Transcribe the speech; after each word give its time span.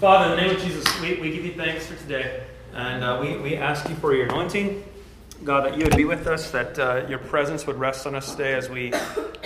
Father, 0.00 0.30
in 0.30 0.36
the 0.36 0.42
name 0.46 0.56
of 0.56 0.62
Jesus, 0.62 1.00
we, 1.00 1.20
we 1.20 1.32
give 1.32 1.44
you 1.44 1.54
thanks 1.54 1.86
for 1.86 1.96
today. 1.96 2.44
And 2.72 3.02
uh, 3.02 3.18
we, 3.20 3.36
we 3.38 3.56
ask 3.56 3.88
you 3.88 3.96
for 3.96 4.14
your 4.14 4.26
anointing. 4.26 4.84
God, 5.42 5.64
that 5.64 5.76
you 5.76 5.82
would 5.82 5.96
be 5.96 6.04
with 6.04 6.28
us, 6.28 6.52
that 6.52 6.78
uh, 6.78 7.04
your 7.08 7.18
presence 7.18 7.66
would 7.66 7.80
rest 7.80 8.06
on 8.06 8.14
us 8.14 8.30
today 8.30 8.54
as 8.54 8.70
we, 8.70 8.92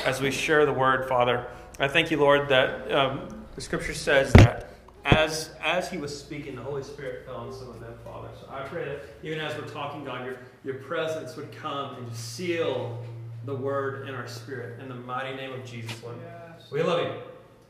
as 0.04 0.20
we 0.20 0.30
share 0.30 0.66
the 0.66 0.72
word, 0.72 1.08
Father. 1.08 1.46
I 1.80 1.88
thank 1.88 2.10
you, 2.10 2.18
Lord, 2.18 2.50
that 2.50 2.92
um, 2.92 3.46
the 3.54 3.62
scripture 3.62 3.94
says 3.94 4.30
that 4.34 4.68
as, 5.06 5.48
as 5.62 5.88
he 5.88 5.96
was 5.96 6.14
speaking, 6.14 6.55
the 6.55 6.62
Holy 6.62 6.82
Spirit 6.82 7.25
fell 7.25 7.37
on 7.37 7.53
some 7.55 7.71
of 7.71 7.80
them, 7.80 7.95
Father. 8.05 8.29
So 8.39 8.46
I 8.53 8.61
pray 8.61 8.84
that 8.84 9.00
even 9.23 9.41
as 9.41 9.57
we're 9.57 9.69
talking, 9.69 10.05
God, 10.05 10.27
your, 10.27 10.37
your 10.66 10.82
presence 10.82 11.34
would 11.34 11.50
come 11.57 11.96
and 11.96 12.11
just 12.11 12.34
seal 12.34 13.03
the 13.46 13.55
word 13.55 14.07
in 14.07 14.14
our 14.14 14.29
spirit. 14.29 14.80
In 14.80 14.91
the 14.91 14.96
mighty 14.96 15.34
name 15.34 15.55
of 15.55 15.64
Jesus, 15.64 16.03
Lord. 16.03 16.16
Yes. 16.23 16.71
We 16.71 16.82
love 16.82 17.00
you. 17.00 17.12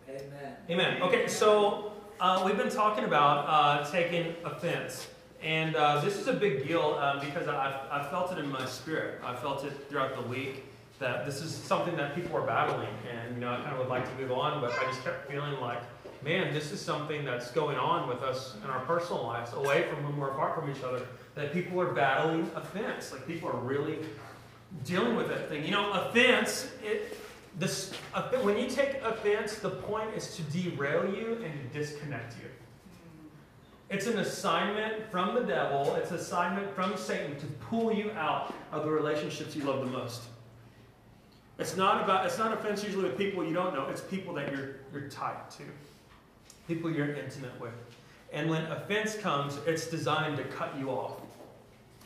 Amen. 0.09 0.57
Amen. 0.69 1.03
Okay, 1.03 1.29
so 1.29 1.92
uh, 2.23 2.41
we've 2.47 2.57
been 2.57 2.71
talking 2.71 3.03
about 3.03 3.45
uh, 3.49 3.91
taking 3.91 4.33
offense. 4.45 5.09
And 5.43 5.75
uh, 5.75 6.01
this 6.03 6.17
is 6.17 6.29
a 6.29 6.33
big 6.33 6.65
deal 6.69 6.97
um, 7.01 7.19
because 7.19 7.49
I, 7.49 7.81
I 7.91 8.05
felt 8.11 8.31
it 8.31 8.39
in 8.39 8.49
my 8.49 8.65
spirit. 8.65 9.21
I 9.25 9.35
felt 9.35 9.65
it 9.65 9.73
throughout 9.89 10.15
the 10.15 10.23
week 10.29 10.65
that 11.01 11.27
this 11.27 11.43
is 11.43 11.53
something 11.53 11.97
that 11.97 12.15
people 12.15 12.37
are 12.37 12.47
battling. 12.47 12.95
And, 13.13 13.35
you 13.35 13.41
know, 13.41 13.53
I 13.53 13.57
kind 13.57 13.73
of 13.73 13.79
would 13.79 13.89
like 13.89 14.09
to 14.09 14.23
move 14.23 14.31
on, 14.31 14.61
but 14.61 14.71
I 14.71 14.85
just 14.85 15.03
kept 15.03 15.29
feeling 15.29 15.61
like, 15.61 15.81
man, 16.23 16.55
this 16.55 16.71
is 16.71 16.81
something 16.81 17.25
that's 17.25 17.51
going 17.51 17.77
on 17.77 18.09
with 18.09 18.23
us 18.23 18.55
in 18.63 18.71
our 18.71 18.85
personal 18.87 19.25
lives, 19.25 19.53
away 19.55 19.89
from 19.91 20.05
when 20.05 20.17
we're 20.17 20.31
apart 20.31 20.55
from 20.55 20.71
each 20.71 20.85
other, 20.85 21.05
that 21.35 21.53
people 21.53 21.81
are 21.81 21.93
battling 21.93 22.49
offense. 22.55 23.11
Like, 23.11 23.27
people 23.27 23.49
are 23.49 23.59
really 23.59 23.99
dealing 24.85 25.17
with 25.17 25.27
that 25.27 25.49
thing. 25.49 25.65
You 25.65 25.73
know, 25.73 25.91
offense, 25.91 26.71
it, 26.85 27.19
this, 27.59 27.93
when 28.43 28.57
you 28.57 28.69
take 28.69 29.03
offense, 29.03 29.57
the 29.57 29.71
point 29.71 30.15
is 30.17 30.37
to 30.37 30.43
derail 30.43 31.05
you 31.15 31.43
and 31.45 31.73
disconnect 31.73 32.35
you. 32.43 32.49
It's 33.91 34.07
an 34.07 34.19
assignment 34.19 35.11
from 35.11 35.35
the 35.35 35.43
devil, 35.43 35.95
it's 35.97 36.11
an 36.11 36.17
assignment 36.17 36.75
from 36.75 36.97
Satan 36.97 37.39
to 37.39 37.47
pull 37.69 37.93
you 37.93 38.11
out 38.13 38.55
of 38.73 38.85
the 38.85 38.91
relationships 38.91 39.55
you 39.55 39.65
love 39.65 39.81
the 39.81 39.87
most. 39.87 40.23
It's 41.59 41.77
not 41.77 42.03
about 42.03 42.25
it's 42.25 42.39
not 42.39 42.53
offense 42.55 42.83
usually 42.83 43.05
with 43.05 43.19
people 43.19 43.45
you 43.45 43.53
don't 43.53 43.75
know, 43.75 43.87
it's 43.89 44.01
people 44.01 44.33
that 44.35 44.51
you're 44.51 44.77
you're 44.93 45.09
tied 45.09 45.51
to. 45.53 45.65
People 46.67 46.91
you're 46.91 47.15
intimate 47.15 47.59
with. 47.61 47.75
And 48.33 48.49
when 48.49 48.65
offense 48.73 49.17
comes, 49.17 49.59
it's 49.67 49.87
designed 49.87 50.39
to 50.39 50.45
cut 50.45 50.75
you 50.79 50.89
off. 50.89 51.22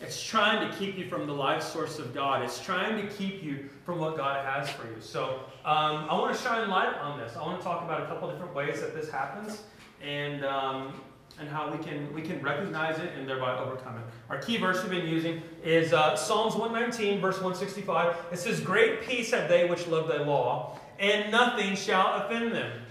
It's 0.00 0.22
trying 0.22 0.68
to 0.68 0.76
keep 0.76 0.98
you 0.98 1.08
from 1.08 1.26
the 1.26 1.32
life 1.32 1.62
source 1.62 1.98
of 1.98 2.14
God. 2.14 2.42
It's 2.42 2.60
trying 2.60 3.00
to 3.00 3.14
keep 3.14 3.42
you 3.42 3.70
from 3.84 3.98
what 3.98 4.16
God 4.16 4.44
has 4.44 4.68
for 4.68 4.86
you. 4.86 5.00
So 5.00 5.40
um, 5.64 6.06
I 6.10 6.14
want 6.14 6.36
to 6.36 6.42
shine 6.42 6.68
light 6.68 6.94
on 6.98 7.18
this. 7.18 7.34
I 7.34 7.42
want 7.42 7.58
to 7.58 7.64
talk 7.64 7.82
about 7.82 8.02
a 8.02 8.06
couple 8.06 8.30
different 8.30 8.54
ways 8.54 8.80
that 8.82 8.94
this 8.94 9.10
happens, 9.10 9.62
and 10.02 10.44
um, 10.44 11.00
and 11.40 11.48
how 11.48 11.70
we 11.70 11.82
can 11.82 12.12
we 12.12 12.20
can 12.20 12.42
recognize 12.42 12.98
it 12.98 13.12
and 13.16 13.26
thereby 13.26 13.58
overcome 13.58 13.96
it. 13.96 14.04
Our 14.28 14.38
key 14.38 14.58
verse 14.58 14.82
we've 14.82 14.90
been 14.90 15.08
using 15.08 15.42
is 15.64 15.94
uh, 15.94 16.14
Psalms 16.14 16.54
119, 16.54 17.18
verse 17.18 17.36
165. 17.36 18.16
It 18.32 18.38
says, 18.38 18.60
"Great 18.60 19.02
peace 19.02 19.30
have 19.30 19.48
they 19.48 19.66
which 19.66 19.86
love 19.86 20.08
thy 20.08 20.18
law, 20.18 20.78
and 20.98 21.32
nothing 21.32 21.74
shall 21.74 22.22
offend 22.22 22.52
them." 22.52 22.82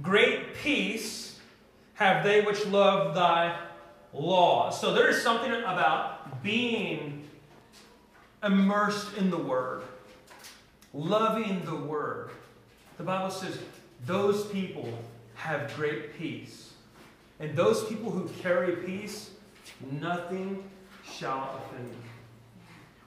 Great 0.00 0.54
peace 0.54 1.40
have 1.94 2.24
they 2.24 2.42
which 2.42 2.64
love 2.66 3.14
thy 3.14 3.58
law. 4.12 4.70
So 4.70 4.92
there 4.92 5.08
is 5.08 5.22
something 5.22 5.52
about 5.52 6.42
being 6.42 7.28
immersed 8.42 9.16
in 9.16 9.30
the 9.30 9.36
Word, 9.36 9.82
loving 10.92 11.62
the 11.64 11.76
Word. 11.76 12.30
The 12.96 13.04
Bible 13.04 13.30
says 13.30 13.58
those 14.06 14.46
people 14.46 14.88
have 15.34 15.74
great 15.76 16.16
peace. 16.18 16.72
And 17.38 17.56
those 17.56 17.84
people 17.84 18.10
who 18.10 18.28
carry 18.42 18.76
peace, 18.76 19.30
nothing 19.90 20.62
shall 21.10 21.58
offend 21.58 21.88
them. 21.90 22.02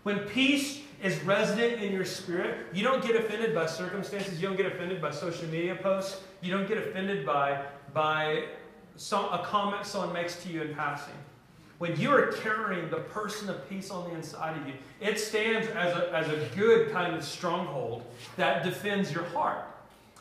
When 0.02 0.20
peace 0.20 0.82
is 1.04 1.22
resident 1.24 1.82
in 1.82 1.94
your 1.94 2.06
spirit, 2.06 2.68
you 2.74 2.84
don't 2.84 3.06
get 3.06 3.16
offended 3.16 3.54
by 3.54 3.68
circumstances, 3.68 4.42
you 4.42 4.48
don't 4.48 4.58
get 4.58 4.66
offended 4.66 5.02
by 5.02 5.12
social 5.12 5.48
media 5.50 5.76
posts, 5.76 6.22
you 6.42 6.52
don't 6.52 6.68
get 6.68 6.78
offended 6.78 7.26
by, 7.26 7.64
by 7.94 8.46
some, 8.96 9.26
a 9.26 9.44
comment 9.46 9.86
someone 9.86 10.14
makes 10.14 10.42
to 10.44 10.50
you 10.50 10.62
in 10.62 10.76
passing. 10.76 11.14
When 11.80 12.00
you 12.00 12.12
are 12.12 12.32
carrying 12.32 12.90
the 12.90 12.98
person 12.98 13.50
of 13.50 13.68
peace 13.68 13.90
on 13.90 14.10
the 14.10 14.16
inside 14.16 14.58
of 14.58 14.68
you, 14.68 14.74
it 15.02 15.20
stands 15.20 15.68
as 15.70 15.94
a, 15.98 16.14
as 16.14 16.30
a 16.30 16.56
good 16.56 16.92
kind 16.92 17.16
of 17.16 17.24
stronghold 17.24 18.04
that 18.38 18.64
defends 18.64 19.12
your 19.12 19.26
heart. 19.26 19.66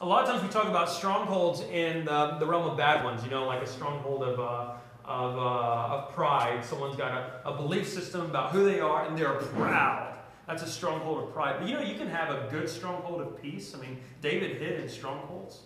A 0.00 0.06
lot 0.06 0.25
of 0.25 0.31
times 0.31 0.43
we 0.43 0.49
talk 0.49 0.69
about 0.69 0.91
strongholds 0.91 1.61
in 1.61 2.05
the, 2.05 2.37
the 2.41 2.47
realm 2.47 2.69
of 2.69 2.77
bad 2.77 3.05
ones, 3.05 3.22
you 3.22 3.31
know, 3.31 3.47
like 3.47 3.62
a 3.62 3.66
stronghold 3.66 4.25
of, 4.25 4.41
uh, 4.41 4.72
of, 5.05 5.38
uh, 5.38 5.94
of 5.94 6.12
pride. 6.12 6.65
Someone's 6.65 6.97
got 6.97 7.12
a, 7.12 7.49
a 7.49 7.56
belief 7.56 7.88
system 7.88 8.22
about 8.22 8.50
who 8.50 8.65
they 8.65 8.81
are 8.81 9.06
and 9.06 9.16
they're 9.16 9.34
proud. 9.34 10.12
That's 10.49 10.65
a 10.65 10.69
stronghold 10.69 11.22
of 11.22 11.32
pride. 11.32 11.56
But 11.61 11.69
you 11.69 11.75
know, 11.75 11.82
you 11.82 11.94
can 11.94 12.09
have 12.09 12.31
a 12.31 12.49
good 12.50 12.69
stronghold 12.69 13.21
of 13.21 13.41
peace. 13.41 13.75
I 13.77 13.81
mean, 13.81 13.99
David 14.21 14.61
hid 14.61 14.81
in 14.81 14.88
strongholds. 14.88 15.61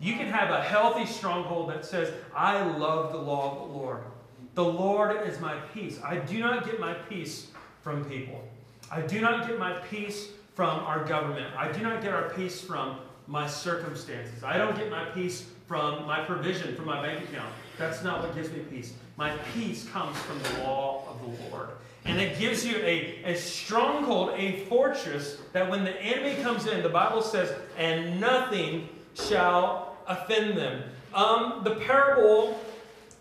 You 0.00 0.14
can 0.14 0.26
have 0.26 0.50
a 0.50 0.62
healthy 0.62 1.04
stronghold 1.04 1.68
that 1.70 1.84
says, 1.84 2.12
I 2.34 2.62
love 2.62 3.12
the 3.12 3.18
law 3.18 3.52
of 3.52 3.68
the 3.68 3.78
Lord. 3.78 4.02
The 4.54 4.64
Lord 4.64 5.28
is 5.28 5.38
my 5.40 5.54
peace. 5.74 6.00
I 6.02 6.16
do 6.16 6.40
not 6.40 6.64
get 6.64 6.80
my 6.80 6.94
peace 6.94 7.48
from 7.82 8.04
people. 8.06 8.42
I 8.90 9.02
do 9.02 9.20
not 9.20 9.46
get 9.46 9.58
my 9.58 9.74
peace 9.90 10.28
from 10.54 10.80
our 10.80 11.04
government. 11.04 11.54
I 11.56 11.70
do 11.70 11.82
not 11.82 12.02
get 12.02 12.12
our 12.12 12.30
peace 12.30 12.60
from 12.60 12.98
my 13.26 13.46
circumstances. 13.46 14.42
I 14.42 14.56
don't 14.56 14.76
get 14.76 14.90
my 14.90 15.04
peace 15.04 15.46
from 15.68 16.06
my 16.06 16.24
provision, 16.24 16.74
from 16.74 16.86
my 16.86 17.00
bank 17.00 17.22
account. 17.28 17.52
That's 17.78 18.02
not 18.02 18.22
what 18.22 18.34
gives 18.34 18.50
me 18.50 18.60
peace. 18.70 18.94
My 19.16 19.36
peace 19.54 19.88
comes 19.90 20.16
from 20.18 20.38
the 20.42 20.64
law 20.64 21.04
of 21.08 21.20
the 21.20 21.50
Lord. 21.50 21.68
And 22.06 22.18
it 22.18 22.38
gives 22.38 22.66
you 22.66 22.76
a, 22.78 23.22
a 23.24 23.36
stronghold, 23.36 24.32
a 24.34 24.64
fortress 24.64 25.36
that 25.52 25.70
when 25.70 25.84
the 25.84 25.94
enemy 26.02 26.42
comes 26.42 26.66
in, 26.66 26.82
the 26.82 26.88
Bible 26.88 27.22
says, 27.22 27.54
and 27.76 28.18
nothing 28.18 28.88
shall 29.14 29.89
offend 30.10 30.58
them. 30.58 30.82
Um, 31.14 31.60
the 31.64 31.76
parable 31.76 32.60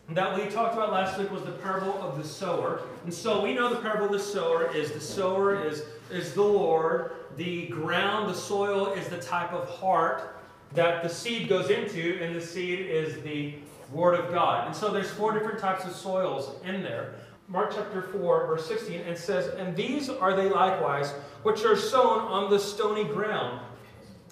that 0.09 0.35
we 0.35 0.49
talked 0.49 0.73
about 0.73 0.91
last 0.91 1.19
week 1.19 1.31
was 1.31 1.43
the 1.43 1.51
parable 1.51 2.01
of 2.01 2.17
the 2.17 2.27
sower. 2.27 2.81
And 3.03 3.13
so 3.13 3.41
we 3.41 3.53
know 3.53 3.69
the 3.69 3.79
parable 3.79 4.07
of 4.07 4.11
the 4.11 4.19
sower 4.19 4.75
is 4.75 4.91
the 4.91 4.99
sower 4.99 5.63
is, 5.63 5.83
is 6.11 6.33
the 6.33 6.43
Lord. 6.43 7.11
The 7.37 7.67
ground, 7.67 8.29
the 8.29 8.35
soil 8.35 8.93
is 8.93 9.07
the 9.07 9.19
type 9.19 9.53
of 9.53 9.69
heart 9.69 10.35
that 10.73 11.03
the 11.03 11.09
seed 11.09 11.47
goes 11.47 11.69
into, 11.69 12.19
and 12.21 12.35
the 12.35 12.41
seed 12.41 12.79
is 12.79 13.21
the 13.23 13.55
Word 13.91 14.19
of 14.19 14.31
God. 14.31 14.67
And 14.67 14.75
so 14.75 14.91
there's 14.91 15.09
four 15.09 15.31
different 15.31 15.59
types 15.59 15.85
of 15.85 15.95
soils 15.95 16.55
in 16.63 16.83
there. 16.83 17.15
Mark 17.47 17.71
chapter 17.73 18.03
4, 18.03 18.47
verse 18.47 18.67
16, 18.67 19.01
and 19.01 19.17
says, 19.17 19.47
And 19.55 19.75
these 19.75 20.09
are 20.09 20.35
they 20.35 20.49
likewise, 20.49 21.11
which 21.41 21.65
are 21.65 21.75
sown 21.75 22.19
on 22.19 22.51
the 22.51 22.59
stony 22.59 23.03
ground. 23.03 23.61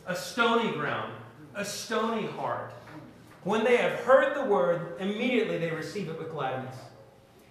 A 0.05 0.15
stony 0.15 0.71
ground 0.73 1.11
a 1.57 1.65
stony 1.65 2.27
heart. 2.27 2.71
When 3.43 3.63
they 3.63 3.77
have 3.77 3.99
heard 4.01 4.37
the 4.37 4.43
word, 4.43 4.95
immediately 4.99 5.57
they 5.57 5.71
receive 5.71 6.07
it 6.07 6.17
with 6.17 6.31
gladness. 6.31 6.75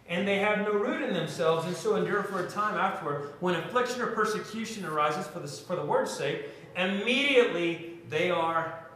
And 0.08 0.26
they 0.26 0.38
have 0.38 0.60
no 0.60 0.72
root 0.72 1.02
in 1.02 1.12
themselves, 1.12 1.66
and 1.66 1.76
so 1.76 1.96
endure 1.96 2.22
for 2.22 2.46
a 2.46 2.48
time 2.48 2.76
afterward. 2.76 3.32
When 3.40 3.56
affliction 3.56 4.00
or 4.00 4.06
persecution 4.08 4.84
arises 4.84 5.26
for 5.26 5.40
the, 5.40 5.48
for 5.48 5.74
the 5.74 5.84
word's 5.84 6.12
sake, 6.12 6.44
immediately 6.76 7.98
they 8.08 8.30
are 8.30 8.86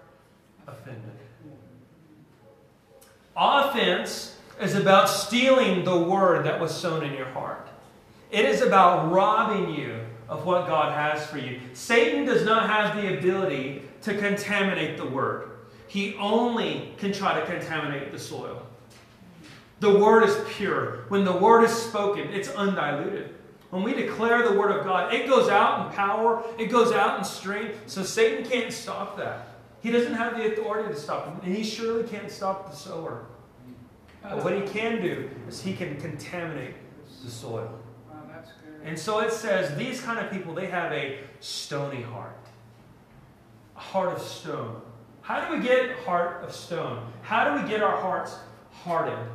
offended. 0.69 1.11
Offense 3.37 4.37
is 4.61 4.77
about 4.77 5.09
stealing 5.09 5.85
the 5.85 5.99
word 5.99 6.47
that 6.47 6.61
was 6.61 6.73
sown 6.73 7.03
in 7.03 7.15
your 7.15 7.27
heart. 7.31 7.69
It 8.31 8.45
is 8.45 8.61
about 8.61 9.11
robbing 9.11 9.75
you 9.75 9.99
of 10.29 10.45
what 10.45 10.69
God 10.69 10.93
has 10.93 11.27
for 11.27 11.39
you. 11.39 11.59
Satan 11.73 12.25
does 12.25 12.45
not 12.45 12.71
have 12.71 12.95
the 13.03 13.19
ability 13.19 13.83
to 14.03 14.17
contaminate 14.17 14.97
the 14.97 15.07
word. 15.07 15.51
He 15.87 16.15
only 16.17 16.95
can 16.99 17.13
try 17.13 17.39
to 17.39 17.47
contaminate 17.47 18.13
the 18.13 18.19
soil. 18.19 18.67
The 19.81 19.99
word 19.99 20.25
is 20.25 20.37
pure. 20.51 21.05
When 21.09 21.25
the 21.25 21.37
word 21.37 21.65
is 21.65 21.73
spoken, 21.73 22.29
it's 22.29 22.49
undiluted. 22.51 23.35
When 23.71 23.83
we 23.83 23.95
declare 23.95 24.49
the 24.49 24.59
word 24.59 24.73
of 24.73 24.85
God, 24.85 25.13
it 25.15 25.29
goes 25.29 25.49
out 25.49 25.87
in 25.87 25.93
power, 25.93 26.45
it 26.59 26.67
goes 26.67 26.93
out 26.93 27.19
in 27.19 27.25
strength, 27.25 27.79
so 27.87 28.03
Satan 28.03 28.45
can't 28.45 28.73
stop 28.73 29.17
that. 29.17 29.47
He 29.81 29.91
doesn't 29.91 30.15
have 30.15 30.37
the 30.37 30.53
authority 30.53 30.93
to 30.93 30.99
stop 30.99 31.27
him, 31.27 31.41
and 31.43 31.57
he 31.57 31.65
surely 31.65 32.05
can't 32.05 32.31
stop 32.31 32.71
the 32.71 32.77
sower. 32.77 33.27
But 34.23 34.45
what 34.45 34.55
he 34.55 34.63
can 34.63 35.01
do 35.01 35.31
is 35.49 35.63
he 35.63 35.73
can 35.75 35.99
contaminate 36.01 36.75
the 37.25 37.31
soil. 37.31 37.81
And 38.85 38.99
so 38.99 39.21
it 39.21 39.33
says 39.33 39.77
these 39.77 40.01
kind 40.01 40.19
of 40.19 40.31
people, 40.31 40.55
they 40.55 40.67
have 40.67 40.93
a 40.93 41.21
stony 41.41 42.03
heart 42.03 42.40
heart 43.81 44.15
of 44.15 44.23
stone. 44.23 44.81
How 45.23 45.41
do 45.41 45.57
we 45.57 45.63
get 45.63 45.97
heart 46.01 46.45
of 46.45 46.55
stone? 46.55 47.11
How 47.23 47.49
do 47.49 47.63
we 47.63 47.69
get 47.69 47.83
our 47.83 47.97
hearts 47.97 48.37
hardened? 48.71 49.29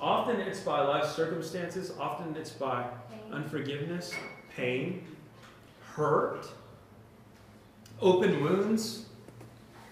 Often 0.00 0.40
it's 0.40 0.60
by 0.60 0.80
life 0.82 1.06
circumstances, 1.06 1.92
often 1.98 2.36
it's 2.36 2.50
by 2.50 2.86
unforgiveness, 3.32 4.12
pain, 4.54 5.04
hurt, 5.94 6.46
open 8.00 8.42
wounds. 8.42 9.06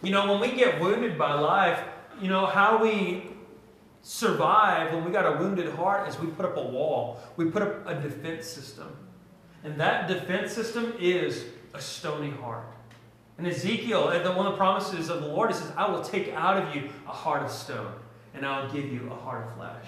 You 0.02 0.10
know, 0.10 0.30
when 0.30 0.40
we 0.40 0.56
get 0.56 0.80
wounded 0.80 1.18
by 1.18 1.34
life, 1.34 1.82
you 2.20 2.28
know, 2.28 2.46
how 2.46 2.82
we 2.82 3.30
survive 4.02 4.92
when 4.92 5.04
we 5.04 5.10
got 5.10 5.26
a 5.26 5.38
wounded 5.42 5.72
heart 5.74 6.08
is 6.08 6.18
we 6.20 6.28
put 6.28 6.44
up 6.44 6.56
a 6.56 6.62
wall. 6.62 7.20
We 7.36 7.46
put 7.46 7.62
up 7.62 7.88
a 7.88 7.94
defense 7.94 8.46
system. 8.46 8.96
And 9.64 9.80
that 9.80 10.06
defense 10.06 10.52
system 10.52 10.94
is 11.00 11.44
a 11.74 11.80
stony 11.80 12.30
heart. 12.30 12.75
And 13.38 13.46
Ezekiel, 13.46 14.08
uh, 14.08 14.34
one 14.34 14.46
of 14.46 14.52
the 14.52 14.56
promises 14.56 15.10
of 15.10 15.22
the 15.22 15.28
Lord, 15.28 15.50
it 15.50 15.54
says, 15.54 15.70
I 15.76 15.90
will 15.90 16.02
take 16.02 16.32
out 16.32 16.62
of 16.62 16.74
you 16.74 16.88
a 17.06 17.12
heart 17.12 17.42
of 17.42 17.50
stone, 17.50 17.92
and 18.34 18.46
I'll 18.46 18.72
give 18.72 18.90
you 18.90 19.10
a 19.10 19.14
heart 19.14 19.46
of 19.46 19.54
flesh. 19.56 19.86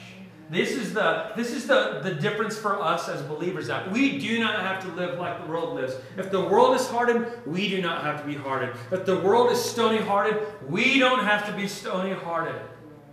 This 0.50 0.70
is 0.70 0.94
the 0.94 1.30
this 1.36 1.52
is 1.52 1.66
the, 1.66 2.00
the 2.02 2.14
difference 2.14 2.56
for 2.56 2.82
us 2.82 3.08
as 3.10 3.20
believers 3.22 3.66
that 3.66 3.90
we 3.90 4.18
do 4.18 4.40
not 4.40 4.60
have 4.60 4.82
to 4.82 4.90
live 4.92 5.18
like 5.18 5.42
the 5.42 5.50
world 5.50 5.74
lives. 5.74 5.94
If 6.16 6.30
the 6.30 6.40
world 6.40 6.74
is 6.74 6.86
hardened, 6.86 7.26
we 7.44 7.68
do 7.68 7.82
not 7.82 8.02
have 8.02 8.22
to 8.22 8.26
be 8.26 8.34
hardened. 8.34 8.72
If 8.90 9.04
the 9.04 9.20
world 9.20 9.52
is 9.52 9.62
stony 9.62 9.98
hearted, 9.98 10.42
we 10.66 10.98
don't 10.98 11.22
have 11.22 11.46
to 11.46 11.52
be 11.52 11.68
stony 11.68 12.14
hearted. 12.14 12.58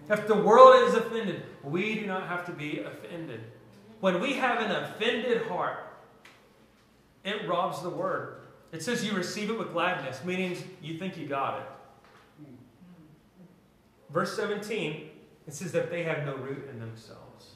If 0.10 0.28
the 0.28 0.36
world 0.36 0.88
is 0.88 0.94
offended, 0.94 1.44
we 1.62 1.96
do 1.96 2.06
not 2.06 2.28
have 2.28 2.46
to 2.46 2.54
be 2.54 2.80
offended. 2.80 3.42
When 4.00 4.22
we 4.22 4.34
have 4.34 4.62
an 4.62 4.72
offended 4.72 5.42
heart, 5.48 5.80
it 7.26 7.48
robs 7.48 7.82
the 7.82 7.90
word. 7.90 8.45
It 8.76 8.84
says 8.84 9.06
you 9.06 9.14
receive 9.14 9.50
it 9.50 9.58
with 9.58 9.72
gladness, 9.72 10.20
meaning 10.26 10.58
you 10.82 10.98
think 10.98 11.16
you 11.16 11.28
got 11.28 11.62
it. 11.62 11.66
Verse 14.10 14.36
17, 14.36 15.10
it 15.48 15.54
says 15.54 15.72
that 15.72 15.90
they 15.90 16.04
have 16.04 16.26
no 16.26 16.36
root 16.36 16.68
in 16.70 16.82
themselves. 16.82 17.52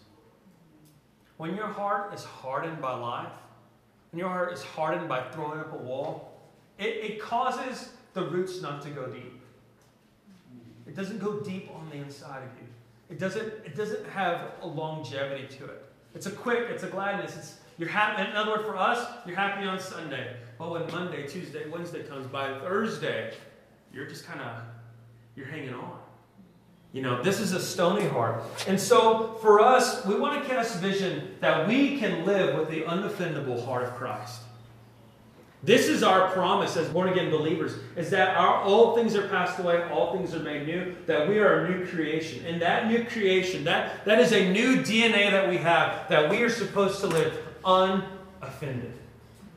When 1.35 1.57
your 1.57 1.67
heart 1.67 2.13
is 2.13 2.23
hardened 2.23 2.81
by 2.81 2.93
life, 2.93 3.33
when 4.11 4.19
your 4.19 4.29
heart 4.29 4.53
is 4.53 4.63
hardened 4.63 5.09
by 5.09 5.23
throwing 5.31 5.59
up 5.59 5.73
a 5.73 5.83
wall, 5.83 6.39
it, 6.77 6.87
it 6.87 7.21
causes 7.21 7.89
the 8.13 8.23
roots 8.23 8.61
not 8.61 8.81
to 8.83 8.89
go 8.89 9.07
deep. 9.07 9.41
It 10.87 10.95
doesn't 10.95 11.19
go 11.19 11.41
deep 11.41 11.69
on 11.75 11.89
the 11.89 11.97
inside 11.97 12.43
of 12.43 12.49
you. 12.61 12.67
It 13.09 13.19
doesn't, 13.19 13.45
it 13.65 13.75
doesn't 13.75 14.07
have 14.07 14.53
a 14.61 14.67
longevity 14.67 15.53
to 15.57 15.65
it. 15.65 15.83
It's 16.15 16.27
a 16.27 16.31
quick, 16.31 16.67
it's 16.69 16.83
a 16.83 16.89
gladness. 16.89 17.35
It's, 17.35 17.55
you're 17.77 17.89
happy. 17.89 18.21
In 18.21 18.37
other 18.37 18.51
words, 18.51 18.63
for 18.63 18.77
us, 18.77 19.05
you're 19.25 19.35
happy 19.35 19.67
on 19.67 19.81
Sunday. 19.81 20.37
Oh, 20.59 20.69
but 20.69 20.71
when 20.71 20.91
Monday, 20.91 21.25
Tuesday, 21.25 21.69
Wednesday 21.69 22.03
comes 22.03 22.27
by, 22.27 22.59
Thursday, 22.59 23.33
you're 23.93 24.07
just 24.07 24.25
kind 24.25 24.41
of, 24.41 24.61
you're 25.35 25.47
hanging 25.47 25.73
on. 25.73 25.97
You 26.91 27.03
know, 27.03 27.21
this 27.21 27.39
is 27.39 27.53
a 27.53 27.61
stony 27.61 28.07
heart. 28.07 28.43
And 28.67 28.79
so 28.79 29.37
for 29.41 29.61
us, 29.61 30.05
we 30.05 30.15
want 30.19 30.41
to 30.41 30.49
cast 30.49 30.79
vision 30.79 31.35
that 31.39 31.67
we 31.67 31.99
can 31.99 32.25
live 32.25 32.57
with 32.57 32.69
the 32.69 32.81
unoffendable 32.81 33.63
heart 33.63 33.83
of 33.83 33.93
Christ. 33.95 34.41
This 35.61 35.87
is 35.87 36.03
our 36.03 36.31
promise 36.31 36.77
as 36.77 36.87
born 36.87 37.09
again 37.09 37.29
believers 37.29 37.75
is 37.97 38.09
that 38.11 38.37
our 38.37 38.61
all 38.61 38.95
things 38.95 39.13
are 39.15 39.27
passed 39.27 39.59
away, 39.59 39.83
all 39.91 40.15
things 40.15 40.33
are 40.33 40.39
made 40.39 40.65
new, 40.65 40.95
that 41.05 41.27
we 41.27 41.37
are 41.39 41.65
a 41.65 41.69
new 41.69 41.85
creation. 41.85 42.45
And 42.45 42.61
that 42.61 42.87
new 42.87 43.03
creation, 43.03 43.65
that, 43.65 44.05
that 44.05 44.19
is 44.19 44.31
a 44.31 44.51
new 44.51 44.77
DNA 44.77 45.29
that 45.31 45.49
we 45.49 45.57
have, 45.57 46.07
that 46.09 46.29
we 46.29 46.41
are 46.43 46.49
supposed 46.49 47.01
to 47.01 47.07
live 47.07 47.37
unoffended, 47.65 48.93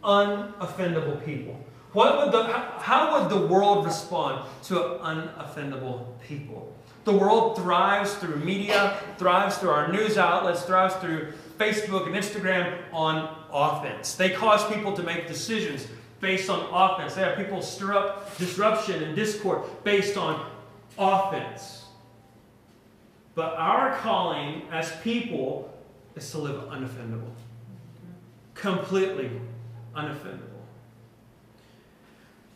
unoffendable 0.03 1.25
people. 1.25 1.59
What 1.93 2.19
would 2.19 2.33
the, 2.33 2.45
how 2.45 3.21
would 3.21 3.31
the 3.31 3.47
world 3.47 3.85
respond 3.85 4.49
to 4.65 4.75
unoffendable 4.75 6.19
people? 6.27 6.75
The 7.05 7.13
world 7.13 7.57
thrives 7.57 8.15
through 8.15 8.37
media, 8.37 8.97
thrives 9.19 9.59
through 9.59 9.71
our 9.71 9.93
news 9.93 10.17
outlets, 10.17 10.63
thrives 10.63 10.95
through 10.97 11.33
Facebook 11.59 12.07
and 12.07 12.15
Instagram 12.15 12.79
on 12.93 13.37
offense. 13.53 14.15
They 14.15 14.31
cause 14.31 14.65
people 14.73 14.95
to 14.95 15.03
make 15.03 15.27
decisions 15.27 15.87
based 16.21 16.49
on 16.49 16.61
offense. 16.73 17.15
They 17.15 17.23
have 17.23 17.37
people 17.37 17.61
stir 17.61 17.93
up 17.93 18.39
disruption 18.39 19.03
and 19.03 19.17
discord 19.17 19.63
based 19.85 20.17
on 20.17 20.49
offense. 20.97 21.87
But 23.35 23.55
our 23.57 23.97
calling 23.99 24.63
as 24.71 24.95
people 25.03 25.73
is 26.15 26.31
to 26.31 26.39
live 26.39 26.63
unoffendable, 26.69 27.33
completely 28.55 29.31
unoffendable. 29.97 30.53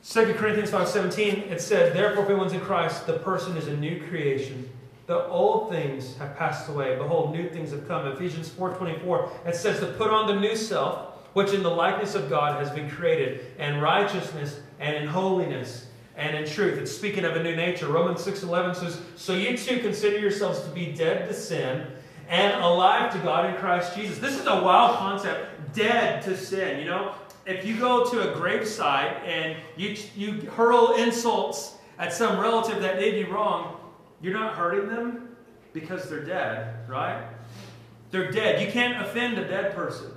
2 0.09 0.35
Corinthians 0.35 0.71
5.17, 0.71 1.51
it 1.51 1.61
said, 1.61 1.93
Therefore, 1.93 2.23
if 2.23 2.31
anyone's 2.31 2.53
in 2.53 2.61
Christ, 2.61 3.07
the 3.07 3.15
person 3.15 3.57
is 3.57 3.67
a 3.67 3.77
new 3.77 4.01
creation. 4.09 4.71
The 5.07 5.27
old 5.27 5.71
things 5.71 6.17
have 6.19 6.37
passed 6.37 6.69
away. 6.69 6.97
Behold, 6.97 7.33
new 7.33 7.49
things 7.49 7.73
have 7.73 7.89
come. 7.89 8.07
Ephesians 8.07 8.49
4.24, 8.49 9.47
it 9.47 9.57
says 9.57 9.81
to 9.81 9.87
put 9.87 10.11
on 10.11 10.29
the 10.29 10.39
new 10.39 10.55
self, 10.55 11.15
which 11.33 11.53
in 11.53 11.63
the 11.63 11.71
likeness 11.71 12.15
of 12.15 12.31
God 12.31 12.61
has 12.65 12.71
been 12.71 12.89
created, 12.89 13.53
and 13.59 13.83
righteousness, 13.83 14.61
and 14.79 14.97
in 14.97 15.09
holiness, 15.09 15.87
and 16.17 16.37
in 16.37 16.47
truth. 16.47 16.79
It's 16.79 16.93
speaking 16.93 17.25
of 17.25 17.35
a 17.37 17.43
new 17.43 17.57
nature. 17.57 17.89
Romans 17.89 18.25
6.11 18.25 18.77
says, 18.77 19.01
So 19.17 19.35
you 19.35 19.57
too 19.57 19.81
consider 19.81 20.19
yourselves 20.19 20.61
to 20.61 20.69
be 20.69 20.93
dead 20.93 21.29
to 21.29 21.35
sin, 21.35 21.87
and 22.29 22.63
alive 22.63 23.13
to 23.13 23.19
God 23.19 23.47
in 23.47 23.57
Christ 23.57 23.95
Jesus. 23.95 24.19
This 24.19 24.39
is 24.39 24.47
a 24.47 24.63
wild 24.63 24.99
concept, 24.99 25.73
dead 25.73 26.23
to 26.23 26.37
sin. 26.37 26.81
You 26.81 26.87
know, 26.87 27.15
if 27.47 27.65
you 27.65 27.77
go 27.77 28.05
to 28.11 28.33
a 28.33 28.37
gravesite 28.37 29.23
and 29.25 29.57
you, 29.77 29.97
you 30.17 30.51
hurl 30.51 30.95
insults 30.95 31.75
at 31.99 32.13
some 32.13 32.39
relative 32.41 32.83
that 32.83 32.99
did 32.99 33.17
you 33.17 33.33
wrong, 33.33 33.77
you're 34.21 34.35
not 34.35 34.55
hurting 34.55 34.89
them 34.89 35.37
because 35.73 36.09
they're 36.11 36.25
dead, 36.25 36.89
right? 36.89 37.25
They're 38.11 38.31
dead. 38.31 38.61
You 38.61 38.73
can't 38.73 39.01
offend 39.05 39.39
a 39.39 39.47
dead 39.47 39.75
person. 39.75 40.11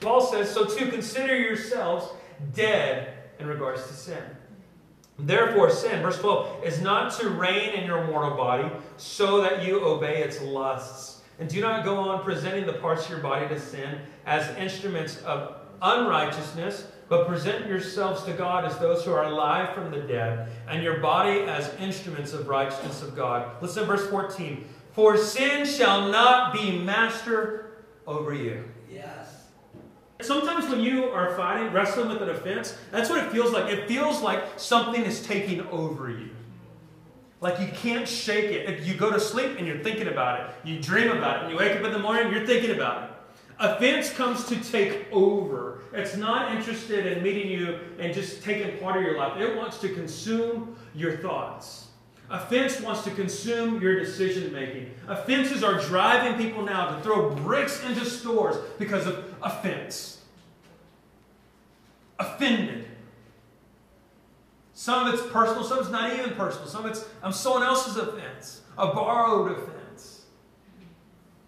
Paul 0.00 0.20
says, 0.20 0.50
so 0.50 0.64
to 0.64 0.90
consider 0.90 1.36
yourselves 1.36 2.08
dead 2.54 3.14
in 3.38 3.46
regards 3.46 3.86
to 3.86 3.94
sin. 3.94 4.22
Therefore, 5.18 5.70
sin, 5.70 6.00
verse 6.02 6.18
12, 6.18 6.64
is 6.64 6.80
not 6.80 7.12
to 7.18 7.30
reign 7.30 7.70
in 7.70 7.86
your 7.86 8.06
mortal 8.06 8.36
body 8.36 8.70
so 8.96 9.40
that 9.42 9.64
you 9.64 9.84
obey 9.84 10.22
its 10.22 10.40
lusts. 10.40 11.22
And 11.40 11.48
do 11.48 11.60
not 11.60 11.84
go 11.84 11.96
on 11.96 12.22
presenting 12.22 12.66
the 12.66 12.74
parts 12.74 13.04
of 13.04 13.10
your 13.10 13.20
body 13.20 13.48
to 13.48 13.58
sin 13.58 14.00
as 14.26 14.48
instruments 14.56 15.18
of 15.22 15.57
unrighteousness, 15.82 16.86
but 17.08 17.26
present 17.26 17.66
yourselves 17.66 18.22
to 18.24 18.32
God 18.32 18.64
as 18.64 18.78
those 18.78 19.04
who 19.04 19.12
are 19.12 19.24
alive 19.24 19.74
from 19.74 19.90
the 19.90 20.00
dead, 20.00 20.48
and 20.68 20.82
your 20.82 20.98
body 20.98 21.40
as 21.40 21.74
instruments 21.80 22.32
of 22.32 22.48
righteousness 22.48 23.02
of 23.02 23.16
God. 23.16 23.50
Listen 23.62 23.82
to 23.82 23.88
verse 23.88 24.08
14. 24.10 24.66
For 24.92 25.16
sin 25.16 25.64
shall 25.64 26.08
not 26.08 26.52
be 26.52 26.78
master 26.78 27.84
over 28.06 28.34
you. 28.34 28.64
Yes. 28.90 29.46
Sometimes 30.20 30.68
when 30.68 30.80
you 30.80 31.04
are 31.04 31.36
fighting, 31.36 31.72
wrestling 31.72 32.08
with 32.08 32.20
an 32.20 32.30
offense, 32.30 32.76
that's 32.90 33.08
what 33.08 33.24
it 33.24 33.30
feels 33.30 33.52
like. 33.52 33.72
It 33.72 33.86
feels 33.86 34.20
like 34.20 34.42
something 34.56 35.02
is 35.02 35.24
taking 35.24 35.66
over 35.68 36.10
you. 36.10 36.30
Like 37.40 37.60
you 37.60 37.68
can't 37.68 38.08
shake 38.08 38.50
it. 38.50 38.68
If 38.68 38.86
you 38.86 38.94
go 38.94 39.10
to 39.12 39.20
sleep 39.20 39.58
and 39.58 39.66
you're 39.66 39.78
thinking 39.78 40.08
about 40.08 40.40
it, 40.40 40.56
you 40.68 40.80
dream 40.80 41.10
about 41.16 41.36
it, 41.36 41.42
and 41.44 41.52
you 41.52 41.56
wake 41.56 41.78
up 41.78 41.84
in 41.84 41.92
the 41.92 41.98
morning, 42.00 42.32
you're 42.32 42.46
thinking 42.46 42.72
about 42.72 43.04
it. 43.04 43.10
Offense 43.60 44.12
comes 44.12 44.44
to 44.44 44.56
take 44.56 45.06
over. 45.10 45.82
It's 45.92 46.16
not 46.16 46.54
interested 46.54 47.06
in 47.06 47.22
meeting 47.24 47.50
you 47.50 47.78
and 47.98 48.14
just 48.14 48.42
taking 48.42 48.78
part 48.78 48.96
of 48.96 49.02
your 49.02 49.18
life. 49.18 49.40
It 49.40 49.56
wants 49.56 49.78
to 49.78 49.88
consume 49.88 50.76
your 50.94 51.16
thoughts. 51.16 51.88
Offense 52.30 52.80
wants 52.80 53.02
to 53.04 53.10
consume 53.10 53.80
your 53.80 53.98
decision 53.98 54.52
making. 54.52 54.94
Offenses 55.08 55.64
are 55.64 55.80
driving 55.80 56.36
people 56.36 56.62
now 56.62 56.94
to 56.94 57.02
throw 57.02 57.30
bricks 57.30 57.82
into 57.84 58.04
stores 58.04 58.56
because 58.78 59.06
of 59.06 59.34
offense. 59.42 60.22
Offended. 62.18 62.86
Some 64.74 65.08
of 65.08 65.14
it's 65.14 65.22
personal, 65.32 65.64
some 65.64 65.78
of 65.78 65.84
it's 65.86 65.92
not 65.92 66.12
even 66.12 66.34
personal. 66.34 66.68
Some 66.68 66.84
of 66.84 66.92
it's 66.92 67.04
someone 67.36 67.64
else's 67.64 67.96
offense, 67.96 68.60
a 68.76 68.88
borrowed 68.88 69.52
offense 69.52 69.78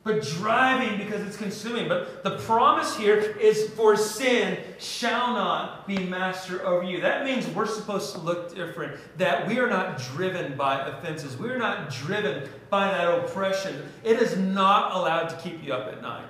but 0.02 0.22
driving 0.22 0.98
because 0.98 1.20
it's 1.26 1.36
consuming. 1.36 1.86
But 1.88 2.24
the 2.24 2.38
promise 2.38 2.96
here 2.96 3.16
is 3.16 3.70
for 3.70 3.96
sin 3.96 4.58
shall 4.78 5.34
not 5.34 5.86
be 5.86 5.98
master 5.98 6.66
over 6.66 6.82
you. 6.82 7.00
That 7.00 7.24
means 7.24 7.46
we're 7.48 7.66
supposed 7.66 8.14
to 8.14 8.20
look 8.20 8.54
different, 8.54 8.98
that 9.18 9.46
we 9.46 9.58
are 9.58 9.68
not 9.68 9.98
driven 9.98 10.56
by 10.56 10.80
offenses, 10.86 11.36
we 11.36 11.50
are 11.50 11.58
not 11.58 11.90
driven 11.90 12.48
by 12.70 12.88
that 12.90 13.18
oppression. 13.18 13.82
It 14.02 14.20
is 14.20 14.36
not 14.38 14.94
allowed 14.94 15.28
to 15.28 15.36
keep 15.36 15.62
you 15.62 15.74
up 15.74 15.92
at 15.92 16.00
night. 16.00 16.28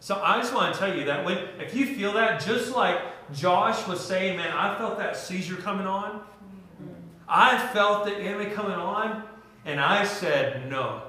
So 0.00 0.20
I 0.22 0.38
just 0.38 0.54
want 0.54 0.74
to 0.74 0.78
tell 0.78 0.96
you 0.96 1.04
that 1.06 1.24
when 1.24 1.38
if 1.58 1.74
you 1.74 1.86
feel 1.86 2.12
that, 2.12 2.44
just 2.44 2.76
like 2.76 3.00
Josh 3.32 3.86
was 3.88 4.00
saying, 4.00 4.36
man, 4.36 4.52
I 4.52 4.76
felt 4.76 4.98
that 4.98 5.16
seizure 5.16 5.56
coming 5.56 5.86
on. 5.86 6.20
I 7.28 7.58
felt 7.72 8.04
the 8.04 8.14
enemy 8.14 8.50
coming 8.50 8.76
on, 8.76 9.24
and 9.64 9.80
I 9.80 10.04
said 10.04 10.70
no. 10.70 11.02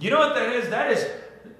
You 0.00 0.10
know 0.10 0.18
what 0.18 0.34
that 0.34 0.52
is? 0.54 0.70
That 0.70 0.90
is 0.90 1.06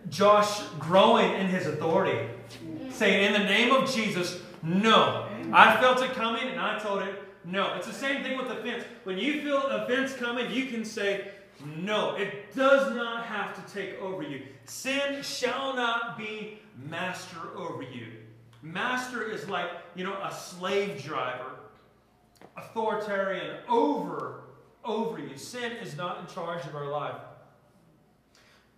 Josh 0.09 0.62
growing 0.78 1.32
in 1.35 1.47
his 1.47 1.66
authority. 1.66 2.28
Mm-hmm. 2.49 2.90
Saying, 2.90 3.26
in 3.26 3.40
the 3.40 3.47
name 3.47 3.70
of 3.73 3.90
Jesus, 3.92 4.40
no. 4.62 5.28
I 5.52 5.78
felt 5.80 6.02
it 6.02 6.12
coming 6.12 6.49
and 6.49 6.59
I 6.59 6.78
told 6.78 7.02
it, 7.02 7.14
no. 7.44 7.75
It's 7.75 7.87
the 7.87 7.92
same 7.92 8.23
thing 8.23 8.38
with 8.38 8.50
offense. 8.50 8.85
When 9.04 9.18
you 9.18 9.42
feel 9.42 9.62
offense 9.66 10.14
coming, 10.14 10.50
you 10.50 10.66
can 10.66 10.85
say, 10.85 11.28
no. 11.76 12.14
It 12.14 12.54
does 12.54 12.94
not 12.94 13.25
have 13.26 13.54
to 13.54 13.73
take 13.73 14.00
over 14.00 14.23
you. 14.23 14.42
Sin 14.64 15.23
shall 15.23 15.75
not 15.76 16.16
be 16.16 16.61
master 16.88 17.56
over 17.56 17.82
you. 17.82 18.06
Master 18.62 19.30
is 19.30 19.49
like, 19.49 19.68
you 19.94 20.04
know, 20.04 20.14
a 20.23 20.32
slave 20.32 21.02
driver, 21.02 21.56
authoritarian 22.56 23.56
over 23.68 24.44
over 24.85 25.18
you. 25.18 25.37
Sin 25.37 25.73
is 25.73 25.97
not 25.97 26.20
in 26.20 26.26
charge 26.35 26.64
of 26.64 26.75
our 26.75 26.88
life. 26.88 27.16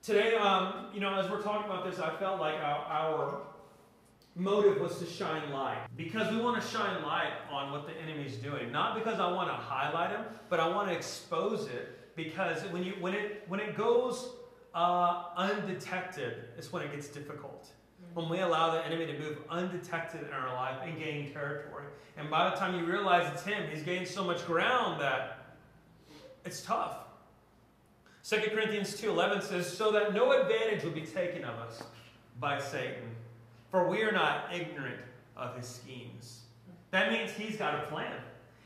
Today, 0.03 0.35
um, 0.35 0.87
you 0.93 0.99
know, 0.99 1.15
as 1.15 1.31
we're 1.31 1.41
talking 1.41 1.71
about 1.71 1.89
this, 1.89 2.01
I 2.01 2.11
felt 2.17 2.41
like 2.41 2.57
our, 2.57 2.85
our 2.87 3.41
motive 4.35 4.81
was 4.81 4.99
to 4.99 5.07
shine 5.07 5.53
light 5.53 5.87
because 5.97 6.29
we 6.33 6.39
want 6.39 6.61
to 6.61 6.69
shine 6.69 7.05
light 7.05 7.31
on 7.49 7.71
what 7.71 7.87
the 7.87 7.93
enemy's 8.03 8.35
doing. 8.35 8.73
Not 8.73 8.97
because 8.97 9.21
I 9.21 9.31
want 9.31 9.49
to 9.51 9.55
highlight 9.55 10.11
him, 10.11 10.25
but 10.49 10.59
I 10.59 10.67
want 10.67 10.89
to 10.89 10.95
expose 10.95 11.69
it 11.69 12.17
because 12.17 12.63
when 12.73 12.83
you 12.83 12.95
when 12.99 13.15
it 13.15 13.45
when 13.47 13.61
it 13.61 13.77
goes 13.77 14.31
uh, 14.75 15.27
undetected, 15.37 16.47
it's 16.59 16.73
when 16.73 16.83
it 16.83 16.91
gets 16.91 17.07
difficult. 17.07 17.69
When 18.15 18.29
we 18.29 18.41
allow 18.41 18.73
the 18.73 18.85
enemy 18.85 19.07
to 19.07 19.17
move 19.17 19.39
undetected 19.51 20.23
in 20.27 20.33
our 20.33 20.53
life 20.53 20.79
and 20.85 20.99
gain 20.99 21.33
territory, 21.33 21.87
and 22.17 22.29
by 22.29 22.51
the 22.51 22.57
time 22.57 22.75
you 22.75 22.85
realize 22.85 23.33
it's 23.33 23.45
him, 23.45 23.71
he's 23.71 23.85
gained 23.85 24.09
so 24.09 24.25
much 24.25 24.45
ground 24.47 25.01
that 25.01 25.57
it's 26.45 26.61
tough. 26.61 26.97
2 28.25 28.37
Corinthians 28.55 29.01
2.11 29.01 29.43
says, 29.43 29.77
So 29.77 29.91
that 29.93 30.15
no 30.15 30.33
advantage 30.41 30.85
will 30.85 30.93
be 30.93 31.03
taken 31.03 31.45
of 31.45 31.59
us 31.59 31.83
by 32.39 32.61
Satan, 32.61 33.17
for 33.71 33.89
we 33.89 34.03
are 34.03 34.13
not 34.13 34.49
ignorant 34.55 35.01
of 35.37 35.57
his 35.57 35.67
schemes. 35.67 36.41
That 36.93 37.11
means 37.11 37.33
he's 37.33 37.57
got 37.57 37.75
a 37.75 37.87
plan. 37.89 38.15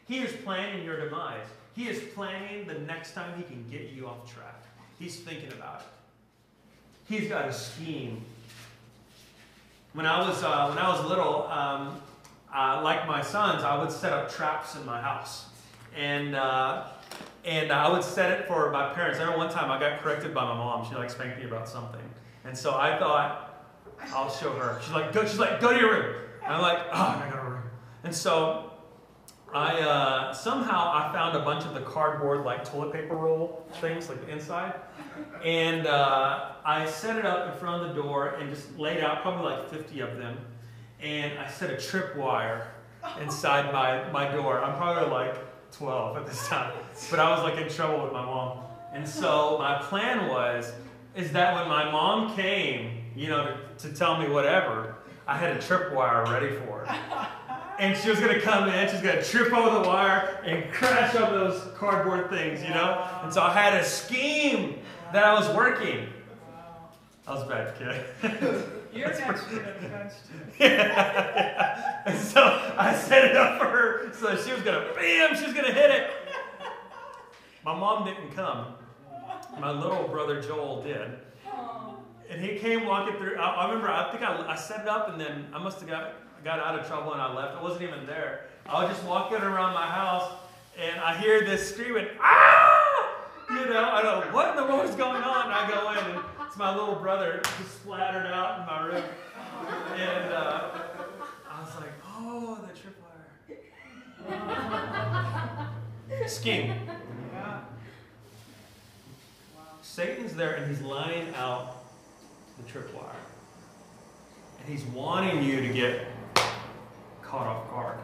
He 0.06 0.18
is 0.18 0.32
planning 0.44 0.84
your 0.84 1.00
demise. 1.00 1.46
He 1.75 1.88
is 1.88 2.02
planning 2.14 2.66
the 2.66 2.75
next 2.80 3.12
time 3.12 3.36
he 3.36 3.42
can 3.44 3.64
get 3.70 3.90
you 3.90 4.06
off 4.06 4.32
track. 4.32 4.64
He's 4.98 5.16
thinking 5.20 5.52
about 5.52 5.80
it. 5.80 5.86
He's 7.08 7.28
got 7.28 7.48
a 7.48 7.52
scheme. 7.52 8.25
When 9.92 10.06
I 10.06 10.26
was, 10.26 10.42
uh, 10.42 10.66
when 10.68 10.78
I 10.78 10.88
was 10.88 11.04
little, 11.06 11.46
um, 11.48 12.00
uh, 12.54 12.80
like 12.82 13.06
my 13.06 13.22
sons, 13.22 13.62
I 13.62 13.78
would 13.78 13.92
set 13.92 14.12
up 14.12 14.30
traps 14.30 14.75
in 14.75 14.84
my 14.84 15.00
house. 15.00 15.46
And 15.96 16.34
uh, 16.34 16.84
and 17.46 17.70
I 17.70 17.88
would 17.88 18.02
set 18.02 18.32
it 18.32 18.48
for 18.48 18.70
my 18.72 18.92
parents. 18.92 19.18
I 19.18 19.22
remember 19.22 19.46
one 19.46 19.54
time 19.54 19.70
I 19.70 19.78
got 19.78 20.00
corrected 20.00 20.34
by 20.34 20.44
my 20.44 20.54
mom. 20.54 20.86
She 20.88 20.96
like 20.96 21.10
spanked 21.10 21.38
me 21.38 21.44
about 21.44 21.68
something, 21.68 22.02
and 22.44 22.58
so 22.58 22.74
I 22.74 22.98
thought 22.98 23.64
I'll 24.12 24.30
show 24.30 24.52
her. 24.54 24.80
She's 24.82 24.92
like, 24.92 25.12
go. 25.12 25.24
She's 25.24 25.38
like, 25.38 25.60
go 25.60 25.72
to 25.72 25.78
your 25.78 25.92
room. 25.92 26.14
And 26.44 26.54
I'm 26.54 26.60
like, 26.60 26.78
oh, 26.92 27.22
I 27.24 27.30
got 27.30 27.38
a 27.44 27.48
room. 27.48 27.62
And 28.04 28.14
so 28.14 28.72
I 29.54 29.80
uh, 29.80 30.32
somehow 30.34 30.92
I 30.92 31.12
found 31.12 31.36
a 31.36 31.40
bunch 31.40 31.64
of 31.64 31.74
the 31.74 31.80
cardboard 31.80 32.44
like 32.44 32.64
toilet 32.64 32.92
paper 32.92 33.14
roll 33.14 33.64
things, 33.80 34.08
like 34.08 34.20
the 34.26 34.32
inside, 34.32 34.74
and 35.44 35.86
uh, 35.86 36.52
I 36.64 36.84
set 36.86 37.16
it 37.16 37.24
up 37.24 37.52
in 37.52 37.58
front 37.58 37.82
of 37.82 37.94
the 37.94 38.02
door 38.02 38.30
and 38.30 38.50
just 38.50 38.76
laid 38.76 39.04
out 39.04 39.22
probably 39.22 39.52
like 39.52 39.70
50 39.70 40.00
of 40.00 40.18
them, 40.18 40.36
and 41.00 41.38
I 41.38 41.48
set 41.48 41.70
a 41.70 41.76
trip 41.76 42.16
wire 42.16 42.72
inside 43.20 43.72
my 43.72 44.10
my 44.10 44.28
door. 44.32 44.62
I'm 44.62 44.76
probably 44.76 45.10
like 45.10 45.36
12 45.73 46.16
at 46.16 46.26
this 46.26 46.46
time. 46.49 46.73
But 47.11 47.20
I 47.20 47.30
was 47.30 47.42
like 47.42 47.62
in 47.62 47.73
trouble 47.73 48.04
with 48.04 48.12
my 48.12 48.25
mom. 48.25 48.61
And 48.92 49.06
so 49.08 49.58
my 49.58 49.78
plan 49.82 50.28
was, 50.28 50.73
is 51.14 51.32
that 51.32 51.54
when 51.54 51.68
my 51.68 51.90
mom 51.90 52.35
came, 52.35 53.04
you 53.14 53.28
know, 53.28 53.56
to, 53.78 53.88
to 53.88 53.94
tell 53.94 54.18
me 54.20 54.28
whatever, 54.28 54.96
I 55.26 55.37
had 55.37 55.56
a 55.56 55.58
tripwire 55.58 56.26
ready 56.28 56.54
for 56.54 56.87
her. 56.87 57.28
And 57.78 57.96
she 57.96 58.08
was 58.08 58.18
to 58.18 58.40
come 58.40 58.68
in, 58.70 58.88
she's 58.88 59.02
to 59.02 59.23
trip 59.23 59.52
over 59.52 59.82
the 59.82 59.88
wire 59.88 60.40
and 60.44 60.73
crash 60.73 61.14
over 61.14 61.32
those 61.38 61.62
cardboard 61.76 62.30
things, 62.30 62.62
you 62.62 62.70
know? 62.70 63.06
And 63.23 63.32
so 63.32 63.42
I 63.42 63.52
had 63.52 63.75
a 63.75 63.85
scheme 63.85 64.78
that 65.12 65.25
I 65.25 65.35
was 65.35 65.54
working. 65.54 66.06
I 67.26 67.35
was 67.35 67.42
a 67.42 67.46
bad 67.46 67.78
kid. 67.78 68.64
You're 68.96 69.08
next 69.08 69.48
to 69.48 69.54
the 69.56 69.88
punch 69.88 70.12
yeah. 70.58 72.02
And 72.06 72.18
so 72.18 72.40
I 72.76 72.94
set 72.94 73.24
it 73.24 73.36
up 73.36 73.58
for 73.58 73.66
her 73.66 74.12
so 74.12 74.36
she 74.36 74.52
was 74.52 74.62
gonna 74.62 74.86
bam, 74.94 75.34
she's 75.34 75.52
gonna 75.52 75.72
hit 75.72 75.90
it. 75.90 76.10
My 77.64 77.74
mom 77.74 78.04
didn't 78.04 78.32
come. 78.34 78.74
My 79.60 79.70
little 79.70 80.08
brother 80.08 80.40
Joel 80.40 80.82
did. 80.82 81.18
And 82.30 82.44
he 82.44 82.58
came 82.58 82.86
walking 82.86 83.16
through. 83.16 83.36
I, 83.36 83.48
I 83.48 83.68
remember, 83.68 83.90
I 83.90 84.10
think 84.10 84.22
I, 84.22 84.52
I 84.52 84.56
set 84.56 84.80
it 84.82 84.88
up 84.88 85.10
and 85.10 85.20
then 85.20 85.46
I 85.52 85.58
must 85.58 85.80
have 85.80 85.88
got, 85.88 86.14
got 86.44 86.58
out 86.58 86.78
of 86.78 86.86
trouble 86.86 87.12
and 87.12 87.22
I 87.22 87.32
left. 87.32 87.56
I 87.56 87.62
wasn't 87.62 87.82
even 87.82 88.06
there. 88.06 88.46
I 88.66 88.82
was 88.82 88.92
just 88.92 89.06
walking 89.06 89.38
around 89.38 89.74
my 89.74 89.86
house 89.86 90.30
and 90.78 91.00
I 91.00 91.16
hear 91.16 91.44
this 91.44 91.70
screaming, 91.72 92.06
ah! 92.20 92.76
You 93.48 93.66
know, 93.66 93.90
I 93.92 94.02
go, 94.02 94.28
what 94.32 94.50
in 94.50 94.56
the 94.56 94.64
world 94.64 94.88
is 94.88 94.96
going 94.96 95.22
on? 95.22 95.46
And 95.46 95.54
I 95.54 95.70
go 95.70 95.92
in 95.92 96.16
and 96.16 96.24
it's 96.46 96.56
my 96.56 96.74
little 96.74 96.94
brother 96.94 97.40
just 97.42 97.82
splattered 97.82 98.26
out 98.26 98.60
in 98.60 98.66
my 98.66 98.86
room. 98.86 99.04
And 99.96 100.32
uh, 100.32 100.70
I 101.50 101.60
was 101.60 101.74
like, 101.76 101.92
oh, 102.06 102.58
the 102.66 104.28
tripwire. 104.28 105.68
Scheme. 106.28 106.74
Yeah. 107.32 107.60
Satan's 109.82 110.34
there 110.34 110.54
and 110.54 110.70
he's 110.70 110.82
laying 110.82 111.34
out 111.34 111.84
the 112.58 112.70
tripwire. 112.70 113.14
And 114.60 114.68
he's 114.68 114.84
wanting 114.86 115.42
you 115.42 115.60
to 115.60 115.68
get 115.68 116.06
caught 117.22 117.46
off 117.46 117.70
guard. 117.70 117.98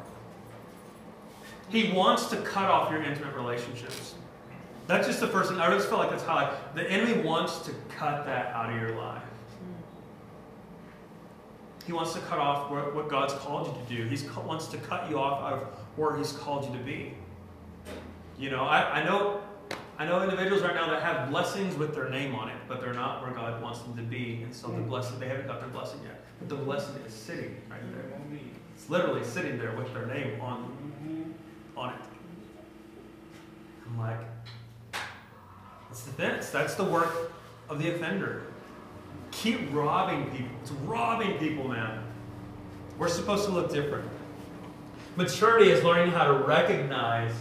He 1.68 1.92
wants 1.92 2.28
to 2.30 2.36
cut 2.36 2.68
off 2.68 2.90
your 2.90 3.02
intimate 3.02 3.34
relationships. 3.34 4.14
That's 4.86 5.06
just 5.06 5.20
the 5.20 5.28
first 5.28 5.50
thing. 5.50 5.60
I 5.60 5.70
just 5.70 5.88
felt 5.88 6.00
like 6.00 6.10
that's 6.10 6.24
how 6.24 6.34
I, 6.34 6.54
the 6.74 6.88
enemy 6.90 7.22
wants 7.22 7.60
to 7.60 7.72
cut 7.96 8.26
that 8.26 8.52
out 8.54 8.72
of 8.72 8.80
your 8.80 8.96
life. 8.96 9.22
He 11.86 11.92
wants 11.92 12.12
to 12.14 12.20
cut 12.20 12.38
off 12.38 12.70
what, 12.70 12.94
what 12.94 13.08
God's 13.08 13.34
called 13.34 13.66
you 13.66 13.96
to 13.96 14.02
do. 14.02 14.08
He 14.08 14.28
wants 14.46 14.66
to 14.68 14.76
cut 14.78 15.10
you 15.10 15.18
off 15.18 15.42
out 15.42 15.62
of 15.62 15.68
where 15.96 16.16
He's 16.16 16.32
called 16.32 16.64
you 16.64 16.76
to 16.76 16.84
be. 16.84 17.14
You 18.38 18.50
know, 18.50 18.64
I, 18.64 19.00
I 19.00 19.04
know 19.04 19.40
I 19.98 20.06
know 20.06 20.22
individuals 20.22 20.62
right 20.62 20.74
now 20.74 20.90
that 20.90 21.02
have 21.02 21.30
blessings 21.30 21.76
with 21.76 21.94
their 21.94 22.08
name 22.08 22.34
on 22.34 22.48
it, 22.48 22.56
but 22.66 22.80
they're 22.80 22.94
not 22.94 23.22
where 23.22 23.32
God 23.32 23.62
wants 23.62 23.80
them 23.82 23.96
to 23.96 24.02
be. 24.02 24.42
And 24.42 24.52
so 24.54 24.68
the 24.68 24.80
blessing, 24.80 25.20
they 25.20 25.28
haven't 25.28 25.46
got 25.46 25.60
their 25.60 25.68
blessing 25.68 26.00
yet. 26.02 26.24
But 26.40 26.48
the 26.48 26.56
blessing 26.56 26.96
is 27.06 27.12
sitting 27.12 27.60
right 27.70 27.80
there. 27.94 28.20
It's 28.74 28.90
literally 28.90 29.22
sitting 29.22 29.58
there 29.58 29.76
with 29.76 29.92
their 29.94 30.06
name 30.06 30.40
on, 30.40 31.34
on 31.76 31.90
it. 31.90 32.00
I'm 33.86 33.98
like, 33.98 34.18
it's 35.92 36.04
the 36.04 36.12
fence. 36.12 36.48
That's 36.48 36.74
the 36.74 36.84
work 36.84 37.30
of 37.68 37.78
the 37.78 37.94
offender. 37.94 38.44
Keep 39.30 39.74
robbing 39.74 40.30
people. 40.30 40.56
It's 40.62 40.70
robbing 40.70 41.36
people, 41.38 41.68
man. 41.68 42.02
We're 42.96 43.08
supposed 43.08 43.44
to 43.44 43.50
look 43.50 43.70
different. 43.70 44.08
Maturity 45.16 45.70
is 45.70 45.84
learning 45.84 46.12
how 46.12 46.24
to 46.24 46.44
recognize 46.44 47.34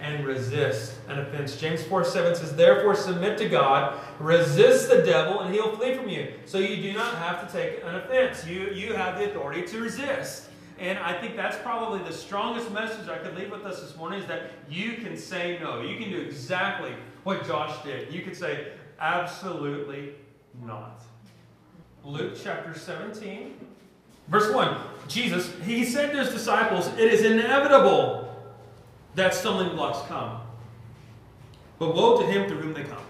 and 0.00 0.24
resist 0.24 0.94
an 1.08 1.18
offense. 1.18 1.56
James 1.56 1.82
4 1.82 2.02
7 2.02 2.34
says, 2.34 2.56
Therefore 2.56 2.94
submit 2.94 3.36
to 3.38 3.48
God, 3.48 4.00
resist 4.18 4.88
the 4.88 5.02
devil, 5.02 5.40
and 5.40 5.52
he'll 5.52 5.76
flee 5.76 5.94
from 5.94 6.08
you. 6.08 6.32
So 6.46 6.56
you 6.56 6.82
do 6.82 6.94
not 6.96 7.14
have 7.16 7.46
to 7.46 7.52
take 7.52 7.84
an 7.84 7.94
offense. 7.94 8.46
You, 8.46 8.70
you 8.70 8.94
have 8.94 9.18
the 9.18 9.26
authority 9.26 9.66
to 9.66 9.80
resist. 9.82 10.48
And 10.78 10.98
I 10.98 11.12
think 11.20 11.36
that's 11.36 11.58
probably 11.58 11.98
the 12.08 12.12
strongest 12.12 12.70
message 12.70 13.08
I 13.08 13.18
could 13.18 13.36
leave 13.36 13.50
with 13.50 13.66
us 13.66 13.82
this 13.82 13.96
morning 13.96 14.20
is 14.20 14.26
that 14.28 14.52
you 14.70 14.94
can 14.94 15.18
say 15.18 15.58
no. 15.60 15.82
You 15.82 15.98
can 15.98 16.10
do 16.10 16.20
exactly 16.20 16.94
what 17.28 17.46
Josh 17.46 17.84
did. 17.84 18.10
You 18.10 18.22
could 18.22 18.34
say, 18.34 18.68
absolutely 18.98 20.14
not. 20.64 21.02
Luke 22.02 22.32
chapter 22.42 22.72
17, 22.72 23.54
verse 24.28 24.50
1. 24.54 24.74
Jesus, 25.08 25.52
he 25.62 25.84
said 25.84 26.12
to 26.12 26.20
his 26.20 26.30
disciples, 26.30 26.88
It 26.96 27.12
is 27.12 27.26
inevitable 27.26 28.34
that 29.14 29.34
stumbling 29.34 29.76
blocks 29.76 30.08
come. 30.08 30.40
But 31.78 31.94
woe 31.94 32.18
to 32.18 32.26
him 32.26 32.48
through 32.48 32.62
whom 32.62 32.72
they 32.72 32.84
come. 32.84 33.04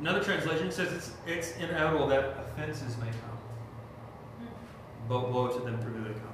Another 0.00 0.24
translation 0.24 0.70
says 0.70 0.90
it's, 0.94 1.12
it's 1.26 1.54
inevitable 1.58 2.06
that 2.06 2.34
offenses 2.38 2.96
may 2.96 3.08
come. 3.08 4.48
But 5.06 5.30
woe 5.30 5.48
to 5.48 5.58
them 5.58 5.78
through 5.82 5.92
whom 5.92 6.04
they 6.04 6.18
come. 6.18 6.32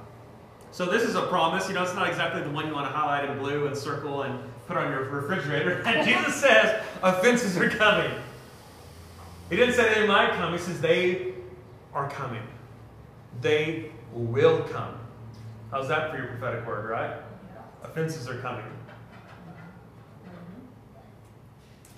So 0.71 0.85
this 0.85 1.03
is 1.03 1.15
a 1.15 1.23
promise. 1.23 1.67
You 1.67 1.75
know, 1.75 1.83
it's 1.83 1.93
not 1.93 2.07
exactly 2.07 2.41
the 2.41 2.51
one 2.51 2.67
you 2.67 2.73
want 2.73 2.87
to 2.87 2.93
highlight 2.93 3.29
in 3.29 3.37
blue 3.39 3.67
and 3.67 3.77
circle 3.77 4.21
and 4.21 4.52
put 4.67 4.77
on 4.77 4.91
your 4.91 5.03
refrigerator. 5.09 5.81
And 5.85 6.07
Jesus 6.07 6.35
says 6.35 6.83
offenses 7.01 7.57
are 7.57 7.69
coming. 7.69 8.11
He 9.49 9.55
didn't 9.55 9.75
say 9.75 9.93
they 9.93 10.07
might 10.07 10.31
come. 10.31 10.53
He 10.53 10.59
says 10.59 10.81
they 10.81 11.33
are 11.93 12.09
coming. 12.09 12.41
They 13.41 13.91
will 14.13 14.61
come. 14.63 14.97
How's 15.71 15.87
that 15.87 16.11
for 16.11 16.17
your 16.17 16.27
prophetic 16.27 16.65
word, 16.65 16.89
right? 16.89 17.17
Offenses 17.83 18.29
are 18.29 18.37
coming. 18.37 18.63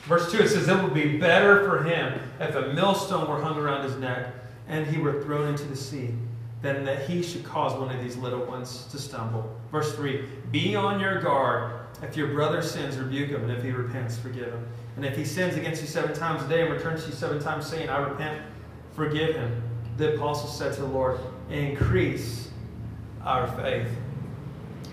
Verse 0.05 0.31
2 0.31 0.39
it 0.39 0.49
says, 0.49 0.67
It 0.67 0.83
would 0.83 0.93
be 0.93 1.17
better 1.17 1.63
for 1.67 1.83
him 1.83 2.19
if 2.39 2.55
a 2.55 2.73
millstone 2.73 3.27
were 3.27 3.41
hung 3.41 3.57
around 3.57 3.83
his 3.83 3.97
neck 3.97 4.33
and 4.67 4.85
he 4.85 4.99
were 4.99 5.23
thrown 5.23 5.47
into 5.47 5.63
the 5.65 5.75
sea 5.75 6.13
than 6.61 6.85
that 6.85 7.07
he 7.09 7.21
should 7.21 7.43
cause 7.43 7.73
one 7.79 7.93
of 7.95 8.01
these 8.03 8.15
little 8.15 8.45
ones 8.45 8.85
to 8.91 8.97
stumble. 8.97 9.55
Verse 9.71 9.95
3 9.95 10.25
Be 10.51 10.75
on 10.75 10.99
your 10.99 11.21
guard. 11.21 11.84
If 12.07 12.15
your 12.15 12.27
brother 12.27 12.61
sins, 12.61 12.97
rebuke 12.97 13.29
him, 13.29 13.43
and 13.43 13.51
if 13.51 13.63
he 13.63 13.71
repents, 13.71 14.17
forgive 14.17 14.47
him. 14.47 14.67
And 14.95 15.05
if 15.05 15.17
he 15.17 15.25
sins 15.25 15.55
against 15.55 15.81
you 15.81 15.87
seven 15.87 16.13
times 16.13 16.43
a 16.43 16.47
day 16.47 16.61
and 16.61 16.71
returns 16.71 17.03
to 17.03 17.09
you 17.09 17.15
seven 17.15 17.39
times, 17.39 17.65
saying, 17.65 17.89
I 17.89 17.97
repent, 17.97 18.41
forgive 18.93 19.35
him. 19.35 19.61
The 19.97 20.15
apostle 20.15 20.49
said 20.49 20.73
to 20.75 20.81
the 20.81 20.87
Lord, 20.87 21.19
Increase 21.49 22.49
our 23.23 23.47
faith. 23.47 23.87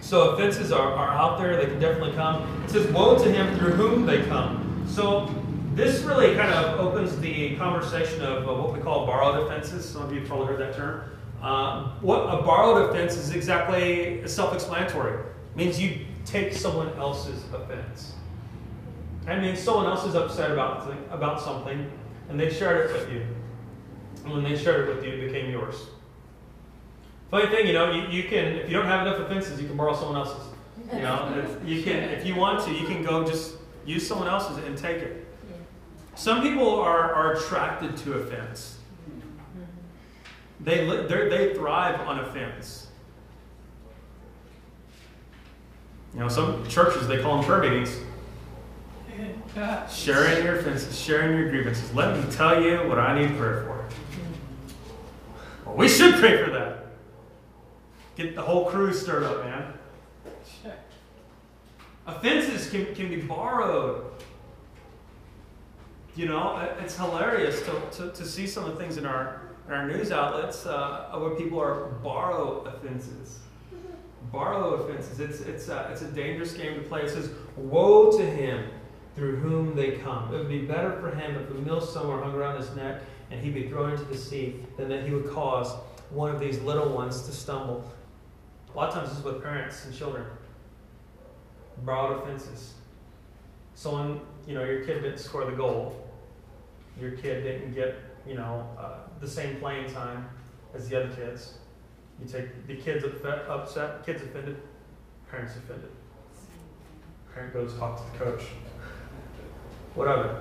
So 0.01 0.31
offenses 0.31 0.73
are, 0.73 0.93
are 0.93 1.11
out 1.11 1.39
there, 1.39 1.57
they 1.57 1.67
can 1.67 1.79
definitely 1.79 2.15
come. 2.15 2.63
It 2.65 2.71
says, 2.71 2.91
Woe 2.93 3.23
to 3.23 3.31
him 3.31 3.57
through 3.59 3.73
whom 3.73 4.07
they 4.07 4.23
come. 4.23 4.85
So 4.89 5.33
this 5.75 6.03
really 6.03 6.35
kind 6.35 6.53
of 6.53 6.81
opens 6.81 7.19
the 7.21 7.57
conversation 7.57 8.23
of 8.23 8.49
uh, 8.49 8.53
what 8.53 8.73
we 8.73 8.81
call 8.81 9.07
borrowed 9.07 9.47
offenses. 9.47 9.89
Some 9.89 10.03
of 10.03 10.13
you 10.13 10.21
have 10.21 10.29
probably 10.29 10.49
heard 10.49 10.61
that 10.61 10.77
term. 10.77 11.05
Um, 11.41 11.97
what 12.01 12.23
a 12.23 12.43
borrowed 12.43 12.91
offense 12.91 13.17
is 13.17 13.35
exactly 13.35 14.27
self 14.27 14.55
explanatory. 14.55 15.25
Means 15.55 15.81
you 15.81 16.07
take 16.25 16.53
someone 16.53 16.89
else's 16.99 17.45
offense. 17.53 18.15
I 19.27 19.39
mean, 19.39 19.57
someone 19.57 19.87
else 19.87 20.05
is 20.05 20.15
upset 20.15 20.51
about, 20.51 20.93
about 21.11 21.41
something 21.41 21.91
and 22.29 22.39
they 22.39 22.53
shared 22.53 22.91
it 22.91 22.95
with 22.95 23.13
you. 23.13 23.27
And 24.25 24.33
when 24.33 24.43
they 24.43 24.57
shared 24.57 24.89
it 24.89 24.95
with 24.95 25.05
you, 25.05 25.13
it 25.13 25.27
became 25.27 25.51
yours. 25.51 25.77
Funny 27.31 27.49
thing, 27.49 27.67
you 27.67 27.73
know, 27.73 27.91
you, 27.91 28.09
you 28.09 28.29
can, 28.29 28.57
if 28.57 28.69
you 28.69 28.77
don't 28.77 28.87
have 28.87 29.07
enough 29.07 29.21
offenses, 29.21 29.61
you 29.61 29.67
can 29.67 29.77
borrow 29.77 29.95
someone 29.95 30.17
else's. 30.17 30.49
You 30.93 31.01
know, 31.01 31.33
if 31.63 31.69
you 31.69 31.83
can, 31.83 32.11
if 32.11 32.27
you 32.27 32.37
want 32.37 32.65
to, 32.65 32.73
you 32.73 32.87
can 32.87 33.03
go 33.03 33.25
just 33.25 33.55
use 33.87 34.07
someone 34.07 34.29
else's 34.29 34.59
and 34.65 34.77
take 34.77 34.99
it. 34.99 35.27
Some 36.15 36.43
people 36.43 36.79
are, 36.79 37.15
are 37.15 37.33
attracted 37.33 37.97
to 37.99 38.15
offense. 38.15 38.79
Mm-hmm. 39.09 40.65
They, 40.65 41.29
they 41.29 41.55
thrive 41.55 42.01
on 42.01 42.21
offense. 42.21 42.89
You 46.15 46.21
know, 46.21 46.29
some 46.29 46.67
churches, 46.69 47.09
they 47.09 47.23
call 47.23 47.37
them 47.37 47.45
prayer 47.45 47.63
meetings. 47.63 47.99
Sharing 49.91 50.45
your 50.45 50.59
offenses, 50.59 50.99
sharing 50.99 51.39
your 51.39 51.51
grievances. 51.51 51.95
Let 51.95 52.17
me 52.17 52.31
tell 52.33 52.63
you 52.63 52.89
what 52.89 52.99
I 52.99 53.21
need 53.21 53.37
prayer 53.37 53.63
for. 53.63 53.85
Well, 55.67 55.77
we 55.77 55.89
should 55.89 56.15
pray 56.15 56.43
for 56.43 56.51
that. 56.51 56.87
Get 58.17 58.35
the 58.35 58.43
whole 58.43 58.67
crew 58.67 58.93
stirred 58.93 59.25
up, 59.25 59.45
man. 59.45 59.73
Offenses 62.07 62.69
can, 62.69 62.95
can 62.95 63.09
be 63.09 63.21
borrowed. 63.21 64.05
You 66.15 66.27
know, 66.27 66.59
it's 66.81 66.97
hilarious 66.97 67.63
to, 67.63 67.81
to, 67.99 68.13
to 68.13 68.27
see 68.27 68.47
some 68.47 68.65
of 68.65 68.73
the 68.73 68.77
things 68.77 68.99
in 68.99 69.07
our, 69.07 69.43
in 69.67 69.73
our 69.73 69.87
news 69.87 70.11
outlets 70.11 70.67
uh, 70.67 71.11
where 71.17 71.35
people 71.37 71.59
are 71.59 71.87
borrow 72.03 72.61
offenses. 72.61 73.39
Borrow 74.31 74.75
offenses. 74.75 75.21
It's, 75.21 75.41
it's, 75.41 75.69
a, 75.69 75.89
it's 75.91 76.03
a 76.03 76.11
dangerous 76.11 76.55
game 76.55 76.75
to 76.75 76.83
play. 76.83 77.03
It 77.03 77.11
says, 77.11 77.31
Woe 77.57 78.17
to 78.17 78.25
him 78.25 78.67
through 79.15 79.37
whom 79.37 79.75
they 79.75 79.93
come. 79.93 80.33
It 80.35 80.39
would 80.39 80.49
be 80.49 80.63
better 80.63 80.93
for 81.01 81.11
him 81.11 81.37
if 81.37 81.51
a 81.51 81.55
millstone 81.55 82.09
were 82.09 82.23
hung 82.23 82.35
around 82.35 82.59
his 82.59 82.75
neck 82.75 83.03
and 83.31 83.41
he 83.41 83.51
be 83.51 83.69
thrown 83.69 83.91
into 83.91 84.05
the 84.05 84.17
sea 84.17 84.65
than 84.77 84.89
that 84.89 85.07
he 85.07 85.15
would 85.15 85.31
cause 85.31 85.75
one 86.11 86.35
of 86.35 86.41
these 86.41 86.61
little 86.61 86.91
ones 86.91 87.23
to 87.23 87.33
stumble. 87.33 87.91
A 88.73 88.77
lot 88.77 88.89
of 88.89 88.95
times 88.95 89.11
this 89.11 89.19
is 89.19 89.25
with 89.25 89.43
parents 89.43 89.85
and 89.85 89.95
children. 89.95 90.25
Borrowed 91.85 92.23
offenses. 92.23 92.75
Someone, 93.75 94.21
you 94.47 94.55
know, 94.55 94.65
your 94.65 94.85
kid 94.85 95.03
didn't 95.03 95.19
score 95.19 95.45
the 95.45 95.57
goal. 95.57 96.09
Your 97.01 97.13
kid 97.13 97.43
didn't 97.43 97.75
get, 97.75 97.97
you 98.27 98.35
know, 98.35 98.69
uh, 98.79 99.09
the 99.21 99.29
same 99.29 99.57
playing 99.57 99.91
time 99.93 100.29
as 100.75 100.89
the 100.89 101.03
other 101.03 101.15
kids. 101.15 101.55
You 102.23 102.29
take 102.29 102.67
the 102.69 102.77
kids 102.77 103.05
upset, 103.05 104.07
kids 104.07 104.23
offended, 104.23 104.57
parents 105.29 105.57
offended. 105.57 105.91
Parent 107.35 107.53
goes 107.53 107.75
talk 107.75 107.97
to 107.97 108.05
the 108.13 108.25
coach. 108.25 108.43
What 109.95 110.07
of 110.07 110.27
it? 110.27 110.37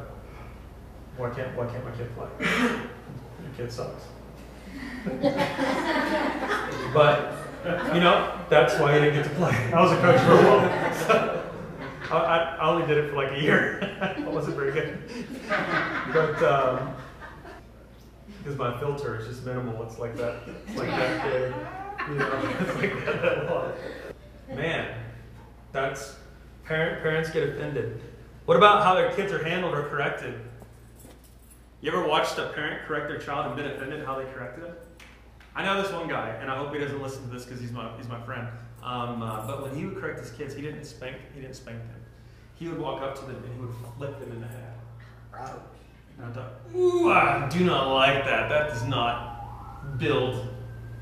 Why 1.17 1.31
can't 1.31 1.57
why 1.57 1.65
can't 1.65 1.83
my 1.83 1.91
kid 1.91 2.15
play? 2.15 2.27
Your 2.39 3.53
kid 3.57 3.71
sucks. 3.71 4.03
but 6.93 7.33
you 7.95 7.99
know, 7.99 8.39
that's 8.49 8.77
why 8.79 8.93
he 8.93 8.99
didn't 8.99 9.15
get 9.15 9.23
to 9.23 9.35
play. 9.35 9.73
I 9.73 9.81
was 9.81 9.91
a 9.91 9.97
coach 10.01 10.21
for 10.21 10.33
a 10.33 10.35
while. 10.35 10.91
So 12.11 12.17
I, 12.17 12.57
I, 12.59 12.69
only 12.69 12.85
did 12.85 12.97
it 12.97 13.09
for 13.09 13.15
like 13.15 13.31
a 13.31 13.39
year. 13.39 13.97
I 14.01 14.19
wasn't 14.29 14.57
very 14.57 14.73
good. 14.73 14.99
But 16.11 16.43
um, 16.43 16.93
because 18.41 18.57
my 18.57 18.77
filter 18.79 19.19
is 19.19 19.27
just 19.27 19.45
minimal, 19.45 19.83
it's 19.83 19.99
like 19.99 20.15
that, 20.17 20.37
it's 20.47 20.75
like 20.77 20.89
that 20.89 21.23
big. 21.23 21.53
You 22.09 22.15
know, 22.15 22.55
it's 22.59 22.75
like 22.75 23.05
that, 23.05 23.21
that 23.21 24.55
Man, 24.55 24.97
that's 25.71 26.15
parent, 26.65 27.03
parents 27.03 27.29
get 27.29 27.47
offended. 27.47 28.01
What 28.45 28.57
about 28.57 28.83
how 28.83 28.95
their 28.95 29.11
kids 29.11 29.31
are 29.31 29.43
handled 29.43 29.75
or 29.75 29.83
corrected? 29.83 30.41
You 31.81 31.91
ever 31.91 32.07
watched 32.07 32.37
a 32.37 32.47
parent 32.49 32.87
correct 32.87 33.07
their 33.07 33.19
child 33.19 33.45
and 33.47 33.55
been 33.55 33.67
offended 33.71 34.05
how 34.05 34.17
they 34.17 34.25
corrected 34.31 34.63
it? 34.63 34.87
I 35.55 35.63
know 35.63 35.81
this 35.81 35.91
one 35.91 36.07
guy, 36.07 36.29
and 36.41 36.49
I 36.49 36.57
hope 36.57 36.73
he 36.73 36.79
doesn't 36.79 37.01
listen 37.01 37.23
to 37.23 37.29
this 37.29 37.45
because 37.45 37.59
he's 37.59 37.71
my 37.71 37.95
he's 37.97 38.07
my 38.07 38.21
friend. 38.21 38.47
Um, 38.83 39.21
uh, 39.21 39.45
but 39.45 39.61
when 39.61 39.75
he 39.75 39.85
would 39.85 39.97
correct 39.97 40.19
his 40.19 40.31
kids, 40.31 40.55
he 40.55 40.61
didn't 40.61 40.85
spank 40.85 41.17
he 41.35 41.41
didn't 41.41 41.55
spank 41.55 41.77
them. 41.77 42.01
He 42.55 42.67
would 42.67 42.79
walk 42.79 43.01
up 43.01 43.15
to 43.19 43.21
them 43.25 43.35
and 43.35 43.53
he 43.53 43.59
would 43.59 43.75
flip 43.97 44.19
them 44.19 44.31
in 44.31 44.41
the 44.41 44.47
head. 44.47 44.73
And 46.21 46.31
I 46.31 46.33
thought, 46.33 46.51
ooh, 46.75 47.11
I 47.11 47.49
do 47.49 47.63
not 47.63 47.93
like 47.93 48.25
that. 48.25 48.49
That 48.49 48.69
does 48.69 48.83
not 48.85 49.97
build. 49.97 50.47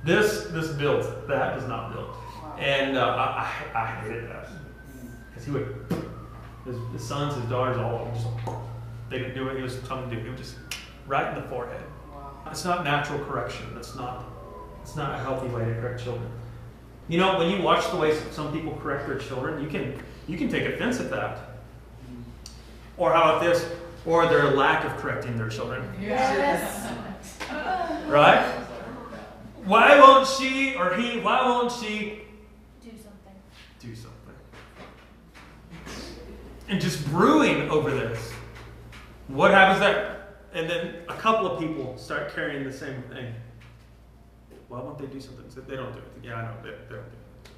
This 0.04 0.46
this 0.46 0.70
builds. 0.70 1.08
That 1.28 1.56
does 1.56 1.68
not 1.68 1.94
build. 1.94 2.16
And 2.58 2.98
uh, 2.98 3.06
I, 3.06 3.52
I, 3.74 3.82
I 3.82 3.86
hated 4.02 4.30
that 4.30 4.50
because 5.30 5.46
he 5.46 5.52
would 5.52 5.86
his, 6.66 6.78
his, 6.92 7.06
sons, 7.06 7.36
his 7.36 7.46
daughters, 7.46 7.78
all 7.78 8.00
of 8.00 8.06
them 8.06 8.16
just 8.16 8.58
they 9.10 9.20
could 9.22 9.34
do 9.34 9.46
what 9.46 9.56
he 9.56 9.62
was 9.62 9.80
telling 9.88 10.10
them 10.10 10.12
to 10.12 10.16
do. 10.18 10.24
He 10.24 10.30
would 10.30 10.38
just 10.38 10.56
right 11.08 11.36
in 11.36 11.42
the 11.42 11.48
forehead. 11.50 11.82
It's 12.48 12.64
not 12.66 12.84
natural 12.84 13.24
correction. 13.26 13.74
That's 13.74 13.96
not 13.96 14.26
it's 14.82 14.96
not 14.96 15.16
a 15.16 15.18
healthy 15.20 15.48
way 15.48 15.66
to 15.66 15.74
correct 15.76 16.04
children. 16.04 16.30
You 17.08 17.18
know, 17.18 17.38
when 17.38 17.50
you 17.50 17.62
watch 17.62 17.90
the 17.92 17.98
way 17.98 18.18
some 18.32 18.54
people 18.54 18.78
correct 18.82 19.08
their 19.08 19.18
children, 19.18 19.62
you 19.62 19.70
can 19.70 20.02
you 20.28 20.38
can 20.38 20.50
take 20.50 20.66
offense 20.66 21.00
at 21.00 21.10
that. 21.12 21.40
Or 22.98 23.12
how 23.14 23.24
about 23.24 23.42
this? 23.42 23.66
Or 24.06 24.28
their 24.28 24.52
lack 24.52 24.86
of 24.86 24.96
correcting 24.98 25.38
their 25.38 25.50
children. 25.50 25.84
Yes. 26.02 26.92
Right? 28.08 28.44
Why 29.66 30.00
won't 30.00 30.28
she 30.28 30.76
or 30.76 30.96
he, 30.96 31.20
why 31.20 31.46
won't 31.46 31.72
she 31.72 32.22
do 32.82 32.92
something? 32.92 33.36
Do 33.80 33.96
something. 33.96 34.36
And 36.68 36.82
just 36.82 37.06
brewing 37.08 37.70
over 37.70 37.92
this. 37.92 38.32
What 39.28 39.52
happens 39.52 39.80
there? 39.80 40.28
And 40.54 40.70
then 40.70 40.96
a 41.08 41.14
couple 41.14 41.46
of 41.46 41.60
people 41.60 41.98
start 41.98 42.34
carrying 42.34 42.64
the 42.64 42.74
same 42.74 43.04
thing. 43.04 43.34
Why 44.70 44.80
won't 44.80 44.98
they 44.98 45.08
do 45.08 45.20
something? 45.20 45.46
They 45.68 45.76
don't 45.76 45.92
do 45.94 46.00
it. 46.00 46.06
Yeah, 46.24 46.36
I 46.36 46.42
know. 46.44 46.54
They, 46.64 46.70
they 46.70 46.96
don't 46.96 47.10
do 47.10 47.18
it. 47.18 47.52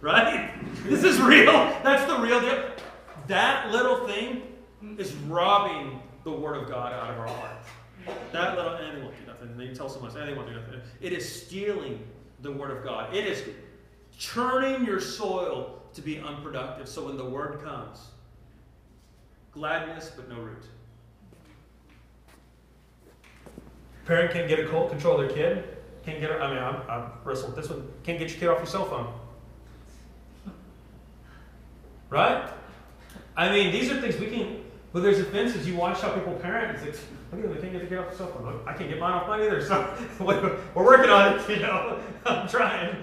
Right? 0.00 0.50
This 0.84 1.04
is 1.04 1.20
real. 1.20 1.52
That's 1.82 2.04
the 2.04 2.18
real 2.18 2.40
deal. 2.40 2.70
That 3.28 3.70
little 3.72 4.06
thing 4.06 4.42
is 4.98 5.14
robbing 5.14 6.00
the 6.24 6.32
Word 6.32 6.56
of 6.56 6.68
God 6.68 6.92
out 6.92 7.10
of 7.10 7.18
our 7.18 7.28
hearts. 7.28 7.68
That 8.32 8.56
little, 8.56 8.74
eh, 8.74 8.92
they 8.94 9.02
won't 9.02 9.18
do 9.18 9.26
nothing. 9.26 9.56
They 9.56 9.74
tell 9.74 9.88
someone, 9.88 10.16
eh, 10.16 10.26
they 10.26 10.34
won't 10.34 10.48
do 10.48 10.54
nothing. 10.54 10.80
It 11.00 11.12
is 11.12 11.42
stealing 11.42 12.02
the 12.42 12.52
Word 12.52 12.70
of 12.70 12.84
God. 12.84 13.14
It 13.14 13.26
is 13.26 13.42
churning 14.16 14.84
your 14.84 15.00
soil 15.00 15.82
to 15.94 16.02
be 16.02 16.18
unproductive. 16.18 16.88
So 16.88 17.06
when 17.06 17.16
the 17.16 17.24
Word 17.24 17.62
comes, 17.62 18.08
gladness 19.52 20.10
but 20.14 20.28
no 20.28 20.36
root. 20.36 20.64
Parent 24.04 24.32
can't 24.32 24.48
get 24.48 24.58
a 24.58 24.66
cold, 24.68 24.90
control 24.90 25.16
their 25.16 25.30
kid. 25.30 25.64
Can't 26.04 26.20
get. 26.20 26.30
I 26.30 26.48
mean, 26.48 26.62
I'm, 26.62 26.82
I'm 26.90 27.10
wrestled 27.24 27.56
this 27.56 27.70
one. 27.70 27.88
Can't 28.02 28.18
get 28.18 28.28
your 28.28 28.38
kid 28.38 28.48
off 28.48 28.58
your 28.58 28.66
cell 28.66 28.84
phone. 28.84 29.12
Right? 32.10 32.50
I 33.36 33.50
mean, 33.50 33.72
these 33.72 33.90
are 33.90 34.00
things 34.00 34.18
we 34.20 34.26
can. 34.26 34.63
But 34.94 35.02
there's 35.02 35.18
offenses. 35.18 35.66
You 35.66 35.74
watch 35.74 36.00
how 36.00 36.12
people 36.12 36.34
parent. 36.34 36.78
It's 36.86 37.00
like, 37.32 37.32
look 37.32 37.40
at 37.40 37.48
them. 37.48 37.54
They 37.54 37.60
can't 37.60 37.72
get 37.72 37.80
their 37.80 37.88
kid 37.88 37.98
off 37.98 38.12
the 38.12 38.16
cell 38.16 38.28
phone. 38.28 38.60
I 38.64 38.74
can't 38.74 38.88
get 38.88 39.00
mine 39.00 39.12
off 39.12 39.26
mine 39.26 39.40
either. 39.40 39.60
So 39.60 39.92
we're 40.20 40.84
working 40.84 41.10
on 41.10 41.36
it. 41.36 41.48
You 41.48 41.56
know, 41.56 42.00
I'm 42.24 42.48
trying. 42.48 42.96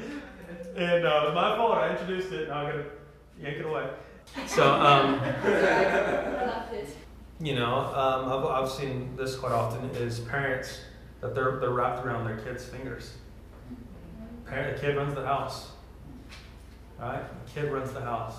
And 0.78 1.06
uh, 1.06 1.34
my 1.36 1.58
fault. 1.58 1.78
I 1.78 1.92
introduced 1.92 2.32
it. 2.32 2.48
Now 2.48 2.62
I 2.62 2.72
gotta 2.72 2.86
yank 3.38 3.58
it 3.58 3.66
away. 3.66 3.90
So, 4.48 4.74
um, 4.74 5.22
you 7.42 7.56
know, 7.56 7.76
um, 7.76 8.32
I've, 8.32 8.64
I've 8.64 8.72
seen 8.72 9.14
this 9.18 9.36
quite 9.36 9.52
often 9.52 9.90
is 9.90 10.22
parents 10.22 10.80
that 11.20 11.36
they're, 11.36 11.60
they're 11.60 11.72
wrapped 11.72 12.06
around 12.06 12.26
their 12.26 12.38
kid's 12.38 12.64
fingers. 12.64 13.16
Parent, 14.46 14.78
the 14.78 14.82
kid 14.82 14.96
runs 14.96 15.14
the 15.14 15.26
house. 15.26 15.72
Right? 16.98 17.22
The 17.48 17.62
kid 17.62 17.70
runs 17.70 17.92
the 17.92 18.00
house. 18.00 18.36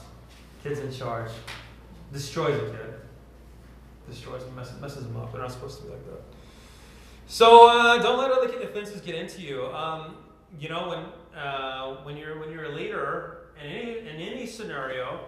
Kid's 0.62 0.81
in 0.81 0.91
charge. 0.91 1.31
Destroys 2.15 2.57
a 2.57 2.71
kid. 2.71 2.95
Destroys 4.09 4.45
them, 4.45 4.55
messes, 4.57 4.81
messes 4.81 5.05
them 5.07 5.17
up. 5.17 5.33
They're 5.33 5.41
not 5.41 5.53
supposed 5.53 5.79
to 5.79 5.85
be 5.85 5.91
like 5.91 6.05
that. 6.07 6.23
So 7.27 7.69
uh, 7.69 8.03
don't 8.03 8.19
let 8.19 8.31
other 8.31 8.49
offenses 8.62 9.01
get 9.01 9.15
into 9.15 9.41
you. 9.41 9.67
Um, 9.67 10.17
you 10.59 10.69
know, 10.69 10.88
when 10.88 11.38
uh, 11.41 11.97
when 12.05 12.17
you're 12.17 12.38
when 12.38 12.51
you're 12.53 12.65
a 12.65 12.75
leader 12.75 13.38
in 13.62 13.71
any 13.71 13.99
in 14.01 14.17
any 14.17 14.47
scenario, 14.47 15.21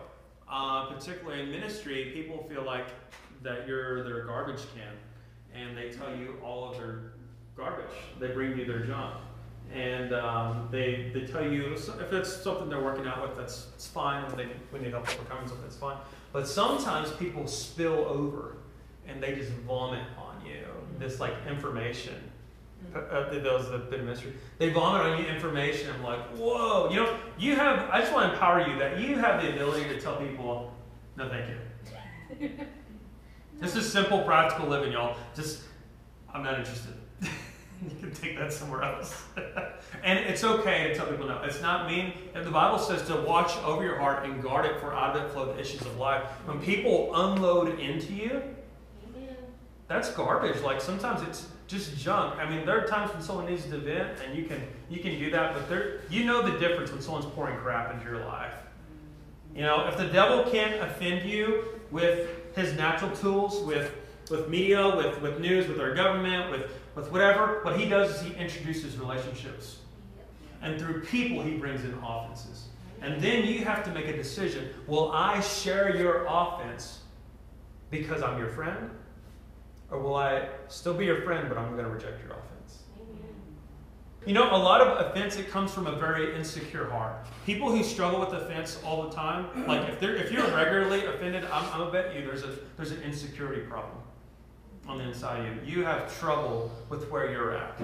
uh, 0.50 0.86
particularly 0.86 1.42
in 1.42 1.50
ministry, 1.50 2.10
people 2.14 2.44
feel 2.48 2.62
like 2.64 2.86
that 3.42 3.66
you're 3.66 4.02
their 4.04 4.24
garbage 4.24 4.60
can, 4.74 4.92
and 5.58 5.76
they 5.76 5.90
tell 5.90 6.14
you 6.14 6.36
all 6.42 6.70
of 6.70 6.76
their 6.78 7.12
garbage. 7.56 7.94
They 8.20 8.28
bring 8.28 8.58
you 8.58 8.64
their 8.66 8.80
junk. 8.80 9.14
and 9.72 10.12
um, 10.14 10.68
they 10.70 11.10
they 11.14 11.26
tell 11.26 11.46
you 11.46 11.72
if 11.74 12.12
it's 12.12 12.36
something 12.42 12.68
they're 12.68 12.82
working 12.82 13.06
out 13.06 13.22
with, 13.22 13.36
that's 13.36 13.68
it's 13.74 13.86
fine. 13.86 14.26
When 14.26 14.36
they 14.36 14.48
when 14.70 14.82
they 14.82 14.90
help 14.90 15.08
overcoming 15.08 15.46
something, 15.48 15.64
that's 15.64 15.76
fine. 15.76 15.96
But 16.32 16.46
sometimes 16.48 17.10
people 17.12 17.46
spill 17.46 18.04
over, 18.06 18.56
and 19.08 19.22
they 19.22 19.34
just 19.34 19.50
vomit 19.66 20.04
on 20.18 20.44
you 20.44 20.64
this 20.98 21.20
like 21.20 21.34
information. 21.48 22.14
Uh, 22.94 22.98
uh, 22.98 23.38
those 23.42 23.70
that 23.70 23.80
have 23.80 23.90
been 23.90 24.00
in 24.00 24.06
ministry, 24.06 24.34
they 24.58 24.68
vomit 24.70 25.00
on 25.00 25.18
you 25.18 25.26
information. 25.26 25.90
I'm 25.90 26.02
like, 26.02 26.20
whoa, 26.36 26.90
you 26.90 26.96
know, 26.96 27.16
you 27.38 27.56
have. 27.56 27.88
I 27.90 28.00
just 28.00 28.12
want 28.12 28.28
to 28.28 28.34
empower 28.34 28.68
you 28.68 28.78
that 28.78 29.00
you 29.00 29.16
have 29.16 29.42
the 29.42 29.54
ability 29.54 29.88
to 29.88 30.00
tell 30.00 30.16
people, 30.16 30.72
no, 31.16 31.28
thank 31.28 31.48
you. 32.40 32.50
This 33.60 33.76
is 33.76 33.90
simple, 33.90 34.20
practical 34.22 34.66
living, 34.66 34.92
y'all. 34.92 35.16
Just, 35.34 35.62
I'm 36.32 36.42
not 36.42 36.58
interested. 36.58 36.94
you 37.22 37.96
can 38.00 38.12
take 38.12 38.36
that 38.38 38.52
somewhere 38.52 38.82
else. 38.82 39.22
and 40.02 40.18
it's 40.18 40.42
okay 40.44 40.88
to 40.88 40.94
tell 40.94 41.06
people 41.06 41.26
no. 41.26 41.40
It's 41.42 41.62
not 41.62 41.88
mean. 41.88 42.12
And 42.34 42.44
the 42.44 42.50
Bible 42.50 42.78
says 42.78 43.06
to 43.06 43.16
watch 43.16 43.56
over 43.58 43.84
your 43.84 43.98
heart 43.98 44.24
and 44.26 44.42
guard 44.42 44.66
it, 44.66 44.80
for 44.80 44.92
out 44.92 45.16
of 45.16 45.24
it 45.24 45.32
flow 45.32 45.52
the 45.52 45.60
issues 45.60 45.82
of 45.82 45.96
life. 45.96 46.24
When 46.46 46.60
people 46.60 47.14
unload 47.14 47.78
into 47.78 48.12
you, 48.12 48.42
that's 49.88 50.10
garbage. 50.12 50.60
Like 50.62 50.80
sometimes 50.80 51.22
it's 51.22 51.48
just 51.66 51.96
junk. 51.96 52.38
I 52.38 52.48
mean, 52.48 52.66
there 52.66 52.82
are 52.82 52.86
times 52.86 53.12
when 53.12 53.22
someone 53.22 53.46
needs 53.46 53.64
to 53.64 53.78
vent, 53.78 54.20
and 54.24 54.36
you 54.36 54.44
can 54.44 54.60
you 54.88 55.00
can 55.00 55.18
do 55.18 55.30
that. 55.30 55.54
But 55.54 55.68
there, 55.68 56.00
you 56.10 56.24
know 56.24 56.42
the 56.42 56.58
difference 56.58 56.90
when 56.90 57.00
someone's 57.00 57.26
pouring 57.26 57.56
crap 57.58 57.92
into 57.92 58.04
your 58.04 58.24
life. 58.24 58.54
You 59.54 59.62
know, 59.62 59.86
if 59.86 59.96
the 59.96 60.06
devil 60.06 60.50
can't 60.50 60.80
offend 60.82 61.28
you 61.28 61.64
with 61.90 62.28
his 62.56 62.74
natural 62.74 63.10
tools, 63.16 63.62
with 63.62 63.92
with 64.30 64.48
media, 64.48 64.96
with, 64.96 65.20
with 65.20 65.40
news, 65.40 65.68
with 65.68 65.80
our 65.80 65.94
government, 65.94 66.50
with, 66.50 66.70
with 66.94 67.10
whatever, 67.12 67.60
what 67.62 67.78
he 67.78 67.86
does 67.86 68.16
is 68.16 68.22
he 68.22 68.34
introduces 68.34 68.96
relationships. 68.96 69.78
And 70.62 70.80
through 70.80 71.02
people, 71.02 71.42
he 71.42 71.56
brings 71.56 71.84
in 71.84 71.92
offenses. 72.02 72.68
And 73.02 73.20
then 73.20 73.44
you 73.44 73.64
have 73.66 73.84
to 73.84 73.90
make 73.92 74.06
a 74.06 74.16
decision. 74.16 74.70
Will 74.86 75.12
I 75.12 75.40
share 75.40 75.94
your 75.94 76.24
offense 76.26 77.00
because 77.90 78.22
I'm 78.22 78.38
your 78.38 78.48
friend? 78.48 78.90
Or 79.90 79.98
will 80.00 80.16
I 80.16 80.48
still 80.68 80.94
be 80.94 81.04
your 81.04 81.22
friend, 81.22 81.48
but 81.48 81.58
I'm 81.58 81.72
going 81.72 81.84
to 81.84 81.90
reject 81.90 82.22
your 82.22 82.32
offense? 82.32 82.82
You 84.26 84.32
know, 84.32 84.54
a 84.54 84.56
lot 84.56 84.80
of 84.80 85.06
offense 85.06 85.36
it 85.36 85.50
comes 85.50 85.72
from 85.72 85.86
a 85.86 85.96
very 85.96 86.34
insecure 86.34 86.88
heart. 86.88 87.26
People 87.44 87.70
who 87.70 87.84
struggle 87.84 88.20
with 88.20 88.30
offense 88.30 88.80
all 88.84 89.08
the 89.08 89.14
time, 89.14 89.66
like 89.66 89.86
if 89.88 90.00
they're 90.00 90.14
if 90.14 90.32
you're 90.32 90.46
regularly 90.56 91.04
offended, 91.04 91.44
I'm, 91.44 91.64
I'm 91.72 91.78
gonna 91.80 91.90
bet 91.90 92.14
you 92.14 92.24
there's 92.24 92.42
a 92.42 92.56
there's 92.78 92.90
an 92.90 93.02
insecurity 93.02 93.60
problem 93.66 93.98
on 94.88 94.98
the 94.98 95.04
inside 95.04 95.46
of 95.46 95.68
you. 95.68 95.78
You 95.78 95.84
have 95.84 96.18
trouble 96.18 96.70
with 96.88 97.10
where 97.10 97.30
you're 97.30 97.54
at. 97.54 97.78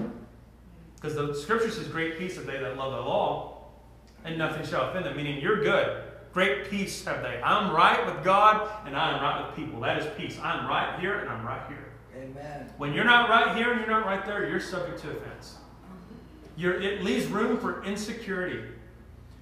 Because 0.95 1.15
the 1.15 1.33
scripture 1.33 1.69
says, 1.69 1.87
Great 1.87 2.17
peace 2.17 2.35
have 2.35 2.45
they 2.45 2.59
that 2.59 2.77
love 2.77 2.93
the 2.93 3.01
law, 3.01 3.65
and 4.23 4.37
nothing 4.37 4.65
shall 4.65 4.89
offend 4.89 5.05
them, 5.05 5.17
meaning 5.17 5.41
you're 5.41 5.63
good. 5.63 6.03
Great 6.33 6.69
peace 6.69 7.03
have 7.05 7.23
they. 7.23 7.41
I'm 7.43 7.75
right 7.75 8.05
with 8.05 8.23
God, 8.23 8.69
and 8.85 8.95
I 8.95 9.15
am 9.15 9.21
right 9.21 9.45
with 9.45 9.55
people. 9.55 9.81
That 9.81 9.97
is 9.97 10.07
peace. 10.15 10.39
I'm 10.41 10.67
right 10.67 10.99
here, 10.99 11.19
and 11.19 11.29
I'm 11.29 11.45
right 11.45 11.67
here. 11.67 11.90
Amen. 12.15 12.69
When 12.77 12.93
you're 12.93 13.05
not 13.05 13.29
right 13.29 13.55
here 13.55 13.71
and 13.71 13.79
you're 13.81 13.89
not 13.89 14.05
right 14.05 14.25
there, 14.25 14.47
you're 14.49 14.59
subject 14.59 15.01
to 15.01 15.11
offense. 15.11 15.55
You're, 16.57 16.79
it 16.81 17.03
leaves 17.03 17.27
room 17.27 17.57
for 17.57 17.83
insecurity. 17.83 18.61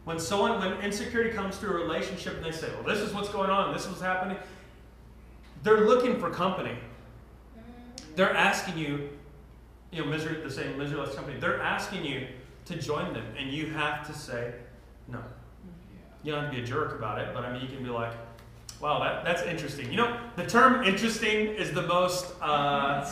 When 0.05 0.19
someone, 0.19 0.59
when 0.59 0.79
insecurity 0.81 1.31
comes 1.31 1.57
to 1.59 1.69
a 1.69 1.73
relationship 1.73 2.35
and 2.35 2.45
they 2.45 2.51
say, 2.51 2.69
well, 2.73 2.83
this 2.83 2.99
is 2.99 3.13
what's 3.13 3.29
going 3.29 3.49
on, 3.49 3.73
this 3.73 3.83
is 3.83 3.89
what's 3.89 4.01
happening, 4.01 4.37
they're 5.63 5.87
looking 5.87 6.19
for 6.19 6.29
company. 6.29 6.77
They're 8.15 8.35
asking 8.35 8.77
you, 8.77 9.09
you 9.91 10.03
know, 10.03 10.09
misery, 10.09 10.41
the 10.41 10.51
same 10.51 10.77
miseryless 10.77 11.15
company, 11.15 11.39
they're 11.39 11.61
asking 11.61 12.05
you 12.05 12.27
to 12.65 12.75
join 12.75 13.13
them, 13.13 13.25
and 13.37 13.51
you 13.51 13.67
have 13.67 14.05
to 14.07 14.13
say 14.13 14.53
no. 15.07 15.19
You 16.23 16.33
don't 16.33 16.43
have 16.43 16.51
to 16.51 16.57
be 16.57 16.63
a 16.63 16.65
jerk 16.65 16.97
about 16.97 17.19
it, 17.19 17.33
but 17.33 17.43
I 17.43 17.53
mean, 17.53 17.61
you 17.61 17.67
can 17.67 17.83
be 17.83 17.89
like, 17.89 18.13
wow, 18.81 18.99
that, 18.99 19.23
that's 19.25 19.41
interesting. 19.43 19.89
You 19.91 19.97
know, 19.97 20.19
the 20.35 20.45
term 20.45 20.83
interesting 20.83 21.47
is 21.47 21.71
the 21.71 21.81
most 21.83 22.25
uh, 22.41 23.05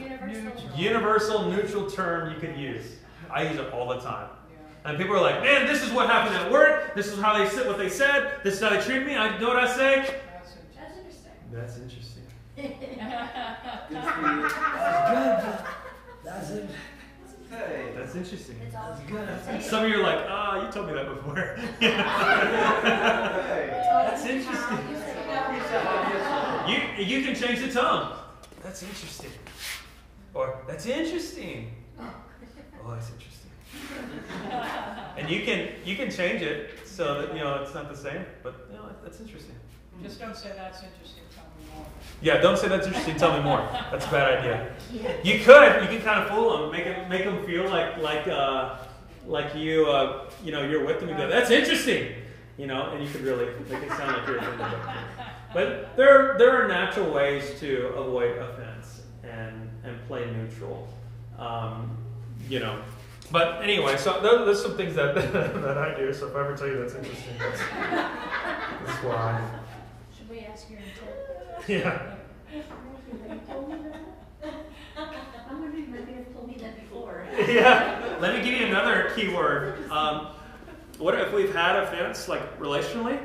Universal. 0.00 0.70
universal, 0.76 1.50
neutral 1.50 1.90
term 1.90 2.32
you 2.32 2.38
could 2.40 2.56
use. 2.56 2.96
I 3.30 3.42
use 3.48 3.58
it 3.58 3.72
all 3.72 3.88
the 3.88 3.98
time. 4.00 4.28
And 4.84 4.96
people 4.96 5.14
are 5.14 5.20
like, 5.20 5.42
man, 5.42 5.66
this 5.66 5.82
is 5.82 5.92
what 5.92 6.06
happened 6.08 6.36
at 6.36 6.50
work. 6.50 6.94
This 6.94 7.08
is 7.08 7.20
how 7.20 7.36
they 7.36 7.46
said 7.48 7.66
what 7.66 7.76
they 7.76 7.90
said. 7.90 8.40
This 8.42 8.54
is 8.54 8.60
how 8.60 8.70
they 8.70 8.80
treat 8.80 9.04
me. 9.06 9.14
I 9.14 9.38
know 9.38 9.48
what 9.48 9.58
I 9.58 9.66
say. 9.76 10.20
That's 10.32 10.56
interesting. 10.96 11.32
That's 11.52 11.76
interesting. 11.78 12.22
Good. 12.56 12.76
That's 13.90 14.10
good. 14.16 15.64
That's 16.24 16.50
it. 16.50 16.70
Hey. 17.50 17.92
That's 17.96 18.14
interesting. 18.14 18.56
It's 18.64 18.74
all 18.74 18.90
That's 18.92 19.10
good. 19.10 19.44
Say 19.44 19.68
Some 19.68 19.84
of 19.84 19.90
you 19.90 19.96
are 19.96 20.02
like, 20.02 20.24
ah, 20.28 20.64
you 20.64 20.72
told 20.72 20.86
me 20.86 20.92
that 20.94 21.08
before. 21.08 21.56
Hey. 21.80 21.90
That's 24.06 24.24
interesting. 24.24 24.78
You 26.68 27.04
you 27.04 27.24
can 27.24 27.34
change 27.34 27.60
the 27.60 27.72
tone. 27.72 28.16
That's 28.62 28.82
interesting. 28.82 29.30
Or 30.34 30.62
that's 30.68 30.86
interesting. 30.86 31.72
Oh, 31.98 32.94
that's 32.94 33.10
interesting. 33.10 33.50
And 35.16 35.28
you 35.28 35.42
can 35.42 35.68
you 35.84 35.96
can 35.96 36.10
change 36.10 36.42
it 36.42 36.70
so 36.86 37.22
that 37.22 37.34
you 37.34 37.40
know 37.40 37.62
it's 37.62 37.74
not 37.74 37.88
the 37.88 37.96
same, 37.96 38.24
but 38.42 38.66
you 38.70 38.76
know 38.76 38.88
that's 39.02 39.20
interesting. 39.20 39.54
Just 40.02 40.18
don't 40.18 40.36
say 40.36 40.52
that's 40.56 40.82
interesting, 40.82 41.24
tell 41.34 41.44
me 41.44 41.74
more. 41.74 41.86
Yeah, 42.22 42.40
don't 42.40 42.56
say 42.56 42.68
that's 42.68 42.86
interesting. 42.86 43.16
Tell 43.16 43.36
me 43.36 43.42
more. 43.44 43.60
That's 43.90 44.06
a 44.06 44.10
bad 44.10 44.38
idea. 44.38 44.72
You 45.22 45.44
could 45.44 45.82
you 45.82 45.88
can 45.88 46.00
kind 46.00 46.20
of 46.20 46.28
fool 46.30 46.58
them, 46.58 46.70
make 46.70 46.86
it 46.86 47.08
make 47.08 47.24
them 47.24 47.44
feel 47.44 47.68
like 47.68 47.98
like 47.98 48.26
uh, 48.26 48.76
like 49.26 49.54
you 49.54 49.86
uh, 49.86 50.30
you 50.42 50.52
know 50.52 50.62
you're 50.62 50.84
with 50.84 51.00
them. 51.00 51.10
You 51.10 51.16
go, 51.16 51.28
that's 51.28 51.50
interesting, 51.50 52.14
you 52.60 52.66
know, 52.66 52.90
and 52.90 53.02
you 53.02 53.10
could 53.10 53.22
really 53.22 53.46
make 53.70 53.82
it 53.82 53.88
sound 53.88 54.18
like 54.18 54.26
you're 54.26 54.36
offended. 54.36 54.78
But 55.54 55.96
there 55.96 56.36
there 56.36 56.62
are 56.62 56.68
natural 56.68 57.10
ways 57.10 57.58
to 57.60 57.86
avoid 57.96 58.36
offense 58.36 59.00
and 59.24 59.70
and 59.82 60.06
play 60.06 60.30
neutral, 60.30 60.86
um, 61.38 61.96
you 62.50 62.60
know. 62.60 62.82
But 63.32 63.62
anyway, 63.62 63.96
so 63.96 64.20
those, 64.20 64.44
those 64.44 64.60
are 64.60 64.68
some 64.68 64.76
things 64.76 64.94
that 64.96 65.14
that 65.14 65.78
I 65.78 65.96
do. 65.96 66.12
So 66.12 66.28
if 66.28 66.36
I 66.36 66.40
ever 66.40 66.54
tell 66.54 66.66
you 66.66 66.80
that's 66.80 66.94
interesting, 66.94 67.32
that's, 67.38 67.60
that's 67.60 69.04
why. 69.04 69.42
Should 70.14 70.28
we 70.28 70.40
ask 70.40 70.68
your 70.68 70.80
intent? 70.80 71.66
Yeah. 71.66 72.16
I'm 75.48 75.62
wondering 75.62 75.94
if 75.94 76.08
you've 76.08 76.34
told 76.34 76.46
me 76.46 76.56
that 76.60 76.78
before. 76.78 77.26
yeah. 77.48 78.18
Let 78.20 78.36
me 78.36 78.44
give 78.44 78.60
you 78.60 78.66
another 78.66 79.12
keyword. 79.16 79.90
Um, 79.90 80.28
what 81.00 81.18
if 81.18 81.32
we've 81.32 81.54
had 81.54 81.76
offense, 81.76 82.28
like 82.28 82.60
relationally? 82.60 83.18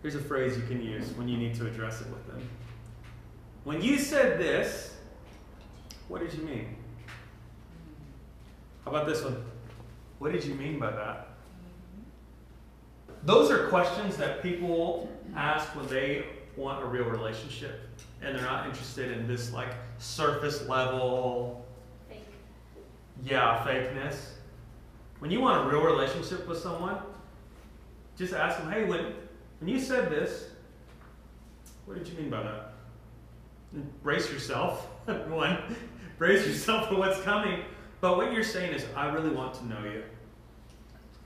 Here's 0.00 0.14
a 0.14 0.20
phrase 0.20 0.56
you 0.56 0.62
can 0.64 0.82
use 0.82 1.10
when 1.10 1.28
you 1.28 1.36
need 1.36 1.54
to 1.56 1.66
address 1.66 2.00
it 2.00 2.08
with 2.08 2.26
them. 2.26 2.40
When 3.64 3.82
you 3.82 3.98
said 3.98 4.38
this, 4.38 4.94
what 6.08 6.20
did 6.20 6.32
you 6.32 6.44
mean? 6.44 6.76
How 8.84 8.92
about 8.92 9.06
this 9.06 9.22
one? 9.22 9.44
What 10.18 10.32
did 10.32 10.44
you 10.44 10.54
mean 10.54 10.78
by 10.78 10.90
that? 10.90 11.28
Those 13.24 13.50
are 13.50 13.66
questions 13.68 14.16
that 14.16 14.42
people 14.42 15.10
ask 15.34 15.74
when 15.74 15.86
they 15.88 16.24
want 16.56 16.82
a 16.82 16.86
real 16.86 17.04
relationship 17.04 17.88
and 18.22 18.34
they're 18.34 18.44
not 18.44 18.66
interested 18.66 19.10
in 19.10 19.26
this 19.26 19.52
like 19.52 19.74
surface 19.98 20.66
level 20.68 21.66
Fake. 22.08 22.24
yeah, 23.24 23.62
fakeness. 23.66 24.35
When 25.18 25.30
you 25.30 25.40
want 25.40 25.66
a 25.66 25.70
real 25.70 25.84
relationship 25.84 26.46
with 26.46 26.58
someone, 26.58 26.98
just 28.16 28.34
ask 28.34 28.58
them, 28.58 28.70
hey, 28.70 28.84
when, 28.84 29.14
when 29.60 29.68
you 29.68 29.80
said 29.80 30.10
this, 30.10 30.50
what 31.84 31.96
did 31.96 32.08
you 32.08 32.18
mean 32.18 32.30
by 32.30 32.42
that? 32.42 32.72
Brace 34.02 34.30
yourself. 34.30 34.86
One, 35.28 35.58
brace 36.18 36.46
yourself 36.46 36.88
for 36.88 36.96
what's 36.96 37.20
coming. 37.22 37.60
But 38.00 38.16
what 38.16 38.32
you're 38.32 38.44
saying 38.44 38.74
is, 38.74 38.84
I 38.94 39.10
really 39.10 39.30
want 39.30 39.54
to 39.54 39.66
know 39.66 39.82
you. 39.84 40.02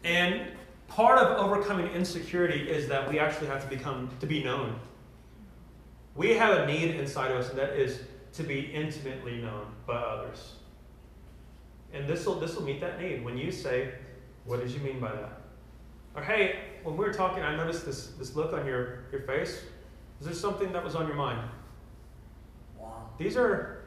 And 0.05 0.43
part 0.89 1.19
of 1.19 1.39
overcoming 1.39 1.89
insecurity 1.89 2.69
is 2.69 2.89
that 2.89 3.09
we 3.09 3.19
actually 3.19 3.49
have 3.49 3.63
to 3.63 3.69
become 3.69 4.11
to 4.21 4.27
be 4.27 4.43
known. 4.43 4.79
We 6.15 6.35
have 6.35 6.59
a 6.59 6.67
need 6.67 6.95
inside 6.97 7.31
of 7.31 7.39
us, 7.39 7.51
and 7.51 7.59
that 7.59 7.71
is 7.71 8.01
to 8.35 8.43
be 8.43 8.61
intimately 8.61 9.39
known 9.39 9.67
by 9.87 9.97
others. 9.97 10.55
And 11.93 12.07
this 12.09 12.25
will 12.27 12.37
this 12.37 12.55
will 12.55 12.63
meet 12.63 12.81
that 12.81 13.01
need. 13.01 13.25
When 13.25 13.37
you 13.37 13.51
say, 13.51 13.95
"What 14.45 14.61
did 14.61 14.71
you 14.71 14.81
mean 14.81 15.01
by 15.01 15.11
that?" 15.13 15.41
Or, 16.15 16.23
"Hey, 16.23 16.61
when 16.83 16.97
we 16.97 17.05
were 17.05 17.13
talking, 17.13 17.43
I 17.43 17.57
noticed 17.57 17.85
this 17.85 18.09
this 18.19 18.37
look 18.37 18.53
on 18.53 18.65
your 18.67 19.05
your 19.13 19.23
face. 19.23 19.65
Is 20.21 20.27
there 20.27 20.35
something 20.35 20.73
that 20.73 20.85
was 20.85 20.95
on 20.95 21.07
your 21.07 21.17
mind?" 21.17 21.49
Wow. 22.79 23.09
These 23.19 23.37
are, 23.37 23.83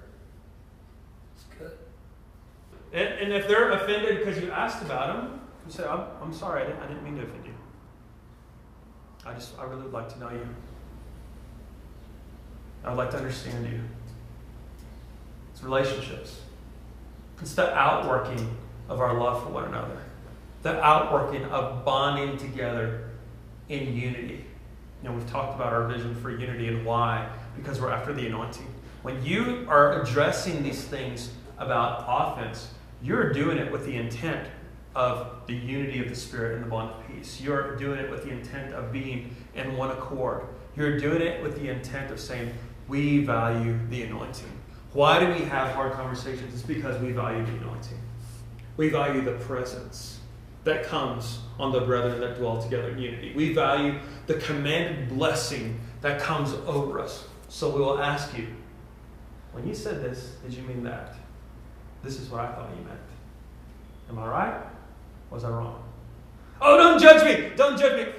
It's 1.36 1.46
good. 1.58 1.72
and, 2.92 3.08
and 3.20 3.34
if 3.34 3.48
they're 3.48 3.72
offended 3.72 4.20
because 4.20 4.42
you 4.42 4.52
asked 4.52 4.84
about 4.84 5.08
them, 5.08 5.42
you 5.66 5.72
say, 5.72 5.86
"I'm 5.86 6.02
I'm 6.22 6.34
sorry, 6.34 6.64
I 6.64 6.66
didn't 6.68 6.82
I 6.82 6.88
didn't 6.88 7.04
mean 7.04 7.16
to 7.18 7.24
offend 7.24 7.46
you. 7.46 7.54
I 9.26 9.34
just 9.34 9.58
I 9.58 9.64
really 9.64 9.84
would 9.84 9.94
like 9.94 10.10
to 10.14 10.20
know 10.20 10.30
you. 10.30 10.46
I 12.84 12.90
would 12.90 12.98
like 12.98 13.12
to 13.12 13.18
understand 13.18 13.66
you." 13.66 13.80
It's 15.54 15.64
relationships. 15.64 16.42
It's 17.42 17.56
the 17.56 17.74
outworking 17.74 18.58
of 18.90 19.00
our 19.00 19.18
love 19.20 19.44
for 19.44 19.50
one 19.50 19.66
another, 19.66 19.98
the 20.62 20.82
outworking 20.82 21.44
of 21.46 21.84
bonding 21.84 22.38
together 22.38 23.10
in 23.70 23.96
unity. 23.96 24.46
You 25.02 25.10
know, 25.10 25.16
we've 25.16 25.30
talked 25.30 25.56
about 25.56 25.74
our 25.74 25.88
vision 25.88 26.16
for 26.16 26.32
unity 26.32 26.68
and 26.70 26.86
why, 26.86 27.30
because 27.58 27.82
we're 27.82 27.92
after 27.92 28.14
the 28.14 28.26
anointing. 28.28 28.68
When 29.02 29.24
you 29.26 29.66
are 29.68 30.02
addressing 30.02 30.64
these 30.64 30.84
things 30.84 31.32
about 31.58 32.06
offense, 32.08 32.70
you're 33.02 33.34
doing 33.34 33.58
it 33.58 33.70
with 33.72 33.86
the 33.86 33.98
intent 33.98 34.48
of 34.96 35.46
the 35.48 35.54
unity 35.54 36.02
of 36.02 36.08
the 36.08 36.16
Spirit 36.16 36.56
and 36.56 36.66
the 36.66 36.70
bond 36.70 36.92
of 36.92 37.08
peace. 37.08 37.42
You're 37.42 37.76
doing 37.76 38.00
it 38.00 38.10
with 38.10 38.24
the 38.24 38.30
intent 38.30 38.74
of 38.74 38.94
being 38.94 39.36
in 39.56 39.76
one 39.76 39.92
accord. 39.92 40.46
You're 40.76 40.98
doing 40.98 41.22
it 41.22 41.44
with 41.44 41.60
the 41.60 41.70
intent 41.70 42.12
of 42.12 42.20
saying, 42.20 42.54
we 42.88 43.24
value 43.26 43.78
the 43.90 44.04
anointing. 44.04 44.52
Why 44.94 45.20
do 45.20 45.28
we 45.28 45.46
have 45.46 45.74
hard 45.74 45.94
conversations? 45.94 46.54
It's 46.54 46.64
because 46.64 47.02
we 47.02 47.12
value 47.12 47.44
the 47.46 47.54
anointing. 47.54 48.00
We 48.78 48.90
value 48.90 49.22
the 49.22 49.34
presence 49.34 50.20
that 50.64 50.86
comes 50.86 51.40
on 51.60 51.72
the 51.72 51.82
brethren 51.82 52.22
that 52.22 52.38
dwell 52.38 52.62
together 52.62 52.90
in 52.90 53.00
unity. 53.00 53.34
We 53.36 53.54
value 53.54 54.00
the 54.28 54.36
commanded 54.36 55.10
blessing 55.10 55.80
that 56.02 56.22
comes 56.22 56.54
over 56.68 57.00
us. 57.00 57.26
So 57.50 57.70
we 57.70 57.82
will 57.82 58.00
ask 58.00 58.38
you, 58.38 58.48
when 59.52 59.68
you 59.68 59.76
said 59.76 60.02
this, 60.02 60.36
did 60.44 60.54
you 60.54 60.64
mean 60.64 60.84
that? 60.84 61.16
This 62.04 62.20
is 62.20 62.30
what 62.30 62.42
I 62.42 62.52
thought 62.54 62.70
you 62.78 62.84
meant. 62.86 63.00
Am 64.10 64.20
I 64.20 64.28
right? 64.28 64.62
Was 65.30 65.44
I 65.44 65.50
wrong? 65.50 65.84
Oh, 66.62 66.78
don't 66.78 67.00
judge 67.00 67.24
me! 67.24 67.52
Don't 67.56 67.80
judge 67.80 68.06
me! 68.06 68.14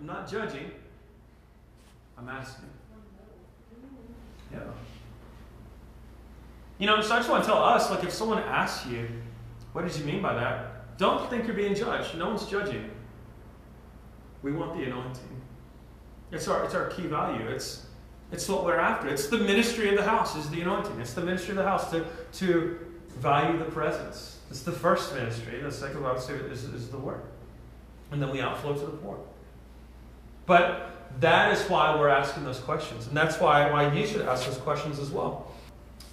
I'm 0.00 0.06
not 0.06 0.28
judging. 0.30 0.70
I'm 2.16 2.28
asking. 2.28 2.68
Yeah. 4.52 4.60
You 6.78 6.86
know, 6.86 7.00
so 7.00 7.14
I 7.14 7.18
just 7.18 7.28
want 7.28 7.44
to 7.44 7.50
tell 7.50 7.62
us, 7.62 7.90
like, 7.90 8.04
if 8.04 8.12
someone 8.12 8.38
asks 8.38 8.86
you, 8.86 9.08
what 9.72 9.86
did 9.86 9.96
you 9.96 10.04
mean 10.04 10.22
by 10.22 10.34
that? 10.34 10.96
Don't 10.98 11.28
think 11.28 11.46
you're 11.46 11.56
being 11.56 11.74
judged. 11.74 12.16
No 12.16 12.28
one's 12.28 12.46
judging. 12.46 12.90
We 14.42 14.52
want 14.52 14.76
the 14.76 14.84
anointing. 14.84 15.42
It's 16.30 16.46
our, 16.46 16.64
it's 16.64 16.74
our 16.74 16.86
key 16.86 17.06
value. 17.06 17.46
It's, 17.48 17.86
it's 18.30 18.48
what 18.48 18.64
we're 18.64 18.78
after. 18.78 19.08
It's 19.08 19.28
the 19.28 19.38
ministry 19.38 19.88
of 19.88 19.96
the 19.96 20.04
house, 20.04 20.36
is 20.36 20.48
the 20.50 20.60
anointing. 20.60 21.00
It's 21.00 21.14
the 21.14 21.22
ministry 21.22 21.50
of 21.50 21.56
the 21.56 21.64
house 21.64 21.90
to, 21.90 22.04
to 22.34 22.78
value 23.16 23.58
the 23.58 23.64
presence. 23.64 24.38
It's 24.50 24.62
the 24.62 24.72
first 24.72 25.14
ministry. 25.14 25.60
The 25.60 25.72
second, 25.72 26.04
say, 26.20 26.34
is, 26.34 26.64
is 26.64 26.88
the 26.88 26.98
word. 26.98 27.22
And 28.10 28.22
then 28.22 28.30
we 28.30 28.40
outflow 28.40 28.74
to 28.74 28.80
the 28.80 28.96
poor. 28.98 29.18
But 30.46 30.90
that 31.20 31.52
is 31.52 31.68
why 31.68 31.94
we're 31.96 32.08
asking 32.08 32.44
those 32.44 32.60
questions. 32.60 33.06
And 33.06 33.16
that's 33.16 33.38
why, 33.40 33.70
why 33.70 33.92
you 33.92 34.06
should 34.06 34.22
ask 34.22 34.46
those 34.46 34.58
questions 34.58 34.98
as 34.98 35.10
well. 35.10 35.47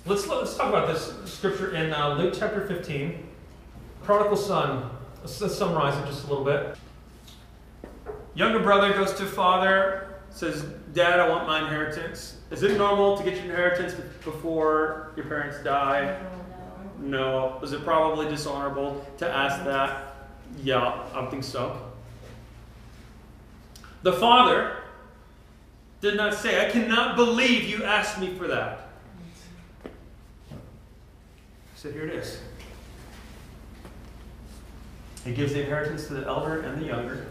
Let's, 0.07 0.27
let's 0.27 0.55
talk 0.55 0.69
about 0.69 0.87
this 0.87 1.11
scripture 1.25 1.75
in 1.75 1.91
uh, 1.91 2.13
Luke 2.13 2.35
chapter 2.37 2.67
15. 2.67 3.27
Prodigal 4.03 4.37
son. 4.37 4.91
Let's, 5.21 5.41
let's 5.41 5.55
summarize 5.55 5.97
it 5.97 6.05
just 6.05 6.25
a 6.25 6.27
little 6.27 6.45
bit. 6.45 6.77
Younger 8.35 8.59
brother 8.59 8.93
goes 8.93 9.13
to 9.13 9.25
father, 9.25 10.19
says, 10.29 10.61
Dad, 10.93 11.19
I 11.19 11.27
want 11.27 11.47
my 11.47 11.61
inheritance. 11.61 12.37
Is 12.51 12.61
it 12.61 12.77
normal 12.77 13.17
to 13.17 13.23
get 13.23 13.33
your 13.33 13.45
inheritance 13.45 13.93
before 14.23 15.11
your 15.15 15.25
parents 15.25 15.63
die? 15.63 16.21
No. 16.99 17.59
Is 17.63 17.71
it 17.71 17.83
probably 17.83 18.27
dishonorable 18.27 19.03
to 19.17 19.27
ask 19.27 19.65
that? 19.65 20.13
Yeah, 20.61 21.03
I 21.15 21.25
think 21.31 21.43
so. 21.43 21.81
The 24.03 24.13
father 24.13 24.77
did 26.01 26.15
not 26.15 26.35
say, 26.35 26.63
I 26.63 26.69
cannot 26.69 27.15
believe 27.15 27.63
you 27.63 27.83
asked 27.83 28.19
me 28.19 28.35
for 28.35 28.45
that. 28.47 28.81
He 31.74 31.74
said, 31.85 31.93
Here 31.93 32.07
it 32.07 32.15
is. 32.15 32.39
It 35.25 35.35
gives 35.35 35.53
the 35.53 35.61
inheritance 35.61 36.07
to 36.07 36.15
the 36.15 36.25
elder 36.25 36.61
and 36.61 36.81
the 36.81 36.85
younger. 36.85 37.27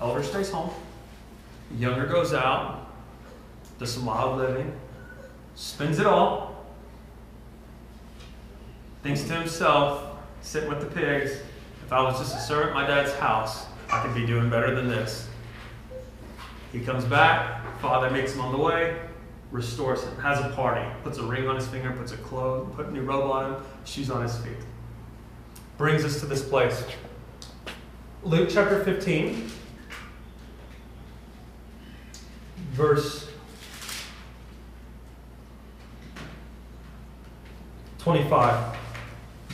Elder 0.00 0.22
stays 0.22 0.50
home. 0.50 0.70
Younger 1.76 2.06
goes 2.06 2.32
out, 2.32 2.90
does 3.78 3.92
some 3.92 4.06
wild 4.06 4.38
living, 4.38 4.72
spends 5.54 5.98
it 5.98 6.06
all, 6.06 6.64
thinks 9.02 9.22
to 9.24 9.34
himself, 9.34 10.16
sitting 10.40 10.70
with 10.70 10.80
the 10.80 10.86
pigs, 10.86 11.32
if 11.84 11.92
I 11.92 12.00
was 12.00 12.18
just 12.18 12.36
a 12.36 12.40
servant 12.40 12.70
at 12.70 12.74
my 12.74 12.86
dad's 12.86 13.12
house, 13.16 13.66
I 13.90 14.02
could 14.02 14.14
be 14.14 14.24
doing 14.24 14.48
better 14.48 14.74
than 14.74 14.88
this. 14.88 15.28
He 16.72 16.80
comes 16.80 17.04
back, 17.04 17.62
father 17.80 18.08
makes 18.10 18.32
him 18.32 18.40
on 18.40 18.52
the 18.52 18.58
way, 18.58 18.98
restores 19.50 20.02
him, 20.04 20.16
has 20.18 20.38
a 20.44 20.50
party, 20.50 20.86
puts 21.02 21.18
a 21.18 21.22
ring 21.22 21.48
on 21.48 21.56
his 21.56 21.66
finger, 21.66 21.90
puts 21.92 22.12
a 22.12 22.16
clothes, 22.18 22.70
put 22.76 22.86
a 22.86 22.90
new 22.90 23.02
robe 23.02 23.30
on 23.30 23.54
him, 23.54 23.62
shoes 23.84 24.10
on 24.10 24.22
his 24.22 24.36
feet. 24.38 24.52
Brings 25.78 26.04
us 26.04 26.20
to 26.20 26.26
this 26.26 26.46
place. 26.46 26.84
Luke 28.24 28.48
chapter 28.52 28.84
15, 28.84 29.50
verse 32.72 33.28
25. 37.98 38.76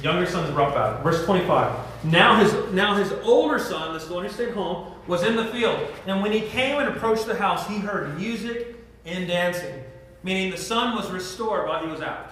Younger 0.02 0.26
son's 0.26 0.50
brought 0.50 0.74
back. 0.74 1.02
Verse 1.02 1.24
25. 1.24 2.04
Now 2.04 2.36
his, 2.36 2.52
now 2.72 2.94
his 2.94 3.12
older 3.22 3.58
son, 3.58 3.94
this 3.94 4.02
is 4.02 4.08
the 4.08 4.14
one 4.14 4.24
who 4.24 4.30
stayed 4.30 4.54
home, 4.54 4.92
was 5.06 5.22
in 5.22 5.36
the 5.36 5.46
field. 5.46 5.78
And 6.06 6.22
when 6.22 6.32
he 6.32 6.42
came 6.42 6.78
and 6.78 6.88
approached 6.88 7.26
the 7.26 7.36
house, 7.36 7.66
he 7.66 7.78
heard 7.78 8.18
music 8.18 8.76
and 9.04 9.26
dancing. 9.26 9.83
Meaning 10.24 10.50
the 10.50 10.56
son 10.56 10.96
was 10.96 11.10
restored 11.10 11.68
while 11.68 11.84
he 11.84 11.90
was 11.90 12.00
out. 12.00 12.30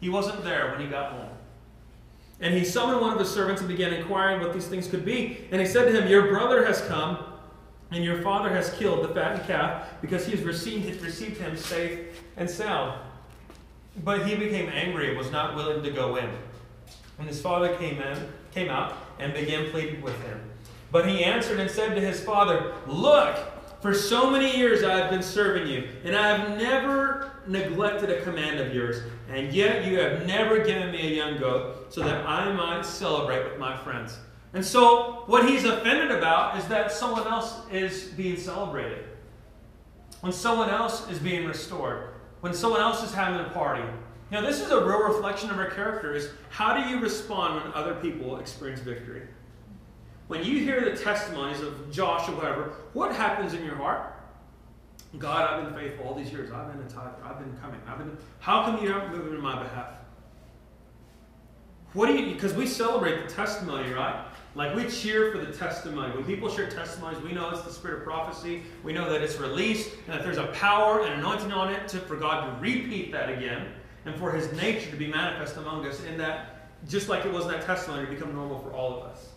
He 0.00 0.08
wasn't 0.08 0.42
there 0.42 0.70
when 0.70 0.80
he 0.80 0.86
got 0.86 1.12
home. 1.12 1.28
And 2.40 2.54
he 2.54 2.64
summoned 2.64 3.00
one 3.00 3.12
of 3.12 3.18
his 3.18 3.30
servants 3.30 3.60
and 3.60 3.68
began 3.68 3.92
inquiring 3.92 4.40
what 4.40 4.52
these 4.52 4.66
things 4.66 4.88
could 4.88 5.04
be. 5.04 5.46
And 5.52 5.60
he 5.60 5.66
said 5.66 5.84
to 5.84 5.92
him, 5.92 6.08
Your 6.08 6.28
brother 6.28 6.66
has 6.66 6.80
come, 6.82 7.18
and 7.90 8.02
your 8.02 8.22
father 8.22 8.48
has 8.48 8.72
killed 8.72 9.04
the 9.04 9.14
fattened 9.14 9.46
calf, 9.46 9.88
because 10.00 10.26
he 10.26 10.32
has 10.32 10.42
received, 10.42 11.02
received 11.02 11.36
him 11.36 11.56
safe 11.56 12.22
and 12.36 12.50
sound. 12.50 12.98
But 14.02 14.26
he 14.26 14.34
became 14.34 14.68
angry 14.70 15.10
and 15.10 15.18
was 15.18 15.30
not 15.30 15.54
willing 15.54 15.82
to 15.84 15.90
go 15.90 16.16
in. 16.16 16.28
And 17.18 17.28
his 17.28 17.40
father 17.40 17.76
came 17.76 18.00
in, 18.00 18.28
came 18.52 18.68
out, 18.68 18.96
and 19.18 19.32
began 19.32 19.70
pleading 19.70 20.02
with 20.02 20.20
him. 20.24 20.40
But 20.90 21.08
he 21.08 21.22
answered 21.22 21.60
and 21.60 21.70
said 21.70 21.94
to 21.94 22.00
his 22.00 22.22
father, 22.22 22.72
Look, 22.86 23.38
for 23.84 23.92
so 23.92 24.30
many 24.30 24.56
years 24.56 24.82
I 24.82 24.96
have 24.96 25.10
been 25.10 25.22
serving 25.22 25.66
you, 25.66 25.86
and 26.04 26.16
I 26.16 26.38
have 26.38 26.56
never 26.56 27.32
neglected 27.46 28.08
a 28.08 28.22
command 28.22 28.58
of 28.58 28.74
yours, 28.74 29.02
and 29.28 29.52
yet 29.52 29.84
you 29.84 29.98
have 29.98 30.26
never 30.26 30.64
given 30.64 30.90
me 30.90 31.06
a 31.06 31.14
young 31.14 31.38
goat, 31.38 31.92
so 31.92 32.00
that 32.00 32.26
I 32.26 32.50
might 32.50 32.86
celebrate 32.86 33.44
with 33.44 33.58
my 33.58 33.76
friends. 33.76 34.16
And 34.54 34.64
so, 34.64 35.24
what 35.26 35.46
he's 35.46 35.66
offended 35.66 36.12
about 36.12 36.56
is 36.56 36.64
that 36.68 36.92
someone 36.92 37.26
else 37.26 37.60
is 37.70 38.04
being 38.04 38.38
celebrated. 38.38 39.04
When 40.22 40.32
someone 40.32 40.70
else 40.70 41.06
is 41.10 41.18
being 41.18 41.46
restored. 41.46 42.14
When 42.40 42.54
someone 42.54 42.80
else 42.80 43.02
is 43.02 43.12
having 43.12 43.38
a 43.44 43.50
party. 43.50 43.84
You 44.30 44.40
know, 44.40 44.46
this 44.46 44.62
is 44.62 44.70
a 44.70 44.82
real 44.82 45.02
reflection 45.02 45.50
of 45.50 45.58
our 45.58 45.68
character 45.68 46.14
is 46.14 46.30
how 46.48 46.72
do 46.72 46.88
you 46.88 47.00
respond 47.00 47.62
when 47.62 47.74
other 47.74 47.96
people 47.96 48.38
experience 48.38 48.80
victory? 48.80 49.28
When 50.34 50.44
you 50.44 50.58
hear 50.58 50.80
the 50.80 50.96
testimonies 50.96 51.60
of 51.60 51.92
Josh 51.92 52.28
or 52.28 52.32
whatever, 52.32 52.72
what 52.92 53.14
happens 53.14 53.54
in 53.54 53.64
your 53.64 53.76
heart? 53.76 54.16
God, 55.16 55.48
I've 55.48 55.64
been 55.64 55.74
faithful 55.80 56.08
all 56.08 56.14
these 56.14 56.32
years. 56.32 56.50
I've 56.50 56.72
been 56.72 56.84
a 56.84 56.90
tither. 56.90 57.14
I've 57.24 57.38
been 57.38 57.56
coming. 57.58 57.80
I've 57.86 57.98
been. 57.98 58.18
How 58.40 58.64
come 58.64 58.82
you're 58.82 58.98
not 58.98 59.12
moving 59.12 59.32
in 59.32 59.40
my 59.40 59.62
behalf? 59.62 59.90
What 61.92 62.08
do 62.08 62.14
you? 62.14 62.34
Because 62.34 62.52
we 62.52 62.66
celebrate 62.66 63.24
the 63.24 63.32
testimony, 63.32 63.92
right? 63.92 64.26
Like 64.56 64.74
we 64.74 64.88
cheer 64.88 65.30
for 65.30 65.38
the 65.38 65.52
testimony. 65.52 66.12
When 66.12 66.24
people 66.24 66.48
share 66.48 66.68
testimonies, 66.68 67.22
we 67.22 67.30
know 67.30 67.50
it's 67.50 67.62
the 67.62 67.70
spirit 67.70 67.98
of 67.98 68.04
prophecy. 68.04 68.64
We 68.82 68.92
know 68.92 69.08
that 69.08 69.22
it's 69.22 69.36
released 69.36 69.92
and 70.08 70.18
that 70.18 70.24
there's 70.24 70.38
a 70.38 70.48
power 70.48 71.02
and 71.02 71.14
anointing 71.20 71.52
on 71.52 71.72
it 71.72 71.86
to, 71.90 71.98
for 72.00 72.16
God 72.16 72.46
to 72.46 72.60
repeat 72.60 73.12
that 73.12 73.30
again 73.30 73.68
and 74.04 74.16
for 74.16 74.32
His 74.32 74.52
nature 74.60 74.90
to 74.90 74.96
be 74.96 75.06
manifest 75.06 75.56
among 75.58 75.86
us. 75.86 76.02
In 76.02 76.18
that, 76.18 76.72
just 76.88 77.08
like 77.08 77.24
it 77.24 77.32
was 77.32 77.44
in 77.44 77.52
that 77.52 77.64
testimony, 77.64 78.04
to 78.04 78.10
become 78.10 78.34
normal 78.34 78.58
for 78.58 78.72
all 78.72 78.98
of 78.98 79.04
us. 79.04 79.33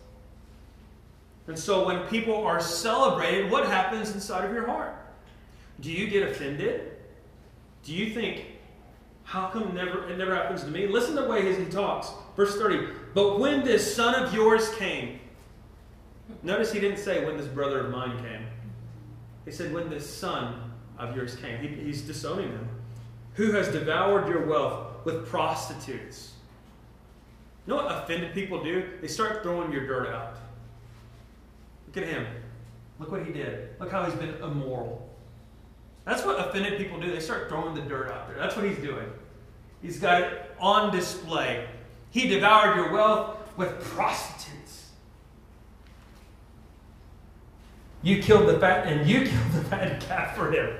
And 1.48 1.58
so 1.58 1.86
when 1.86 2.06
people 2.08 2.36
are 2.46 2.60
celebrated, 2.60 3.50
what 3.50 3.66
happens 3.66 4.14
inside 4.14 4.44
of 4.44 4.52
your 4.52 4.66
heart? 4.66 4.94
Do 5.80 5.90
you 5.90 6.08
get 6.08 6.28
offended? 6.28 6.92
Do 7.84 7.94
you 7.94 8.12
think, 8.12 8.44
how 9.24 9.48
come 9.48 9.74
never, 9.74 10.08
it 10.10 10.18
never 10.18 10.34
happens 10.34 10.62
to 10.64 10.68
me? 10.68 10.86
Listen 10.86 11.16
to 11.16 11.22
the 11.22 11.28
way 11.28 11.54
he 11.54 11.64
talks. 11.70 12.10
Verse 12.36 12.56
30. 12.56 12.88
But 13.14 13.40
when 13.40 13.64
this 13.64 13.96
son 13.96 14.14
of 14.14 14.34
yours 14.34 14.68
came, 14.74 15.20
notice 16.42 16.70
he 16.70 16.80
didn't 16.80 16.98
say 16.98 17.24
when 17.24 17.38
this 17.38 17.46
brother 17.46 17.80
of 17.80 17.90
mine 17.90 18.18
came. 18.18 18.46
He 19.46 19.50
said 19.50 19.72
when 19.72 19.88
this 19.88 20.08
son 20.08 20.72
of 20.98 21.16
yours 21.16 21.34
came. 21.36 21.60
He, 21.60 21.68
he's 21.68 22.02
disowning 22.02 22.50
him. 22.50 22.68
Who 23.34 23.52
has 23.52 23.68
devoured 23.68 24.28
your 24.28 24.44
wealth 24.44 24.88
with 25.04 25.26
prostitutes. 25.26 26.32
You 27.66 27.74
know 27.74 27.82
what 27.82 28.02
offended 28.02 28.34
people 28.34 28.62
do? 28.62 28.90
They 29.00 29.08
start 29.08 29.42
throwing 29.42 29.72
your 29.72 29.86
dirt 29.86 30.08
out. 30.08 30.36
Look 31.98 32.06
at 32.06 32.14
him. 32.14 32.26
Look 33.00 33.10
what 33.10 33.24
he 33.24 33.32
did. 33.32 33.70
Look 33.80 33.90
how 33.90 34.04
he's 34.04 34.14
been 34.14 34.34
immoral. 34.40 35.04
That's 36.04 36.24
what 36.24 36.38
offended 36.38 36.78
people 36.78 37.00
do. 37.00 37.10
They 37.10 37.18
start 37.18 37.48
throwing 37.48 37.74
the 37.74 37.80
dirt 37.80 38.08
out 38.12 38.28
there. 38.28 38.36
That's 38.38 38.54
what 38.54 38.64
he's 38.64 38.78
doing. 38.78 39.06
He's 39.82 39.98
got 39.98 40.22
it 40.22 40.54
on 40.60 40.94
display. 40.94 41.66
He 42.10 42.28
devoured 42.28 42.76
your 42.76 42.92
wealth 42.92 43.36
with 43.56 43.80
prostitutes. 43.80 44.90
You 48.02 48.22
killed 48.22 48.48
the 48.48 48.60
fat, 48.60 48.86
and 48.86 49.08
you 49.08 49.18
killed 49.26 49.52
the 49.52 49.64
fat 49.64 50.00
calf 50.00 50.36
for 50.36 50.52
him. 50.52 50.72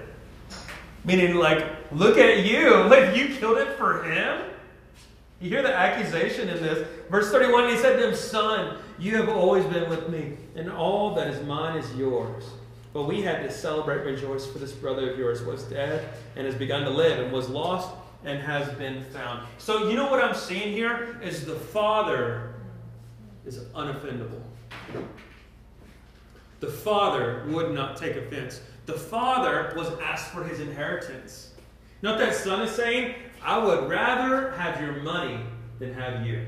Meaning, 1.05 1.35
like, 1.35 1.67
look 1.91 2.17
at 2.17 2.45
you. 2.45 2.77
Like, 2.85 3.17
you 3.17 3.35
killed 3.35 3.59
it 3.59 3.77
for 3.77 4.05
him? 4.05 4.51
You 5.41 5.49
hear 5.51 5.63
the 5.63 5.75
accusation 5.75 6.49
in 6.49 6.63
this. 6.63 6.87
Verse 7.11 7.33
31 7.33 7.71
He 7.71 7.77
said 7.77 7.97
to 7.97 8.09
him, 8.09 8.15
Son, 8.15 8.79
you 8.99 9.17
have 9.17 9.29
always 9.29 9.65
been 9.67 9.89
with 9.89 10.09
me, 10.09 10.37
and 10.57 10.71
all 10.71 11.15
that 11.15 11.29
is 11.29 11.45
mine 11.47 11.79
is 11.79 11.95
yours. 11.97 12.45
But 12.93 13.05
we 13.05 13.23
had 13.23 13.43
to 13.43 13.53
celebrate, 13.53 14.05
rejoice, 14.05 14.47
for 14.47 14.59
this 14.59 14.73
brother 14.73 15.13
of 15.13 15.19
yours 15.19 15.43
was 15.43 15.63
dead 15.65 16.09
and 16.37 16.47
has 16.47 16.55
begun 16.55 16.83
to 16.83 16.91
live, 16.91 17.19
and 17.21 17.33
was 17.33 17.49
lost 17.49 17.91
and 18.25 18.41
has 18.41 18.69
been 18.77 19.05
found. 19.05 19.47
So, 19.59 19.89
you 19.89 19.97
know 19.97 20.11
what 20.11 20.23
I'm 20.23 20.35
seeing 20.35 20.73
here 20.73 21.21
is 21.23 21.45
the 21.45 21.55
Father 21.55 22.55
is 23.47 23.59
unoffendable. 23.75 24.43
The 26.61 26.69
Father 26.69 27.45
would 27.49 27.73
not 27.73 27.97
take 27.97 28.17
offense. 28.17 28.61
The 28.87 28.95
Father 28.95 29.73
was 29.77 29.89
asked 30.03 30.33
for 30.33 30.43
his 30.43 30.61
inheritance. 30.61 31.53
Not 32.03 32.19
that 32.19 32.35
Son 32.35 32.63
is 32.63 32.73
saying, 32.73 33.15
I 33.43 33.59
would 33.59 33.89
rather 33.89 34.53
have 34.53 34.81
your 34.81 34.95
money 35.03 35.41
than 35.79 35.95
have 35.95 36.27
you. 36.27 36.45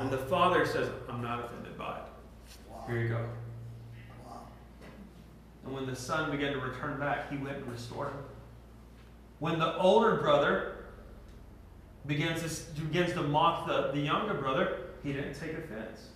Wow. 0.00 0.06
And 0.06 0.12
the 0.12 0.24
Father 0.26 0.64
says, 0.66 0.88
I'm 1.08 1.22
not 1.22 1.44
offended 1.44 1.76
by 1.76 1.98
it. 1.98 2.02
Wow. 2.70 2.84
Here 2.86 3.00
you 3.00 3.08
go. 3.08 3.26
Wow. 4.26 4.40
And 5.64 5.74
when 5.74 5.86
the 5.86 5.94
son 5.94 6.30
began 6.30 6.52
to 6.52 6.58
return 6.58 6.98
back, 6.98 7.30
he 7.30 7.36
went 7.36 7.58
and 7.58 7.70
restored 7.70 8.08
him. 8.08 8.18
When 9.40 9.58
the 9.58 9.76
older 9.76 10.16
brother 10.16 10.86
begins 12.06 12.40
to, 12.40 12.80
begins 12.80 13.12
to 13.12 13.22
mock 13.22 13.66
the, 13.66 13.90
the 13.92 14.00
younger 14.00 14.34
brother, 14.34 14.78
he 15.02 15.12
didn't 15.12 15.34
take 15.34 15.52
offense. 15.52 16.08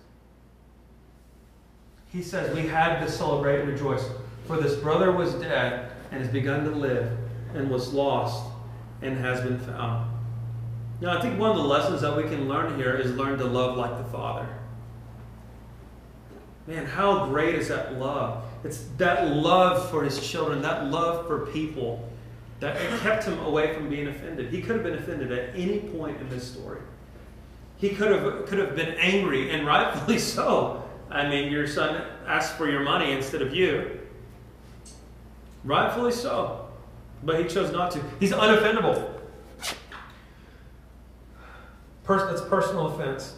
He 2.11 2.23
says, 2.23 2.55
We 2.55 2.67
had 2.67 2.99
to 3.01 3.11
celebrate 3.11 3.61
and 3.61 3.69
rejoice, 3.69 4.03
for 4.47 4.57
this 4.57 4.75
brother 4.75 5.11
was 5.11 5.33
dead 5.35 5.91
and 6.11 6.21
has 6.21 6.31
begun 6.31 6.63
to 6.63 6.71
live 6.71 7.15
and 7.53 7.69
was 7.69 7.93
lost 7.93 8.51
and 9.01 9.17
has 9.17 9.41
been 9.41 9.59
found. 9.59 10.14
Now, 11.01 11.17
I 11.17 11.21
think 11.21 11.39
one 11.39 11.51
of 11.51 11.57
the 11.57 11.63
lessons 11.63 12.01
that 12.01 12.15
we 12.15 12.23
can 12.23 12.47
learn 12.47 12.77
here 12.77 12.95
is 12.95 13.11
learn 13.15 13.37
to 13.39 13.45
love 13.45 13.77
like 13.77 13.97
the 13.97 14.05
Father. 14.05 14.47
Man, 16.67 16.85
how 16.85 17.27
great 17.27 17.55
is 17.55 17.67
that 17.67 17.99
love? 17.99 18.43
It's 18.63 18.85
that 18.97 19.35
love 19.35 19.89
for 19.91 20.03
his 20.03 20.25
children, 20.25 20.61
that 20.63 20.85
love 20.85 21.27
for 21.27 21.45
people, 21.47 22.09
that 22.59 22.77
kept 23.01 23.25
him 23.25 23.37
away 23.39 23.73
from 23.73 23.89
being 23.89 24.07
offended. 24.07 24.51
He 24.51 24.61
could 24.61 24.75
have 24.75 24.83
been 24.83 24.95
offended 24.95 25.31
at 25.31 25.55
any 25.55 25.79
point 25.79 26.19
in 26.21 26.29
this 26.29 26.49
story. 26.49 26.81
He 27.77 27.89
could 27.89 28.09
have 28.09 28.45
could 28.47 28.57
have 28.57 28.75
been 28.75 28.95
angry, 28.95 29.51
and 29.51 29.67
rightfully 29.67 30.17
so. 30.35 30.81
I 31.11 31.29
mean, 31.29 31.51
your 31.51 31.67
son 31.67 32.03
asked 32.25 32.57
for 32.57 32.69
your 32.69 32.79
money 32.79 33.11
instead 33.11 33.41
of 33.41 33.53
you. 33.53 33.99
Rightfully 35.63 36.11
so. 36.11 36.67
But 37.23 37.39
he 37.39 37.47
chose 37.47 37.71
not 37.71 37.91
to. 37.91 38.01
He's 38.19 38.31
unoffendable. 38.31 39.14
That's 42.07 42.41
personal 42.41 42.87
offense. 42.87 43.35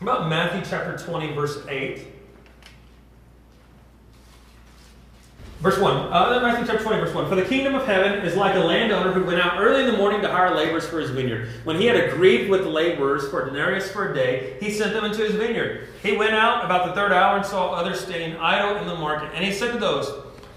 About 0.00 0.28
Matthew 0.28 0.62
chapter 0.68 0.96
20, 0.96 1.34
verse 1.34 1.58
8? 1.68 2.06
Verse 5.60 5.78
1. 5.78 5.94
Uh, 6.10 6.40
Matthew 6.42 6.66
chapter 6.66 6.82
20, 6.82 7.00
verse 7.00 7.14
1. 7.14 7.28
For 7.28 7.34
the 7.34 7.44
kingdom 7.44 7.74
of 7.74 7.84
heaven 7.84 8.24
is 8.24 8.34
like 8.34 8.54
a 8.56 8.60
landowner 8.60 9.12
who 9.12 9.24
went 9.24 9.40
out 9.40 9.60
early 9.60 9.84
in 9.84 9.90
the 9.90 9.96
morning 9.98 10.22
to 10.22 10.28
hire 10.28 10.54
laborers 10.54 10.86
for 10.86 11.00
his 11.00 11.10
vineyard. 11.10 11.50
When 11.64 11.76
he 11.76 11.84
had 11.84 11.96
agreed 11.96 12.48
with 12.48 12.62
the 12.62 12.70
laborers 12.70 13.28
for 13.28 13.42
a 13.42 13.50
denarius 13.50 13.90
for 13.90 14.10
a 14.10 14.14
day, 14.14 14.56
he 14.58 14.70
sent 14.70 14.94
them 14.94 15.04
into 15.04 15.22
his 15.22 15.34
vineyard. 15.34 15.88
He 16.02 16.16
went 16.16 16.32
out 16.32 16.64
about 16.64 16.86
the 16.86 16.94
third 16.94 17.12
hour 17.12 17.36
and 17.36 17.44
saw 17.44 17.72
others 17.72 18.00
standing 18.00 18.38
idle 18.38 18.80
in 18.80 18.86
the 18.86 18.94
market. 18.94 19.32
And 19.34 19.44
he 19.44 19.52
said 19.52 19.72
to 19.72 19.78
those, 19.78 20.10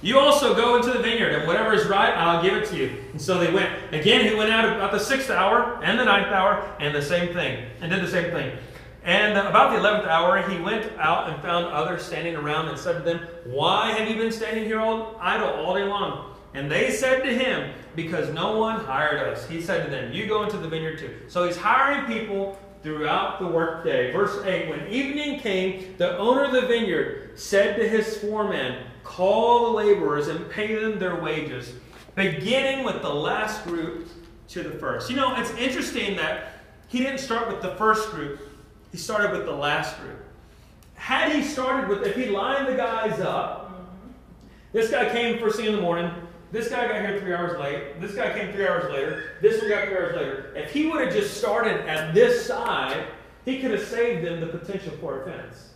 You 0.03 0.19
also 0.19 0.53
go 0.53 0.75
into 0.75 0.91
the 0.91 0.99
vineyard, 0.99 1.33
and 1.33 1.47
whatever 1.47 1.73
is 1.73 1.85
right, 1.87 2.13
I'll 2.13 2.43
give 2.43 2.55
it 2.55 2.65
to 2.67 2.75
you. 2.75 2.97
And 3.13 3.21
so 3.21 3.39
they 3.39 3.51
went. 3.51 3.71
Again, 3.93 4.27
he 4.27 4.35
went 4.35 4.51
out 4.51 4.65
about 4.65 4.91
the 4.91 4.99
sixth 4.99 5.29
hour 5.29 5.81
and 5.81 5.97
the 5.97 6.03
ninth 6.03 6.27
hour, 6.27 6.75
and 6.81 6.93
the 6.93 7.01
same 7.01 7.33
thing, 7.33 7.65
and 7.79 7.89
did 7.89 8.03
the 8.03 8.09
same 8.09 8.29
thing. 8.31 8.57
And 9.05 9.37
uh, 9.37 9.47
about 9.49 9.71
the 9.71 9.79
eleventh 9.79 10.05
hour, 10.05 10.41
he 10.49 10.59
went 10.59 10.91
out 10.99 11.29
and 11.29 11.41
found 11.41 11.67
others 11.67 12.03
standing 12.03 12.35
around 12.35 12.67
and 12.67 12.77
said 12.77 12.97
to 12.97 12.99
them, 12.99 13.25
Why 13.45 13.91
have 13.91 14.09
you 14.09 14.17
been 14.17 14.31
standing 14.33 14.65
here 14.65 14.81
all 14.81 15.15
idle 15.21 15.47
all 15.47 15.73
day 15.73 15.85
long? 15.85 16.35
And 16.53 16.69
they 16.69 16.91
said 16.91 17.23
to 17.23 17.33
him, 17.33 17.73
Because 17.95 18.29
no 18.33 18.57
one 18.59 18.81
hired 18.81 19.25
us. 19.25 19.47
He 19.47 19.61
said 19.61 19.85
to 19.85 19.89
them, 19.89 20.11
You 20.11 20.27
go 20.27 20.43
into 20.43 20.57
the 20.57 20.67
vineyard 20.67 20.99
too. 20.99 21.15
So 21.29 21.45
he's 21.45 21.57
hiring 21.57 22.05
people 22.07 22.59
throughout 22.81 23.39
the 23.39 23.47
workday. 23.47 24.11
Verse 24.11 24.45
8 24.45 24.69
When 24.69 24.85
evening 24.87 25.39
came, 25.39 25.95
the 25.97 26.17
owner 26.17 26.43
of 26.43 26.51
the 26.51 26.67
vineyard 26.67 27.39
said 27.39 27.77
to 27.77 27.87
his 27.87 28.17
foreman, 28.17 28.83
Call 29.03 29.65
the 29.65 29.77
laborers 29.77 30.27
and 30.27 30.49
pay 30.49 30.75
them 30.75 30.99
their 30.99 31.21
wages, 31.21 31.73
beginning 32.15 32.85
with 32.85 33.01
the 33.01 33.13
last 33.13 33.63
group 33.65 34.07
to 34.49 34.63
the 34.63 34.71
first. 34.71 35.09
You 35.09 35.15
know, 35.15 35.35
it's 35.35 35.51
interesting 35.51 36.15
that 36.17 36.53
he 36.87 36.99
didn't 36.99 37.19
start 37.19 37.47
with 37.47 37.61
the 37.61 37.75
first 37.75 38.09
group. 38.11 38.39
He 38.91 38.97
started 38.97 39.31
with 39.31 39.45
the 39.45 39.51
last 39.51 39.99
group. 39.99 40.19
Had 40.95 41.31
he 41.31 41.43
started 41.43 41.89
with, 41.89 42.05
if 42.05 42.15
he 42.15 42.27
lined 42.27 42.67
the 42.67 42.75
guys 42.75 43.19
up, 43.19 43.89
this 44.71 44.89
guy 44.89 45.09
came 45.09 45.39
first 45.39 45.57
thing 45.57 45.65
in 45.65 45.75
the 45.75 45.81
morning, 45.81 46.11
this 46.51 46.69
guy 46.69 46.87
got 46.87 47.01
here 47.01 47.19
three 47.19 47.33
hours 47.33 47.59
late, 47.59 47.99
this 47.99 48.13
guy 48.13 48.31
came 48.31 48.53
three 48.53 48.67
hours 48.67 48.91
later, 48.91 49.31
this 49.41 49.59
one 49.59 49.69
got 49.69 49.85
three 49.87 49.97
hours 49.97 50.15
later. 50.15 50.53
If 50.55 50.71
he 50.71 50.85
would 50.85 51.03
have 51.03 51.13
just 51.13 51.37
started 51.37 51.87
at 51.89 52.13
this 52.13 52.45
side, 52.45 53.07
he 53.43 53.59
could 53.59 53.71
have 53.71 53.83
saved 53.83 54.23
them 54.25 54.39
the 54.39 54.45
potential 54.45 54.93
for 55.01 55.23
offense 55.23 55.73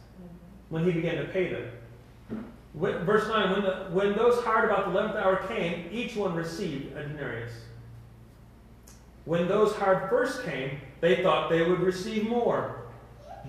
when 0.70 0.86
he 0.86 0.92
began 0.92 1.18
to 1.18 1.26
pay 1.26 1.52
them. 1.52 1.68
When- 2.78 3.06
Verse 3.06 3.28
9 3.28 3.52
when, 3.52 3.62
the, 3.63 3.74
when 3.92 4.16
those 4.16 4.44
hired 4.44 4.70
about 4.70 4.92
the 4.92 5.00
11th 5.00 5.16
hour 5.16 5.48
came, 5.48 5.90
each 5.92 6.16
one 6.16 6.36
received 6.36 6.96
a 6.96 7.04
denarius. 7.04 7.52
When 9.26 9.48
those 9.48 9.74
hired 9.76 10.10
first 10.10 10.44
came, 10.44 10.80
they 11.02 11.22
thought 11.24 11.50
they 11.50 11.63
would 11.63 11.80
receive 11.80 12.28
more. 12.30 12.84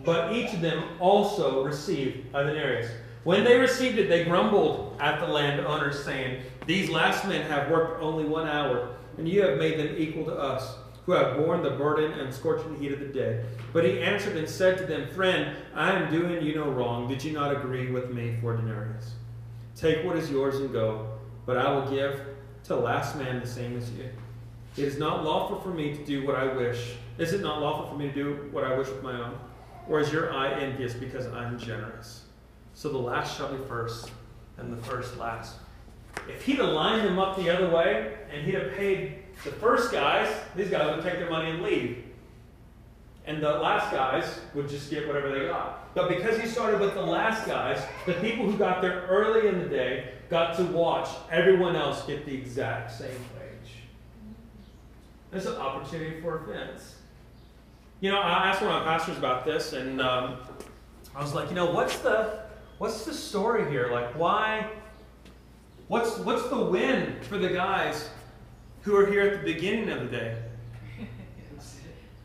But 0.05 0.33
each 0.33 0.53
of 0.55 0.61
them 0.61 0.83
also 1.01 1.65
received 1.65 2.35
a 2.35 2.45
denarius. 2.45 2.91
When 3.25 3.45
they 3.45 3.59
received 3.59 3.99
it, 3.99 4.09
they 4.09 4.25
grumbled 4.25 4.97
at 5.01 5.21
the 5.21 5.27
landowners, 5.27 6.03
saying, 6.03 6.43
These 6.67 6.89
last 6.89 7.27
men 7.27 7.43
have 7.51 7.71
worked 7.71 8.03
only 8.03 8.25
one 8.25 8.49
hour, 8.49 8.97
and 9.19 9.29
you 9.29 9.43
have 9.43 9.59
made 9.59 9.79
them 9.79 9.95
equal 9.99 10.25
to 10.27 10.33
us, 10.35 10.77
who 11.09 11.15
have 11.15 11.39
borne 11.39 11.63
the 11.63 11.71
burden 11.71 12.13
and 12.21 12.35
scorching 12.35 12.77
heat 12.77 12.93
of 12.93 13.01
the 13.01 13.07
day. 13.07 13.43
But 13.73 13.83
he 13.83 14.03
answered 14.03 14.37
and 14.37 14.47
said 14.47 14.77
to 14.77 14.85
them, 14.85 15.09
Friend, 15.09 15.57
I 15.75 15.93
am 15.93 16.13
doing 16.13 16.43
you 16.43 16.55
no 16.55 16.69
wrong. 16.69 17.09
Did 17.09 17.25
you 17.25 17.33
not 17.33 17.51
agree 17.51 17.91
with 17.91 18.13
me 18.13 18.37
for 18.43 18.55
denarius? 18.55 19.15
Take 19.75 20.05
what 20.05 20.17
is 20.19 20.31
yours 20.31 20.57
and 20.57 20.71
go, 20.71 21.09
but 21.47 21.57
I 21.57 21.73
will 21.73 21.91
give 21.91 22.21
to 22.65 22.69
the 22.69 22.77
last 22.77 23.17
man 23.17 23.41
the 23.41 23.47
same 23.47 23.79
as 23.79 23.91
you. 23.93 24.11
It 24.77 24.85
is 24.85 24.99
not 24.99 25.25
lawful 25.25 25.59
for 25.61 25.71
me 25.71 25.97
to 25.97 26.05
do 26.05 26.27
what 26.27 26.37
I 26.37 26.53
wish. 26.53 26.97
Is 27.17 27.33
it 27.33 27.41
not 27.41 27.63
lawful 27.63 27.87
for 27.87 27.97
me 27.97 28.09
to 28.09 28.15
do 28.15 28.51
what 28.53 28.65
I 28.65 28.77
wish 28.77 28.89
with 28.89 29.03
my 29.03 29.19
own? 29.19 29.39
Or 29.89 30.01
is 30.01 30.13
your 30.13 30.35
eye 30.35 30.61
envious 30.61 30.93
because 30.93 31.27
I'm 31.29 31.59
generous? 31.59 32.25
So 32.75 32.91
the 32.91 32.99
last 32.99 33.35
shall 33.35 33.51
be 33.51 33.65
first, 33.65 34.11
and 34.59 34.71
the 34.71 34.83
first 34.83 35.17
last. 35.17 35.57
If 36.29 36.45
he'd 36.45 36.59
have 36.59 36.69
lined 36.69 37.07
them 37.07 37.19
up 37.19 37.39
the 37.39 37.49
other 37.49 37.75
way, 37.75 38.15
and 38.31 38.45
he'd 38.45 38.57
have 38.57 38.73
paid 38.75 39.18
the 39.45 39.51
first 39.53 39.93
guys, 39.93 40.35
these 40.57 40.69
guys 40.69 40.95
would 40.95 41.05
take 41.05 41.19
their 41.19 41.31
money 41.31 41.51
and 41.51 41.63
leave. 41.63 42.05
And 43.27 43.43
the 43.43 43.53
last 43.53 43.93
guys 43.93 44.41
would 44.55 44.69
just 44.69 44.91
get 44.91 45.07
whatever 45.07 45.31
they 45.31 45.47
got. 45.47 45.95
But 45.95 46.09
because 46.09 46.41
he 46.41 46.47
started 46.47 46.81
with 46.81 46.95
the 46.95 47.03
last 47.03 47.47
guys, 47.47 47.83
the 48.07 48.15
people 48.15 48.51
who 48.51 48.57
got 48.57 48.81
there 48.81 49.03
early 49.09 49.49
in 49.49 49.59
the 49.59 49.69
day 49.69 50.13
got 50.31 50.57
to 50.57 50.65
watch 50.65 51.09
everyone 51.31 51.77
else 51.77 52.05
get 52.07 52.25
the 52.25 52.35
exact 52.35 52.91
same 52.91 53.11
wage. 53.11 53.73
There's 55.31 55.47
an 55.47 55.57
opportunity 55.57 56.21
for 56.21 56.39
offense. 56.39 56.97
You 58.01 58.11
know, 58.11 58.19
I 58.19 58.49
asked 58.49 58.63
one 58.63 58.71
of 58.71 58.83
my 58.83 58.97
pastors 58.97 59.19
about 59.19 59.45
this, 59.45 59.73
and 59.73 60.01
um, 60.01 60.39
I 61.15 61.21
was 61.21 61.35
like, 61.35 61.49
you 61.49 61.55
know, 61.55 61.71
what's 61.71 61.99
the 61.99 62.45
what's 62.79 63.05
the 63.05 63.13
story 63.13 63.69
here? 63.71 63.89
Like, 63.91 64.17
why? 64.17 64.71
What's 65.89 66.17
what's 66.19 66.49
the 66.49 66.61
win 66.61 67.17
for 67.23 67.39
the 67.39 67.49
guys 67.49 68.09
who 68.83 68.97
are 68.97 69.07
here 69.07 69.23
at 69.23 69.41
the 69.41 69.53
beginning 69.53 69.91
of 69.91 70.01
the 70.01 70.17
day? 70.17 70.37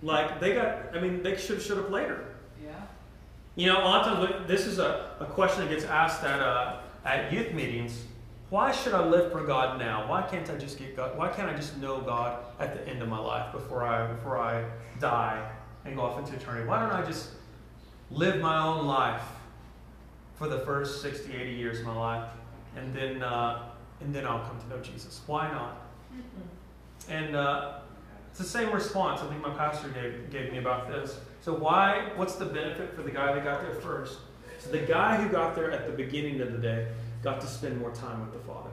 Like 0.04 0.41
they 0.41 0.54
got, 0.54 0.93
I 0.93 0.99
mean, 0.99 1.24
they 1.24 1.38
should 1.38 1.56
have 1.56 1.66
showed 1.66 1.80
up 1.80 1.89
later. 1.89 2.26
Yeah. 2.64 2.74
You 3.56 3.72
know, 3.72 3.82
a 3.82 3.86
lot 3.86 4.06
of 4.06 4.30
times 4.30 4.47
this 4.47 4.66
is 4.66 4.78
a, 4.78 5.16
a 5.20 5.26
question 5.26 5.64
that 5.64 5.70
gets 5.70 5.86
asked 5.86 6.24
at 6.24 6.41
uh, 6.41 6.82
at 7.06 7.32
youth 7.32 7.54
meetings. 7.54 8.04
Why 8.49 8.72
should 8.72 8.93
I 8.93 9.04
live 9.04 9.32
for 9.32 9.43
God 9.43 9.80
now? 9.80 10.08
Why 10.08 10.22
can't 10.22 10.47
I 10.49 10.58
just 10.58 10.78
get 10.78 10.95
God? 10.95 11.18
Why 11.18 11.30
can't 11.30 11.49
I 11.49 11.56
just 11.56 11.78
know 11.78 12.01
God 12.01 12.43
at 12.60 12.76
the 12.76 12.88
end 12.88 13.01
of 13.01 13.08
my 13.08 13.18
life 13.18 13.51
before 13.54 13.84
I 13.84 14.08
before 14.08 14.38
I 14.38 14.66
die 14.99 15.49
and 15.86 15.95
go 15.95 16.01
off 16.01 16.20
into 16.20 16.36
eternity? 16.36 16.68
Why 16.68 16.82
don't 16.82 16.91
I 16.91 17.06
just 17.06 17.30
live 18.12 18.41
my 18.41 18.62
own 18.62 18.86
life 18.86 19.24
for 20.36 20.49
the 20.49 20.60
first 20.60 21.01
60, 21.01 21.34
80 21.34 21.51
years 21.54 21.80
of 21.80 21.86
my 21.86 21.95
life, 21.95 22.30
and 22.76 22.93
then 22.93 23.24
uh, 23.24 23.70
and 24.01 24.14
then 24.14 24.28
I'll 24.28 24.45
come 24.45 24.60
to 24.60 24.68
know 24.68 24.82
Jesus? 24.82 25.22
Why 25.28 25.49
not? 25.49 25.83
And 27.09 27.36
uh, 27.36 27.80
It's 28.30 28.39
the 28.39 28.45
same 28.45 28.72
response 28.72 29.22
I 29.22 29.28
think 29.28 29.41
my 29.41 29.53
pastor 29.53 29.89
gave, 29.89 30.30
gave 30.32 30.51
me 30.51 30.57
about 30.59 30.88
this. 30.88 31.20
So 31.41 31.53
why? 31.53 32.11
What's 32.16 32.36
the 32.36 32.45
benefit 32.45 32.95
for 32.95 33.03
the 33.03 33.11
guy 33.11 33.34
that 33.34 33.43
got 33.43 33.61
there 33.61 33.76
first? 33.76 34.18
So 34.59 34.70
the 34.70 34.80
guy 34.80 35.18
who 35.18 35.30
got 35.30 35.55
there 35.55 35.72
at 35.72 35.86
the 35.86 35.93
beginning 35.93 36.39
of 36.41 36.51
the 36.53 36.57
day 36.57 36.88
got 37.22 37.41
to 37.41 37.47
spend 37.47 37.80
more 37.80 37.91
time 37.91 38.22
with 38.22 38.34
the 38.34 38.39
Father. 38.47 38.70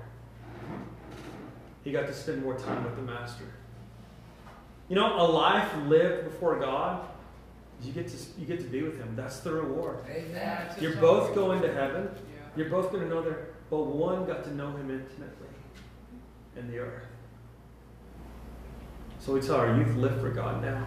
He 1.82 1.93
got 1.93 2.07
to 2.07 2.14
spend 2.14 2.43
more 2.43 2.57
time 2.59 2.84
with 2.84 2.95
the 2.97 3.03
Master. 3.03 3.45
You 4.88 4.97
know, 4.97 5.20
a 5.20 5.26
life 5.26 5.68
lived 5.86 6.24
before 6.24 6.59
God, 6.59 7.07
you 7.82 7.93
get 7.93 8.09
to 8.09 8.16
you 8.38 8.47
get 8.47 8.59
to 8.61 8.66
be 8.66 8.82
with 8.82 8.99
Him. 8.99 9.14
That's 9.16 9.41
the 9.41 9.53
reward. 9.53 9.99
Amen. 10.09 10.68
You're 10.80 10.97
both 10.97 11.34
going 11.34 11.62
to 11.62 11.72
heaven. 11.72 12.09
You're 12.57 12.68
both 12.70 12.91
going 12.93 13.03
to 13.05 13.09
know 13.09 13.22
there, 13.22 13.49
but 13.70 13.86
one 13.86 14.26
got 14.26 14.45
to 14.45 14.55
know 14.55 14.68
Him 14.76 14.91
intimately 14.91 15.49
in 16.57 16.70
the 16.70 16.78
earth. 16.78 17.07
So 19.21 19.33
we 19.35 19.41
tell 19.41 19.57
our 19.57 19.77
youth, 19.77 19.95
live 19.97 20.21
for 20.21 20.31
God 20.31 20.62
now. 20.62 20.87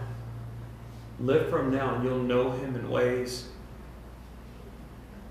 Live 1.20 1.48
for 1.48 1.60
Him 1.60 1.70
now, 1.72 1.94
and 1.94 2.04
you'll 2.04 2.18
know 2.18 2.50
Him 2.50 2.74
in 2.74 2.90
ways 2.90 3.48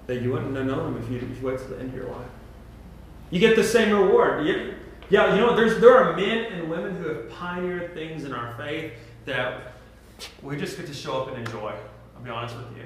that 0.07 0.21
you 0.21 0.31
wouldn't 0.31 0.55
have 0.55 0.65
known 0.65 0.93
Him 0.95 1.03
if 1.03 1.09
you, 1.09 1.17
if 1.29 1.41
you 1.41 1.47
wait 1.47 1.59
till 1.59 1.67
the 1.69 1.79
end 1.79 1.89
of 1.89 1.95
your 1.95 2.07
life. 2.07 2.27
You 3.29 3.39
get 3.39 3.55
the 3.55 3.63
same 3.63 3.91
reward. 3.93 4.45
You- 4.45 4.75
yeah, 5.09 5.35
you 5.35 5.41
know, 5.41 5.55
there's, 5.55 5.79
there 5.81 5.95
are 5.95 6.15
men 6.15 6.45
and 6.53 6.69
women 6.69 6.95
who 6.95 7.09
have 7.09 7.29
pioneered 7.29 7.93
things 7.93 8.23
in 8.23 8.33
our 8.33 8.55
faith 8.55 8.93
that 9.25 9.73
we 10.41 10.55
just 10.55 10.77
get 10.77 10.87
to 10.87 10.93
show 10.93 11.21
up 11.21 11.27
and 11.27 11.37
enjoy. 11.45 11.75
I'll 12.15 12.23
be 12.23 12.29
honest 12.29 12.55
with 12.55 12.77
you. 12.77 12.85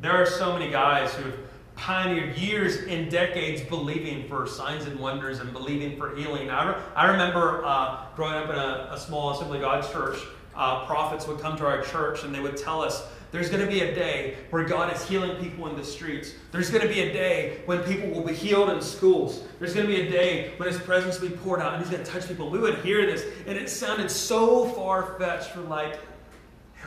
There 0.00 0.12
are 0.12 0.26
so 0.26 0.52
many 0.52 0.70
guys 0.70 1.14
who 1.14 1.22
have 1.22 1.38
pioneered 1.76 2.36
years 2.36 2.78
and 2.88 3.10
decades 3.10 3.62
believing 3.62 4.28
for 4.28 4.46
signs 4.46 4.84
and 4.86 4.98
wonders 4.98 5.40
and 5.40 5.52
believing 5.52 5.96
for 5.96 6.14
healing. 6.14 6.50
I, 6.50 6.68
re- 6.68 6.82
I 6.94 7.06
remember 7.10 7.64
uh, 7.64 8.06
growing 8.14 8.34
up 8.34 8.50
in 8.50 8.56
a, 8.56 8.88
a 8.92 8.98
small 8.98 9.32
Assembly 9.32 9.58
of 9.58 9.62
God 9.62 9.92
church, 9.92 10.18
uh, 10.54 10.84
prophets 10.84 11.26
would 11.26 11.40
come 11.40 11.56
to 11.56 11.66
our 11.66 11.82
church 11.82 12.24
and 12.24 12.34
they 12.34 12.40
would 12.40 12.56
tell 12.56 12.82
us 12.82 13.08
there's 13.32 13.48
going 13.48 13.64
to 13.64 13.66
be 13.66 13.80
a 13.80 13.94
day 13.94 14.36
where 14.50 14.62
God 14.62 14.94
is 14.94 15.02
healing 15.08 15.42
people 15.42 15.66
in 15.66 15.74
the 15.74 15.84
streets. 15.84 16.34
There's 16.50 16.68
going 16.68 16.82
to 16.82 16.88
be 16.88 17.00
a 17.00 17.12
day 17.12 17.62
when 17.64 17.82
people 17.84 18.10
will 18.10 18.26
be 18.26 18.34
healed 18.34 18.68
in 18.68 18.82
schools. 18.82 19.42
There's 19.58 19.72
going 19.72 19.86
to 19.86 19.92
be 19.92 20.02
a 20.02 20.10
day 20.10 20.52
when 20.58 20.68
His 20.68 20.78
presence 20.78 21.18
will 21.18 21.30
be 21.30 21.36
poured 21.36 21.60
out 21.60 21.72
and 21.72 21.82
He's 21.82 21.90
going 21.90 22.04
to 22.04 22.10
touch 22.10 22.28
people. 22.28 22.50
We 22.50 22.58
would 22.58 22.80
hear 22.80 23.06
this 23.06 23.24
and 23.46 23.56
it 23.56 23.70
sounded 23.70 24.10
so 24.10 24.66
far 24.66 25.18
fetched 25.18 25.52
for 25.52 25.62
like, 25.62 25.98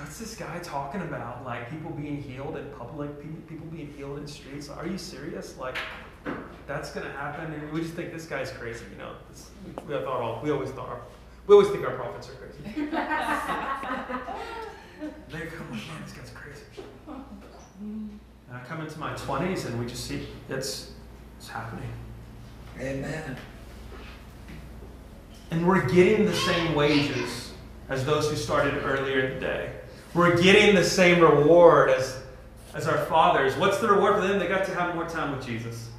What's 0.06 0.20
this 0.20 0.36
guy 0.36 0.60
talking 0.60 1.02
about? 1.02 1.44
Like 1.44 1.68
people 1.72 1.90
being 1.90 2.22
healed 2.22 2.58
in 2.58 2.66
public, 2.78 3.20
people 3.50 3.66
being 3.72 3.92
healed 3.98 4.20
in 4.20 4.28
streets. 4.28 4.70
Are 4.70 4.86
you 4.86 5.00
serious? 5.00 5.58
Like 5.58 5.80
that's 6.68 6.92
gonna 6.92 7.12
happen? 7.14 7.52
And 7.52 7.72
we 7.74 7.82
just 7.82 7.96
think 7.96 8.14
this 8.14 8.28
guy's 8.28 8.52
crazy. 8.52 8.86
You 8.92 9.00
know, 9.00 9.14
This- 9.32 9.50
we 9.88 9.96
thought 9.96 10.06
all 10.06 10.42
we 10.44 10.52
always 10.52 10.70
thought 10.70 10.90
our, 10.90 11.02
we 11.48 11.56
always 11.56 11.70
think 11.70 11.84
our 11.88 11.96
prophets 11.96 12.30
are 12.30 12.34
crazy. 12.34 12.60
they 15.32 15.48
come 15.48 15.72
like, 15.72 15.88
man, 15.88 16.04
this 16.04 16.12
guy's 16.14 16.30
crazy. 16.36 16.62
And 17.10 18.20
I 18.54 18.60
come 18.64 18.82
into 18.82 19.00
my 19.00 19.16
twenties 19.16 19.66
and 19.66 19.80
we 19.80 19.88
just 19.88 20.06
see 20.06 20.28
it's 20.50 20.92
it's 21.40 21.50
happening. 21.50 21.90
Amen. 22.80 23.38
And 25.50 25.68
we're 25.68 25.90
getting 25.90 26.28
the 26.28 26.34
same 26.36 26.76
wages 26.76 27.54
as 27.90 28.06
those 28.06 28.30
who 28.30 28.36
started 28.36 28.84
earlier 28.84 29.22
in 29.22 29.34
the 29.34 29.40
day. 29.40 29.75
We're 30.16 30.42
getting 30.42 30.76
the 30.76 30.84
same 30.84 31.20
reward 31.20 31.90
as, 31.90 32.24
as 32.74 32.88
our 32.88 33.06
fathers. 33.06 33.54
What's 33.58 33.80
the 33.80 33.90
reward 33.90 34.16
for 34.16 34.22
them? 34.26 34.40
They 34.40 34.48
got 34.48 34.66
to 34.66 34.74
have 34.74 34.96
more 34.96 35.06
time 35.06 35.36
with 35.36 35.46
Jesus. 35.46 35.90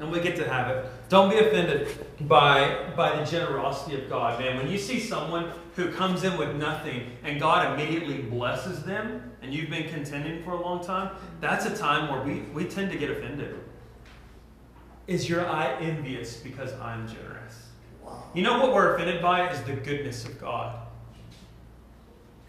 And 0.00 0.10
we 0.10 0.20
get 0.20 0.34
to 0.36 0.48
have 0.48 0.68
it. 0.74 0.86
Don't 1.08 1.30
be 1.30 1.38
offended 1.38 1.88
by, 2.22 2.90
by 2.96 3.16
the 3.16 3.24
generosity 3.24 4.02
of 4.02 4.08
God, 4.08 4.40
man. 4.40 4.56
When 4.56 4.68
you 4.68 4.76
see 4.76 4.98
someone 4.98 5.52
who 5.76 5.92
comes 5.92 6.24
in 6.24 6.36
with 6.36 6.56
nothing 6.56 7.12
and 7.22 7.38
God 7.38 7.78
immediately 7.78 8.22
blesses 8.22 8.82
them, 8.82 9.30
and 9.40 9.54
you've 9.54 9.70
been 9.70 9.88
contending 9.88 10.42
for 10.42 10.52
a 10.52 10.60
long 10.60 10.84
time, 10.84 11.14
that's 11.40 11.66
a 11.66 11.76
time 11.76 12.10
where 12.10 12.22
we, 12.22 12.40
we 12.52 12.64
tend 12.64 12.90
to 12.90 12.98
get 12.98 13.08
offended. 13.08 13.56
Is 15.06 15.28
your 15.28 15.46
eye 15.46 15.76
envious 15.80 16.38
because 16.38 16.72
I'm 16.80 17.06
generous? 17.06 17.68
You 18.34 18.42
know 18.42 18.58
what 18.58 18.74
we're 18.74 18.96
offended 18.96 19.22
by 19.22 19.48
is 19.50 19.62
the 19.62 19.74
goodness 19.74 20.24
of 20.24 20.40
God. 20.40 20.89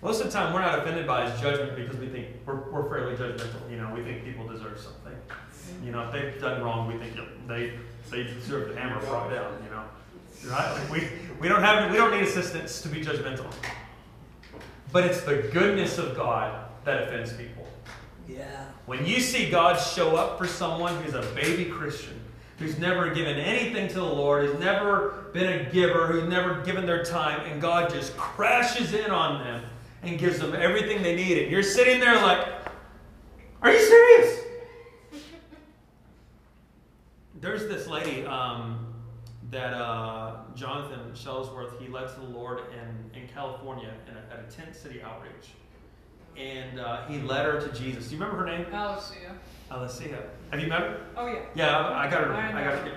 Most 0.02 0.20
of 0.20 0.28
the 0.28 0.34
time, 0.34 0.52
we're 0.54 0.62
not 0.62 0.80
offended 0.80 1.06
by 1.06 1.30
His 1.30 1.40
judgment 1.40 1.76
because 1.76 1.98
we 1.98 2.08
think 2.08 2.28
we're, 2.46 2.70
we're 2.72 2.90
fairly 2.90 3.16
judgmental. 3.16 3.70
You 3.70 3.78
know, 3.78 3.94
we 3.94 4.04
think 4.04 4.24
people 4.24 4.48
deserve 4.48 4.80
something. 4.80 5.14
Mm-hmm. 5.14 5.86
You 5.86 5.92
know, 5.92 6.04
if 6.04 6.12
they've 6.12 6.42
done 6.42 6.62
wrong, 6.62 6.88
we 6.88 6.98
think 6.98 7.16
they 7.48 7.74
they 8.10 8.24
deserve 8.24 8.70
the 8.70 8.80
hammer 8.80 9.00
brought 9.02 9.30
down. 9.30 9.54
You 9.64 9.70
know, 9.70 10.54
right? 10.56 10.74
Like 10.74 10.92
we 10.92 11.08
we 11.40 11.48
don't 11.48 11.62
have 11.62 11.92
we 11.92 11.98
don't 11.98 12.12
need 12.12 12.24
assistance 12.24 12.82
to 12.82 12.90
be 12.90 13.02
judgmental. 13.02 13.52
But 14.92 15.06
it's 15.06 15.22
the 15.22 15.50
goodness 15.54 15.98
of 16.00 16.16
God 16.16 16.68
that 16.84 17.04
offends 17.04 17.34
people. 17.34 17.68
Yeah. 18.28 18.66
When 18.88 19.06
you 19.06 19.20
see 19.20 19.50
God 19.50 19.80
show 19.80 20.16
up 20.16 20.38
for 20.38 20.48
someone 20.48 20.96
who's 21.04 21.14
a 21.14 21.22
baby 21.34 21.66
Christian, 21.66 22.20
who's 22.58 22.78
never 22.80 23.14
given 23.14 23.38
anything 23.38 23.88
to 23.90 23.96
the 23.96 24.04
Lord, 24.04 24.46
who's 24.46 24.60
never 24.60 25.30
been 25.32 25.62
a 25.62 25.72
giver, 25.72 26.08
who's 26.08 26.28
never 26.28 26.62
given 26.64 26.86
their 26.86 27.06
time, 27.06 27.42
and 27.50 27.62
God 27.62 27.90
just 27.90 28.18
crashes 28.18 28.94
in 28.94 29.12
on 29.12 29.44
them 29.44 29.64
and 30.04 30.18
gives 30.18 30.40
them 30.40 30.56
everything 30.56 31.04
they 31.04 31.16
need, 31.16 31.38
and 31.38 31.52
you're 31.52 31.64
sitting 31.64 32.00
there 32.00 32.16
like, 32.16 32.48
are 33.62 33.72
you 33.72 33.80
serious? 33.80 34.40
There's 37.40 37.68
this 37.68 37.88
lady 37.88 38.26
um, 38.26 38.94
that 39.52 39.74
uh, 39.74 40.38
Jonathan 40.56 41.12
Shuttlesworth, 41.14 41.80
he 41.80 41.88
led 41.88 42.08
to 42.10 42.20
the 42.20 42.28
Lord 42.28 42.62
in, 42.72 43.22
in 43.22 43.28
California 43.28 43.94
in 44.08 44.16
a, 44.16 44.34
at 44.34 44.48
a 44.48 44.52
tent 44.52 44.76
city 44.76 45.02
outreach. 45.02 45.50
And 46.38 46.80
uh, 46.80 47.06
he 47.08 47.20
led 47.20 47.46
her 47.46 47.60
to 47.60 47.74
Jesus. 47.78 48.08
Do 48.08 48.16
you 48.16 48.22
remember 48.22 48.46
her 48.46 48.58
name? 48.58 48.66
Alicia. 48.72 49.36
Alicia. 49.70 50.24
Have 50.52 50.60
you 50.60 50.68
met 50.68 50.82
her? 50.82 51.06
Oh, 51.18 51.28
yeah. 51.28 51.40
Yeah, 51.56 51.78
I 51.78 52.08
I 52.08 52.10
got 52.10 52.24
her. 52.24 52.34
I 52.34 52.50
I 52.50 52.64
got 52.64 52.88
her. 52.88 52.94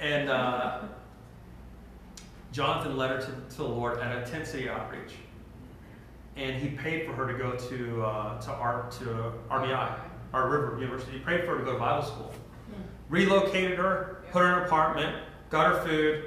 And 0.00 0.30
uh, 0.30 0.80
Jonathan 2.52 2.96
led 2.96 3.10
her 3.10 3.20
to, 3.20 3.26
to 3.26 3.56
the 3.58 3.64
Lord 3.68 3.98
at 3.98 4.26
a 4.26 4.30
tent 4.30 4.46
city 4.46 4.68
outreach, 4.68 5.12
and 6.38 6.54
he 6.56 6.68
paid 6.70 7.04
for 7.04 7.12
her 7.12 7.30
to 7.30 7.36
go 7.36 7.52
to 7.56 8.02
uh, 8.04 8.40
to 8.40 8.50
our 8.52 8.88
to 8.92 9.32
RBI, 9.50 9.98
our 10.32 10.48
River 10.48 10.78
University. 10.80 11.12
He 11.12 11.18
paid 11.18 11.40
for 11.44 11.52
her 11.52 11.58
to 11.58 11.64
go 11.64 11.72
to 11.74 11.78
Bible 11.78 12.06
school. 12.06 12.32
Relocated 13.10 13.78
her, 13.78 14.22
put 14.30 14.40
her 14.42 14.52
in 14.52 14.58
an 14.60 14.64
apartment, 14.66 15.16
got 15.50 15.74
her 15.74 15.82
food, 15.86 16.24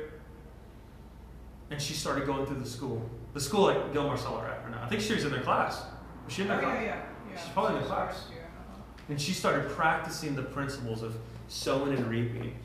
and 1.70 1.82
she 1.82 1.94
started 1.94 2.26
going 2.26 2.46
through 2.46 2.60
the 2.60 2.68
school. 2.70 3.08
The 3.34 3.40
school 3.40 3.62
like 3.66 3.94
Gilmore 3.94 4.18
Cellar 4.18 4.48
at 4.48 4.64
right 4.64 4.72
now. 4.72 4.84
I 4.84 4.88
think 4.90 5.02
she 5.02 5.14
was 5.14 5.24
in 5.24 5.32
their 5.32 5.42
class. 5.44 5.84
Was 6.26 6.34
she 6.34 6.42
in 6.42 6.52
Oh, 6.52 6.56
their 6.56 6.64
yeah, 6.64 6.72
class? 6.72 6.84
yeah, 6.84 7.02
yeah. 7.34 7.40
She's 7.42 7.50
probably 7.54 7.76
in 7.78 7.82
the 7.84 7.88
class. 7.88 8.26
year, 8.32 8.42
uh-huh. 8.42 8.82
And 9.10 9.22
she 9.22 9.32
started 9.32 9.70
practicing 9.70 10.36
the 10.36 10.42
principles 10.42 11.02
of 11.04 11.16
sowing 11.48 11.94
and 11.96 12.08
reaping. 12.08 12.56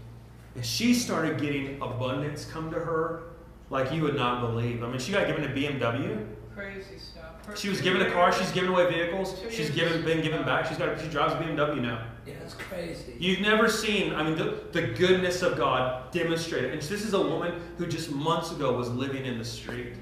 And 0.56 0.64
she 0.64 0.94
started 0.94 1.38
getting 1.40 1.80
abundance 1.82 2.46
come 2.46 2.70
to 2.70 2.78
her 2.80 3.24
like 3.68 3.92
you 3.92 4.02
would 4.02 4.16
not 4.16 4.40
believe. 4.40 4.82
I 4.82 4.88
mean, 4.88 4.98
she 4.98 5.12
got 5.12 5.26
given 5.26 5.44
a 5.44 5.48
BMW. 5.48 6.26
Crazy 6.54 6.98
stuff. 6.98 7.25
She 7.54 7.68
was 7.68 7.80
given 7.80 8.02
a 8.02 8.10
car. 8.10 8.32
She's 8.32 8.50
given 8.50 8.70
away 8.70 8.90
vehicles. 8.90 9.40
She's 9.50 9.70
given, 9.70 10.04
been 10.04 10.22
given 10.22 10.44
back. 10.44 10.66
She's 10.66 10.78
got. 10.78 11.00
She 11.00 11.08
drives 11.08 11.34
a 11.34 11.36
BMW 11.36 11.80
now. 11.80 12.04
Yeah, 12.26 12.34
it's 12.44 12.54
crazy. 12.54 13.14
You've 13.18 13.40
never 13.40 13.68
seen. 13.68 14.12
I 14.14 14.22
mean, 14.22 14.36
the, 14.36 14.64
the 14.72 14.82
goodness 14.82 15.42
of 15.42 15.56
God 15.56 16.10
demonstrated. 16.10 16.72
And 16.72 16.82
this 16.82 17.04
is 17.04 17.14
a 17.14 17.20
woman 17.20 17.60
who 17.78 17.86
just 17.86 18.10
months 18.10 18.50
ago 18.50 18.76
was 18.76 18.90
living 18.90 19.24
in 19.24 19.38
the 19.38 19.44
street. 19.44 19.94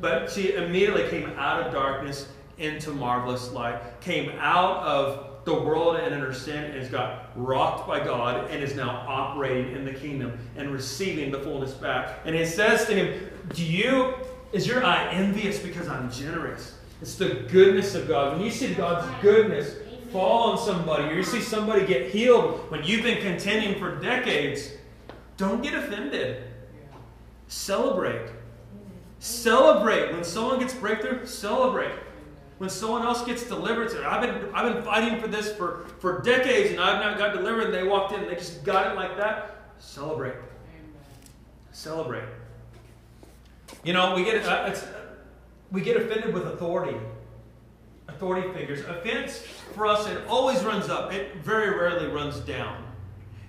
But 0.00 0.30
she 0.30 0.54
immediately 0.54 1.08
came 1.08 1.30
out 1.36 1.62
of 1.62 1.72
darkness 1.72 2.28
into 2.58 2.90
marvelous 2.90 3.50
light, 3.52 4.00
came 4.00 4.30
out 4.38 4.78
of 4.78 5.44
the 5.44 5.54
world 5.54 5.96
and 5.96 6.14
in 6.14 6.20
her 6.20 6.34
sin, 6.34 6.64
and 6.64 6.74
has 6.74 6.88
got 6.88 7.30
rocked 7.34 7.86
by 7.86 8.04
God 8.04 8.50
and 8.50 8.62
is 8.62 8.74
now 8.74 9.04
operating 9.06 9.74
in 9.74 9.84
the 9.84 9.92
kingdom 9.92 10.38
and 10.56 10.70
receiving 10.70 11.30
the 11.30 11.38
fullness 11.40 11.72
back. 11.72 12.20
And 12.24 12.34
it 12.34 12.48
says 12.48 12.84
to 12.86 12.94
him, 12.94 13.30
Do 13.54 13.64
you, 13.64 14.14
is 14.52 14.66
your 14.66 14.84
eye 14.84 15.08
envious 15.12 15.58
because 15.58 15.88
I'm 15.88 16.10
generous? 16.10 16.75
It's 17.00 17.16
the 17.16 17.46
goodness 17.50 17.94
of 17.94 18.08
God. 18.08 18.36
When 18.36 18.44
you 18.44 18.50
see 18.50 18.74
God's 18.74 19.06
goodness 19.22 19.76
fall 20.12 20.52
on 20.52 20.58
somebody, 20.58 21.04
or 21.04 21.12
you 21.12 21.22
see 21.22 21.40
somebody 21.40 21.86
get 21.86 22.10
healed 22.10 22.70
when 22.70 22.82
you've 22.84 23.02
been 23.02 23.20
contending 23.20 23.78
for 23.78 23.96
decades, 23.96 24.70
don't 25.36 25.62
get 25.62 25.74
offended. 25.74 26.44
Celebrate. 27.48 28.30
Celebrate. 29.18 30.12
When 30.12 30.24
someone 30.24 30.58
gets 30.58 30.74
breakthrough, 30.74 31.26
celebrate. 31.26 31.92
When 32.58 32.70
someone 32.70 33.02
else 33.02 33.22
gets 33.24 33.46
delivered, 33.46 33.90
say, 33.90 34.02
I've 34.02 34.22
been, 34.22 34.54
I've 34.54 34.72
been 34.72 34.82
fighting 34.82 35.20
for 35.20 35.28
this 35.28 35.52
for, 35.54 35.84
for 35.98 36.22
decades 36.22 36.70
and 36.70 36.80
I've 36.80 37.02
not 37.02 37.18
got 37.18 37.34
delivered, 37.34 37.66
and 37.66 37.74
they 37.74 37.82
walked 37.82 38.14
in 38.14 38.20
and 38.20 38.30
they 38.30 38.36
just 38.36 38.64
got 38.64 38.92
it 38.92 38.96
like 38.96 39.16
that. 39.18 39.56
Celebrate. 39.78 40.36
Celebrate. 41.72 42.24
You 43.84 43.92
know, 43.92 44.14
we 44.14 44.24
get 44.24 44.42
uh, 44.46 44.66
it's, 44.68 44.86
we 45.70 45.80
get 45.80 45.96
offended 45.96 46.32
with 46.32 46.46
authority, 46.46 46.96
authority 48.08 48.52
figures. 48.52 48.80
Offense 48.80 49.38
for 49.74 49.86
us, 49.86 50.06
it 50.06 50.20
always 50.28 50.64
runs 50.64 50.88
up. 50.88 51.12
It 51.12 51.36
very 51.36 51.70
rarely 51.70 52.06
runs 52.06 52.40
down. 52.40 52.84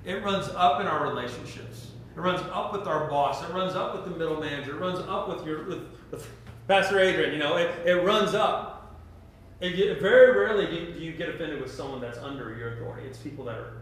It 0.05 0.23
runs 0.23 0.47
up 0.49 0.81
in 0.81 0.87
our 0.87 1.07
relationships. 1.07 1.91
It 2.15 2.19
runs 2.19 2.41
up 2.51 2.73
with 2.73 2.87
our 2.87 3.09
boss. 3.09 3.43
It 3.43 3.53
runs 3.53 3.75
up 3.75 3.93
with 3.93 4.05
the 4.05 4.17
middle 4.17 4.39
manager. 4.39 4.75
It 4.75 4.79
runs 4.79 4.99
up 4.99 5.29
with 5.29 5.45
your 5.45 5.65
with, 5.65 5.83
with 6.11 6.27
Pastor 6.67 6.99
Adrian, 6.99 7.31
you 7.31 7.39
know, 7.39 7.55
it, 7.55 7.71
it 7.85 8.03
runs 8.03 8.33
up. 8.33 8.97
It, 9.61 9.99
very 10.01 10.37
rarely 10.37 10.67
do 10.67 10.75
you, 10.75 11.11
you 11.11 11.17
get 11.17 11.29
offended 11.29 11.61
with 11.61 11.73
someone 11.73 12.01
that's 12.01 12.17
under 12.17 12.55
your 12.55 12.73
authority. 12.73 13.07
It's 13.07 13.17
people 13.17 13.45
that 13.45 13.55
are 13.55 13.77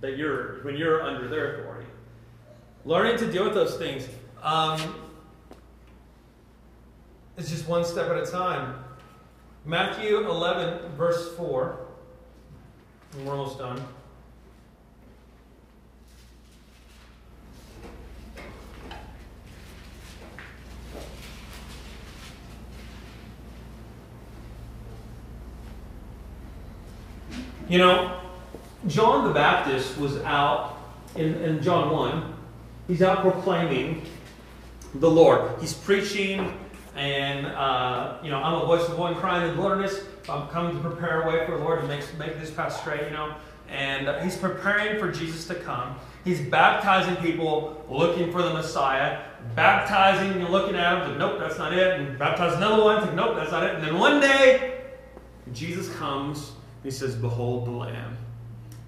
that 0.00 0.16
you're 0.16 0.62
when 0.64 0.76
you're 0.76 1.02
under 1.02 1.28
their 1.28 1.60
authority. 1.60 1.86
Learning 2.84 3.16
to 3.18 3.30
deal 3.30 3.44
with 3.44 3.54
those 3.54 3.76
things. 3.76 4.08
Um, 4.42 4.80
it's 7.36 7.50
just 7.50 7.66
one 7.68 7.84
step 7.84 8.10
at 8.10 8.16
a 8.16 8.26
time. 8.26 8.76
Matthew 9.64 10.18
11, 10.28 10.92
verse 10.96 11.34
4. 11.36 11.78
And 13.14 13.26
we're 13.26 13.36
almost 13.36 13.58
done. 13.58 13.82
You 27.68 27.78
know, 27.78 28.20
John 28.86 29.26
the 29.26 29.32
Baptist 29.32 29.96
was 29.96 30.18
out 30.18 30.78
in, 31.16 31.34
in 31.36 31.62
John 31.62 31.90
1. 31.90 32.34
He's 32.86 33.02
out 33.02 33.22
proclaiming 33.22 34.02
the 34.94 35.10
Lord. 35.10 35.50
He's 35.60 35.72
preaching, 35.72 36.52
and, 36.94 37.46
uh, 37.46 38.18
you 38.22 38.30
know, 38.30 38.42
I'm 38.42 38.62
a 38.62 38.66
voice 38.66 38.88
of 38.88 38.98
one 38.98 39.14
crying 39.16 39.48
in 39.48 39.56
the 39.56 39.60
wilderness. 39.60 40.00
I'm 40.28 40.48
coming 40.48 40.76
to 40.76 40.88
prepare 40.88 41.22
a 41.22 41.28
way 41.28 41.44
for 41.44 41.58
the 41.58 41.64
Lord 41.64 41.80
to 41.80 41.88
make, 41.88 42.02
make 42.18 42.40
this 42.40 42.50
path 42.50 42.78
straight, 42.80 43.04
you 43.04 43.10
know. 43.10 43.34
And 43.68 44.08
uh, 44.08 44.20
he's 44.20 44.36
preparing 44.36 44.98
for 44.98 45.10
Jesus 45.10 45.46
to 45.48 45.54
come. 45.54 45.96
He's 46.24 46.40
baptizing 46.40 47.16
people 47.16 47.84
looking 47.90 48.30
for 48.30 48.42
the 48.42 48.52
Messiah. 48.52 49.22
Baptizing 49.54 50.40
and 50.40 50.48
looking 50.50 50.76
at 50.76 51.02
him, 51.02 51.08
like, 51.10 51.18
nope, 51.18 51.38
that's 51.38 51.58
not 51.58 51.72
it. 51.72 52.00
And 52.00 52.18
baptize 52.18 52.54
another 52.54 52.82
one, 52.82 53.02
like, 53.02 53.14
nope, 53.14 53.36
that's 53.36 53.50
not 53.50 53.62
it. 53.64 53.74
And 53.74 53.84
then 53.84 53.98
one 53.98 54.20
day, 54.20 54.82
Jesus 55.52 55.94
comes 55.96 56.48
and 56.48 56.84
he 56.84 56.90
says, 56.90 57.14
Behold 57.14 57.66
the 57.66 57.70
Lamb. 57.70 58.16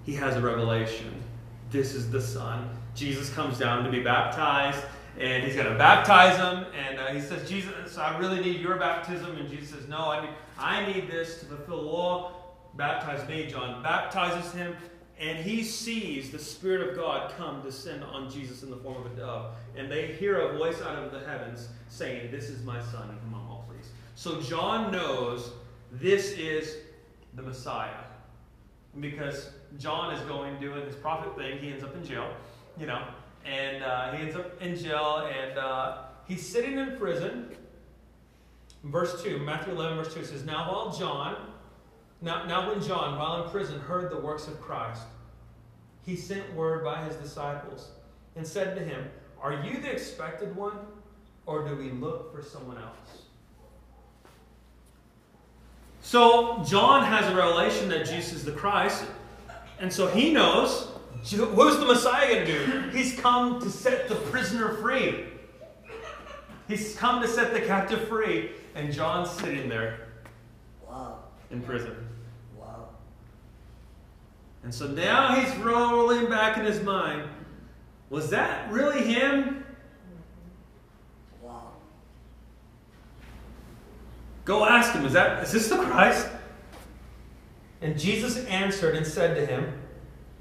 He 0.03 0.13
has 0.15 0.35
a 0.35 0.41
revelation. 0.41 1.21
This 1.69 1.93
is 1.93 2.09
the 2.09 2.21
Son. 2.21 2.69
Jesus 2.95 3.29
comes 3.29 3.59
down 3.59 3.83
to 3.83 3.91
be 3.91 4.01
baptized, 4.01 4.83
and 5.19 5.43
he's 5.43 5.55
going 5.55 5.71
to 5.71 5.77
baptize 5.77 6.37
him. 6.37 6.65
And 6.77 6.99
uh, 6.99 7.07
he 7.07 7.21
says, 7.21 7.49
Jesus, 7.49 7.97
I 7.97 8.17
really 8.17 8.39
need 8.39 8.61
your 8.61 8.77
baptism. 8.77 9.35
And 9.37 9.49
Jesus 9.49 9.69
says, 9.69 9.87
No, 9.87 10.11
I 10.11 10.21
need, 10.21 10.33
I 10.57 10.85
need 10.85 11.09
this 11.09 11.39
to 11.39 11.45
fulfill 11.45 11.83
the 11.83 11.89
law. 11.89 12.31
Baptize 12.75 13.27
me. 13.27 13.47
John 13.47 13.81
baptizes 13.81 14.53
him, 14.53 14.75
and 15.19 15.39
he 15.39 15.63
sees 15.63 16.29
the 16.29 16.37
Spirit 16.37 16.89
of 16.89 16.95
God 16.95 17.33
come 17.35 17.61
descend 17.61 18.03
on 18.03 18.29
Jesus 18.29 18.61
in 18.61 18.69
the 18.69 18.77
form 18.77 19.03
of 19.03 19.11
a 19.11 19.15
dove. 19.15 19.55
And 19.75 19.91
they 19.91 20.13
hear 20.13 20.41
a 20.41 20.57
voice 20.57 20.79
out 20.81 21.03
of 21.03 21.11
the 21.11 21.27
heavens 21.27 21.69
saying, 21.89 22.31
This 22.31 22.49
is 22.49 22.63
my 22.63 22.79
Son, 22.79 23.09
in 23.09 23.17
whom 23.17 23.35
I'm 23.35 23.47
well 23.47 23.65
pleased. 23.67 23.89
So 24.15 24.39
John 24.41 24.91
knows 24.91 25.51
this 25.91 26.31
is 26.31 26.75
the 27.33 27.41
Messiah. 27.41 28.03
Because 28.99 29.49
John 29.77 30.13
is 30.13 30.21
going 30.21 30.59
doing 30.59 30.85
his 30.85 30.95
prophet 30.95 31.35
thing, 31.35 31.59
he 31.59 31.71
ends 31.71 31.83
up 31.83 31.95
in 31.95 32.03
jail, 32.03 32.33
you 32.79 32.87
know, 32.87 33.07
and 33.47 33.83
uh, 33.83 34.11
he 34.11 34.23
ends 34.23 34.35
up 34.35 34.61
in 34.61 34.75
jail, 34.75 35.29
and 35.31 35.57
uh, 35.57 35.97
he's 36.27 36.47
sitting 36.47 36.77
in 36.77 36.97
prison. 36.97 37.49
Verse 38.83 39.23
2, 39.23 39.39
Matthew 39.39 39.73
11, 39.73 39.97
verse 39.97 40.13
2 40.13 40.25
says, 40.25 40.45
Now 40.45 40.71
while 40.71 40.91
John, 40.97 41.35
now, 42.21 42.45
now 42.45 42.69
when 42.69 42.81
John, 42.81 43.17
while 43.17 43.43
in 43.43 43.49
prison, 43.49 43.79
heard 43.79 44.11
the 44.11 44.19
works 44.19 44.47
of 44.47 44.59
Christ, 44.59 45.03
he 46.05 46.15
sent 46.15 46.53
word 46.53 46.83
by 46.83 47.03
his 47.03 47.15
disciples 47.15 47.91
and 48.35 48.45
said 48.45 48.75
to 48.75 48.83
him, 48.83 49.09
Are 49.41 49.53
you 49.63 49.79
the 49.81 49.91
expected 49.91 50.55
one, 50.55 50.77
or 51.45 51.67
do 51.67 51.75
we 51.75 51.91
look 51.91 52.33
for 52.35 52.41
someone 52.41 52.77
else? 52.77 53.23
So 56.01 56.63
John 56.65 57.03
has 57.03 57.31
a 57.31 57.35
revelation 57.35 57.89
that 57.89 58.05
Jesus 58.05 58.33
is 58.33 58.45
the 58.45 58.51
Christ, 58.51 59.05
and 59.79 59.91
so 59.91 60.07
he 60.07 60.31
knows 60.31 60.87
who's 61.23 61.77
the 61.77 61.85
Messiah 61.85 62.45
going 62.45 62.45
to 62.45 62.81
do. 62.81 62.89
He's 62.97 63.19
come 63.19 63.59
to 63.61 63.69
set 63.69 64.07
the 64.07 64.15
prisoner 64.15 64.73
free. 64.75 65.25
He's 66.67 66.95
come 66.95 67.21
to 67.21 67.27
set 67.27 67.53
the 67.53 67.61
captive 67.61 68.07
free, 68.07 68.51
and 68.75 68.91
John's 68.91 69.31
sitting 69.31 69.69
there 69.69 70.07
Wow. 70.87 71.19
in 71.49 71.61
prison. 71.61 71.95
Wow. 72.57 72.89
And 74.63 74.73
so 74.73 74.87
now 74.87 75.35
he's 75.35 75.55
rolling 75.57 76.27
back 76.29 76.57
in 76.57 76.65
his 76.65 76.81
mind. 76.83 77.29
Was 78.09 78.29
that 78.31 78.69
really 78.71 79.01
him? 79.01 79.65
Wow. 81.41 81.71
Go 84.43 84.65
ask 84.65 84.93
him, 84.93 85.05
is 85.05 85.13
that 85.13 85.43
is 85.43 85.51
this 85.51 85.69
the 85.69 85.77
Christ? 85.77 86.27
And 87.81 87.97
Jesus 87.97 88.43
answered 88.45 88.95
and 88.95 89.05
said 89.05 89.35
to 89.35 89.45
him, 89.45 89.76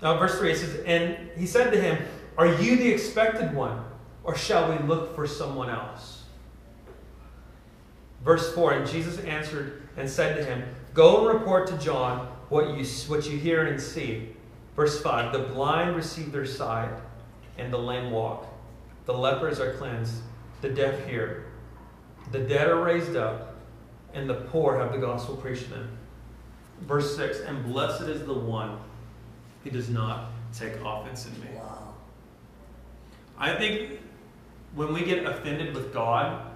uh, 0.02 0.18
verse 0.18 0.38
3 0.38 0.52
it 0.52 0.58
says, 0.58 0.84
And 0.84 1.30
he 1.36 1.46
said 1.46 1.70
to 1.72 1.80
him, 1.80 2.04
Are 2.36 2.46
you 2.46 2.76
the 2.76 2.88
expected 2.88 3.54
one, 3.54 3.82
or 4.24 4.36
shall 4.36 4.70
we 4.70 4.86
look 4.86 5.14
for 5.14 5.26
someone 5.26 5.70
else? 5.70 6.24
Verse 8.24 8.52
4 8.54 8.72
And 8.72 8.86
Jesus 8.86 9.18
answered 9.20 9.82
and 9.96 10.08
said 10.08 10.36
to 10.36 10.44
him, 10.44 10.64
Go 10.94 11.28
and 11.28 11.38
report 11.38 11.66
to 11.68 11.78
John 11.78 12.26
what 12.48 12.76
you, 12.76 12.84
what 13.08 13.28
you 13.28 13.38
hear 13.38 13.66
and 13.66 13.80
see. 13.80 14.30
Verse 14.74 15.00
5 15.00 15.32
The 15.32 15.38
blind 15.54 15.96
receive 15.96 16.32
their 16.32 16.46
sight, 16.46 16.90
and 17.56 17.72
the 17.72 17.78
lame 17.78 18.10
walk. 18.10 18.46
The 19.06 19.14
lepers 19.14 19.60
are 19.60 19.74
cleansed, 19.74 20.16
the 20.60 20.68
deaf 20.68 21.06
hear. 21.06 21.46
The 22.32 22.40
dead 22.40 22.68
are 22.68 22.82
raised 22.82 23.16
up, 23.16 23.54
and 24.12 24.28
the 24.28 24.34
poor 24.34 24.78
have 24.78 24.92
the 24.92 24.98
gospel 24.98 25.36
preached 25.36 25.64
to 25.64 25.70
them. 25.70 25.98
Verse 26.82 27.16
6 27.16 27.40
And 27.40 27.64
blessed 27.64 28.02
is 28.02 28.26
the 28.26 28.34
one 28.34 28.78
who 29.66 29.72
does 29.72 29.88
not 29.88 30.30
take 30.52 30.74
offense 30.84 31.26
in 31.26 31.32
me. 31.40 31.48
Wow. 31.56 31.94
I 33.36 33.52
think 33.56 33.98
when 34.76 34.92
we 34.92 35.02
get 35.02 35.26
offended 35.26 35.74
with 35.74 35.92
God, 35.92 36.52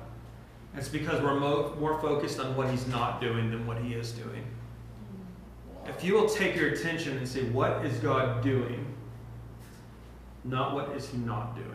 it's 0.77 0.89
because 0.89 1.21
we're 1.21 1.39
mo- 1.39 1.75
more 1.81 2.01
focused 2.01 2.39
on 2.39 2.57
what 2.57 2.71
He's 2.71 2.87
not 2.87 3.21
doing 3.21 3.51
than 3.51 3.67
what 3.67 3.79
He 3.79 3.95
is 3.95 4.13
doing. 4.13 4.45
If 5.87 6.05
you 6.05 6.15
will 6.15 6.29
take 6.29 6.55
your 6.55 6.69
attention 6.69 7.17
and 7.17 7.27
say, 7.27 7.43
What 7.51 7.85
is 7.85 7.99
God 7.99 8.45
doing? 8.45 8.87
Not 10.45 10.75
what 10.75 10.91
is 10.91 11.09
He 11.09 11.19
not 11.19 11.57
doing. 11.57 11.67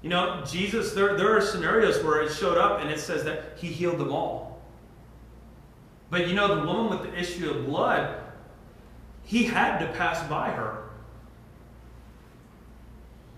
You 0.00 0.08
know, 0.08 0.42
Jesus, 0.46 0.94
there, 0.94 1.14
there 1.18 1.36
are 1.36 1.42
scenarios 1.42 2.02
where 2.02 2.22
it 2.22 2.32
showed 2.32 2.56
up 2.56 2.80
and 2.80 2.88
it 2.88 3.00
says 3.00 3.22
that 3.24 3.58
He 3.58 3.66
healed 3.66 3.98
them 3.98 4.12
all. 4.12 4.62
But 6.08 6.26
you 6.26 6.34
know, 6.34 6.54
the 6.54 6.66
woman 6.66 6.88
with 6.88 7.02
the 7.02 7.18
issue 7.18 7.50
of 7.50 7.66
blood, 7.66 8.22
He 9.28 9.44
had 9.44 9.78
to 9.80 9.92
pass 9.92 10.26
by 10.26 10.48
her. 10.48 10.84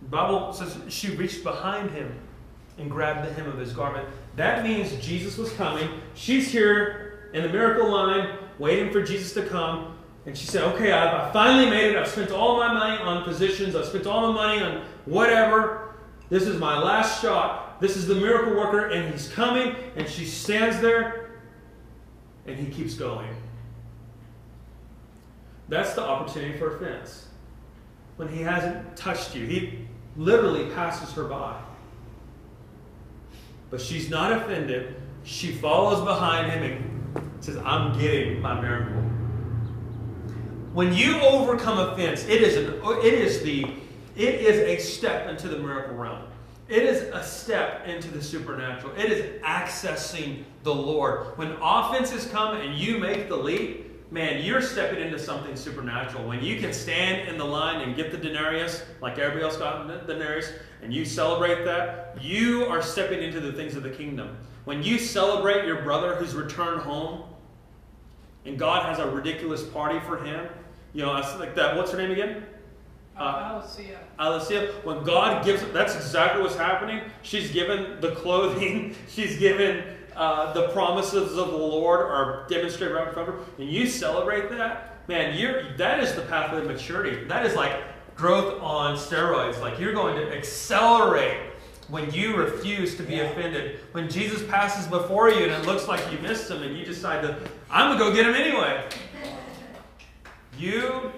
The 0.03 0.09
Bible 0.09 0.53
says 0.53 0.79
she 0.89 1.17
reached 1.17 1.43
behind 1.43 1.91
him 1.91 2.15
and 2.79 2.89
grabbed 2.89 3.29
the 3.29 3.33
hem 3.33 3.49
of 3.49 3.59
his 3.59 3.73
garment. 3.73 4.07
That 4.37 4.63
means 4.63 4.95
Jesus 5.05 5.37
was 5.37 5.53
coming. 5.55 5.91
She's 6.15 6.47
here 6.53 7.29
in 7.35 7.43
the 7.43 7.49
miracle 7.49 7.91
line, 7.91 8.39
waiting 8.61 8.93
for 8.93 9.03
Jesus 9.03 9.35
to 9.35 9.45
come. 9.45 9.99
And 10.27 10.39
she 10.39 10.47
said, 10.47 10.63
Okay, 10.75 10.93
I've, 10.93 11.13
I 11.13 11.33
finally 11.33 11.69
made 11.69 11.91
it. 11.91 11.97
I've 11.97 12.07
spent 12.07 12.31
all 12.31 12.57
my 12.57 12.73
money 12.73 13.03
on 13.03 13.25
physicians, 13.25 13.75
I've 13.75 13.87
spent 13.87 14.07
all 14.07 14.33
my 14.33 14.47
money 14.47 14.63
on 14.63 14.85
whatever. 15.07 15.97
This 16.29 16.45
is 16.45 16.57
my 16.57 16.79
last 16.79 17.21
shot. 17.21 17.81
This 17.81 17.97
is 17.97 18.07
the 18.07 18.15
miracle 18.15 18.55
worker, 18.55 18.91
and 18.91 19.13
he's 19.13 19.27
coming. 19.27 19.75
And 19.97 20.09
she 20.09 20.25
stands 20.25 20.81
there, 20.81 21.31
and 22.47 22.57
he 22.57 22.67
keeps 22.67 22.95
going. 22.95 23.35
That's 25.71 25.95
the 25.95 26.03
opportunity 26.03 26.59
for 26.59 26.77
offense. 26.77 27.29
When 28.17 28.29
he 28.29 28.43
hasn't 28.43 28.97
touched 28.97 29.35
you, 29.35 29.47
he 29.47 29.87
literally 30.17 30.69
passes 30.75 31.13
her 31.13 31.25
by. 31.25 31.59
But 33.71 33.81
she's 33.81 34.11
not 34.11 34.33
offended. 34.33 34.97
She 35.23 35.53
follows 35.53 36.05
behind 36.05 36.51
him 36.51 36.63
and 37.15 37.43
says, 37.43 37.57
I'm 37.59 37.99
getting 37.99 38.43
my 38.43 38.61
miracle. 38.61 39.01
When 40.73 40.93
you 40.93 41.21
overcome 41.21 41.79
offense, 41.79 42.25
it 42.25 42.43
is 42.43 42.57
an 42.57 42.81
it 43.05 43.15
is 43.15 43.43
the 43.43 43.65
it 44.17 44.35
is 44.35 44.59
a 44.59 44.77
step 44.83 45.29
into 45.29 45.49
the 45.49 45.59
miracle 45.59 45.95
realm. 45.95 46.25
It 46.69 46.83
is 46.83 47.03
a 47.13 47.23
step 47.23 47.87
into 47.87 48.09
the 48.09 48.23
supernatural. 48.23 48.93
It 48.97 49.11
is 49.11 49.43
accessing 49.43 50.45
the 50.63 50.75
Lord. 50.75 51.37
When 51.39 51.57
offenses 51.61 52.27
come 52.27 52.57
and 52.57 52.77
you 52.79 52.99
make 52.99 53.29
the 53.29 53.37
leap, 53.37 53.90
man, 54.11 54.43
you're 54.45 54.63
stepping 54.63 55.01
into 55.01 55.19
something 55.19 55.55
supernatural. 55.57 56.27
When 56.27 56.43
you 56.43 56.59
can 56.59 56.73
stand 56.73 57.29
in 57.29 57.39
the 57.39 57.45
line 57.45 57.81
and 57.81 57.95
get 57.95 58.11
the 58.11 58.19
denarius, 58.19 58.83
like 59.01 59.19
everybody 59.19 59.45
else 59.45 59.57
got 59.57 59.87
the 59.87 60.13
denarius, 60.13 60.53
and 60.83 60.93
you 60.93 61.05
celebrate 61.05 61.65
that, 61.65 62.17
you 62.21 62.65
are 62.67 62.83
stepping 62.83 63.23
into 63.23 63.41
the 63.41 63.53
things 63.53 63.77
of 63.77 63.83
the 63.83 63.91
kingdom. 63.91 64.37
When 64.65 64.83
you 64.83 64.99
celebrate 64.99 65.67
your 65.67 65.83
brother 65.83 66.17
who's 66.17 66.35
returned 66.35 66.83
home, 66.83 67.23
and 68.45 68.59
God 68.59 68.87
has 68.87 68.99
a 68.99 69.09
ridiculous 69.11 69.63
party 69.63 70.01
for 70.01 70.23
him, 70.25 70.49
you 70.93 71.03
know, 71.03 71.13
like 71.13 71.55
that. 71.55 71.77
What's 71.77 71.93
her 71.93 71.99
name 71.99 72.11
again? 72.11 72.45
Uh, 73.17 73.61
Alicia. 73.61 73.99
Alicia, 74.19 74.73
when 74.83 75.05
God 75.05 75.45
gives, 75.45 75.63
that's 75.73 75.95
exactly 75.95 76.43
what's 76.43 76.57
happening. 76.57 77.03
She's 77.23 77.51
given 77.51 78.01
the 78.01 78.13
clothing, 78.13 78.97
she's 79.09 79.39
given 79.39 79.85
uh, 80.17 80.53
the 80.53 80.69
promises 80.69 81.37
of 81.37 81.49
the 81.51 81.57
Lord 81.57 82.01
are 82.01 82.47
demonstrated 82.49 82.95
right 82.97 83.09
in 83.09 83.15
front 83.15 83.29
of 83.29 83.35
her, 83.37 83.41
and 83.59 83.69
you 83.71 83.87
celebrate 83.87 84.51
that, 84.51 85.07
man, 85.09 85.37
you're 85.39 85.77
that 85.77 86.01
is 86.01 86.15
the 86.15 86.23
path 86.23 86.53
of 86.53 86.67
maturity. 86.67 87.25
That 87.25 87.47
is 87.47 87.55
like 87.55 87.73
growth 88.17 88.61
on 88.63 88.97
steroids. 88.97 89.61
Like 89.61 89.79
you're 89.79 89.95
going 89.95 90.17
to 90.17 90.37
accelerate 90.37 91.39
when 91.89 92.13
you 92.13 92.37
refuse 92.37 92.97
to 92.97 93.03
be 93.03 93.15
Yeah. 93.17 93.23
offended. 93.23 93.81
When 93.93 94.09
Jesus 94.09 94.49
passes 94.49 94.87
before 94.87 95.29
you 95.31 95.43
and 95.45 95.53
it 95.53 95.67
looks 95.67 95.89
like 95.89 96.01
you 96.13 96.19
missed 96.19 96.51
him, 96.51 96.63
and 96.63 96.77
you 96.77 96.85
decide 96.85 97.23
to, 97.23 97.37
I'm 97.71 97.97
gonna 97.97 97.99
go 97.99 98.15
get 98.15 98.27
him 98.27 98.35
anyway. 98.35 98.85
You, 100.59 101.11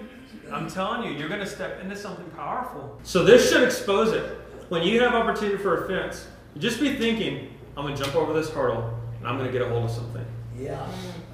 I'm 0.51 0.69
telling 0.69 1.03
you, 1.03 1.17
you're 1.17 1.27
going 1.27 1.41
to 1.41 1.47
step 1.47 1.81
into 1.81 1.95
something 1.95 2.25
powerful. 2.31 2.99
So 3.03 3.23
this 3.23 3.49
should 3.51 3.63
expose 3.63 4.13
it. 4.13 4.23
When 4.69 4.83
you 4.83 5.01
have 5.01 5.13
opportunity 5.13 5.57
for 5.57 5.83
offense, 5.85 6.27
just 6.57 6.79
be 6.79 6.95
thinking, 6.95 7.52
I'm 7.75 7.83
going 7.83 7.95
to 7.95 8.03
jump 8.03 8.15
over 8.15 8.33
this 8.33 8.49
hurdle 8.49 8.97
and 9.19 9.27
I'm 9.27 9.37
going 9.37 9.51
to 9.51 9.53
get 9.53 9.61
a 9.61 9.69
hold 9.69 9.85
of 9.85 9.91
something. 9.91 10.25
Yeah. 10.57 10.87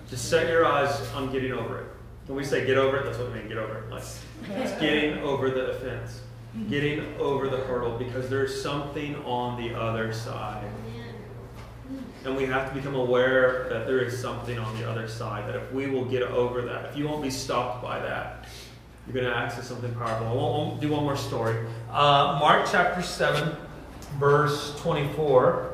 Just 0.09 0.29
set 0.29 0.47
your 0.47 0.65
eyes 0.65 0.89
on 1.13 1.31
getting 1.31 1.51
over 1.51 1.79
it. 1.79 1.85
When 2.27 2.37
we 2.37 2.43
say 2.43 2.65
get 2.65 2.77
over 2.77 2.97
it, 2.97 3.05
that's 3.05 3.17
what 3.17 3.31
we 3.31 3.39
mean, 3.39 3.47
get 3.47 3.57
over 3.57 3.79
it. 3.79 3.89
Like, 3.89 4.03
it's 4.49 4.79
getting 4.79 5.17
over 5.19 5.49
the 5.49 5.71
offense, 5.71 6.21
getting 6.69 7.15
over 7.17 7.49
the 7.49 7.57
hurdle 7.57 7.97
because 7.97 8.29
there's 8.29 8.61
something 8.61 9.15
on 9.25 9.61
the 9.61 9.73
other 9.75 10.13
side. 10.13 10.69
And 12.23 12.35
we 12.35 12.45
have 12.45 12.69
to 12.69 12.75
become 12.75 12.95
aware 12.95 13.67
that 13.69 13.87
there 13.87 13.99
is 13.99 14.21
something 14.21 14.59
on 14.59 14.77
the 14.77 14.89
other 14.89 15.07
side. 15.07 15.47
That 15.47 15.55
if 15.55 15.71
we 15.71 15.87
will 15.87 16.05
get 16.05 16.21
over 16.21 16.61
that, 16.63 16.85
if 16.85 16.97
you 16.97 17.07
won't 17.07 17.23
be 17.23 17.31
stopped 17.31 17.81
by 17.81 17.99
that, 17.99 18.45
you're 19.07 19.13
going 19.13 19.25
to 19.25 19.35
access 19.35 19.67
something 19.67 19.93
powerful. 19.95 20.27
I 20.27 20.33
won't, 20.33 20.67
won't 20.67 20.81
do 20.81 20.91
one 20.91 21.03
more 21.03 21.17
story. 21.17 21.65
Uh, 21.89 22.37
Mark 22.39 22.67
chapter 22.69 23.01
7, 23.01 23.55
verse 24.19 24.79
24. 24.81 25.68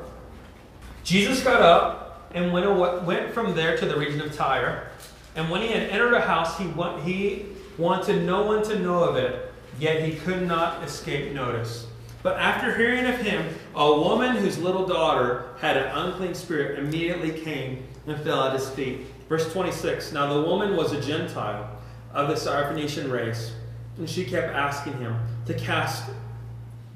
Jesus 1.06 1.44
got 1.44 1.62
up 1.62 2.30
and 2.34 2.52
went, 2.52 2.66
away, 2.66 2.98
went 3.06 3.34
from 3.34 3.56
there 3.56 3.78
to 3.78 3.86
the 3.86 3.96
region 3.96 4.20
of 4.22 4.36
Tyre. 4.36 4.90
And 5.36 5.50
when 5.52 5.62
he 5.62 5.68
had 5.68 5.84
entered 5.90 6.14
a 6.14 6.22
house, 6.22 6.58
he, 6.58 6.66
wa- 6.68 7.00
he 7.02 7.46
wanted 7.78 8.24
no 8.24 8.44
one 8.44 8.64
to 8.64 8.80
know 8.80 9.04
of 9.04 9.16
it, 9.16 9.54
yet 9.80 10.04
he 10.04 10.16
could 10.16 10.48
not 10.48 10.84
escape 10.84 11.32
notice. 11.32 11.86
But 12.24 12.38
after 12.38 12.76
hearing 12.76 13.06
of 13.06 13.22
him, 13.22 13.54
a 13.76 14.00
woman 14.00 14.36
whose 14.38 14.58
little 14.58 14.88
daughter 14.88 15.46
had 15.60 15.78
an 15.78 15.96
unclean 15.96 16.34
spirit 16.34 16.80
immediately 16.80 17.32
came 17.32 17.86
and 18.08 18.20
fell 18.22 18.44
at 18.44 18.54
his 18.54 18.68
feet. 18.70 19.02
Verse 19.30 19.52
26 19.54 20.12
Now 20.12 20.34
the 20.34 20.42
woman 20.42 20.76
was 20.76 20.92
a 20.92 21.00
Gentile 21.00 21.70
of 22.14 22.30
the 22.30 22.34
Syrophoenician 22.34 23.12
race, 23.12 23.54
and 24.00 24.10
she 24.10 24.26
kept 24.26 24.56
asking 24.56 24.94
him 24.94 25.16
to 25.46 25.54
cast 25.54 26.10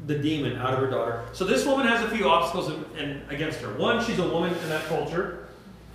the 0.10 0.18
demon 0.18 0.58
out 0.58 0.74
of 0.74 0.80
her 0.80 0.90
daughter. 0.90 1.24
So 1.34 1.46
this 1.46 1.68
woman 1.68 1.86
has 1.86 2.04
a 2.04 2.10
few 2.10 2.28
obstacles 2.28 2.72
in, 2.72 2.98
in, 2.98 3.22
against 3.30 3.60
her. 3.60 3.72
One, 3.76 4.04
she's 4.04 4.18
a 4.18 4.28
woman 4.28 4.52
in 4.52 4.70
that 4.70 4.86
culture. 4.86 5.48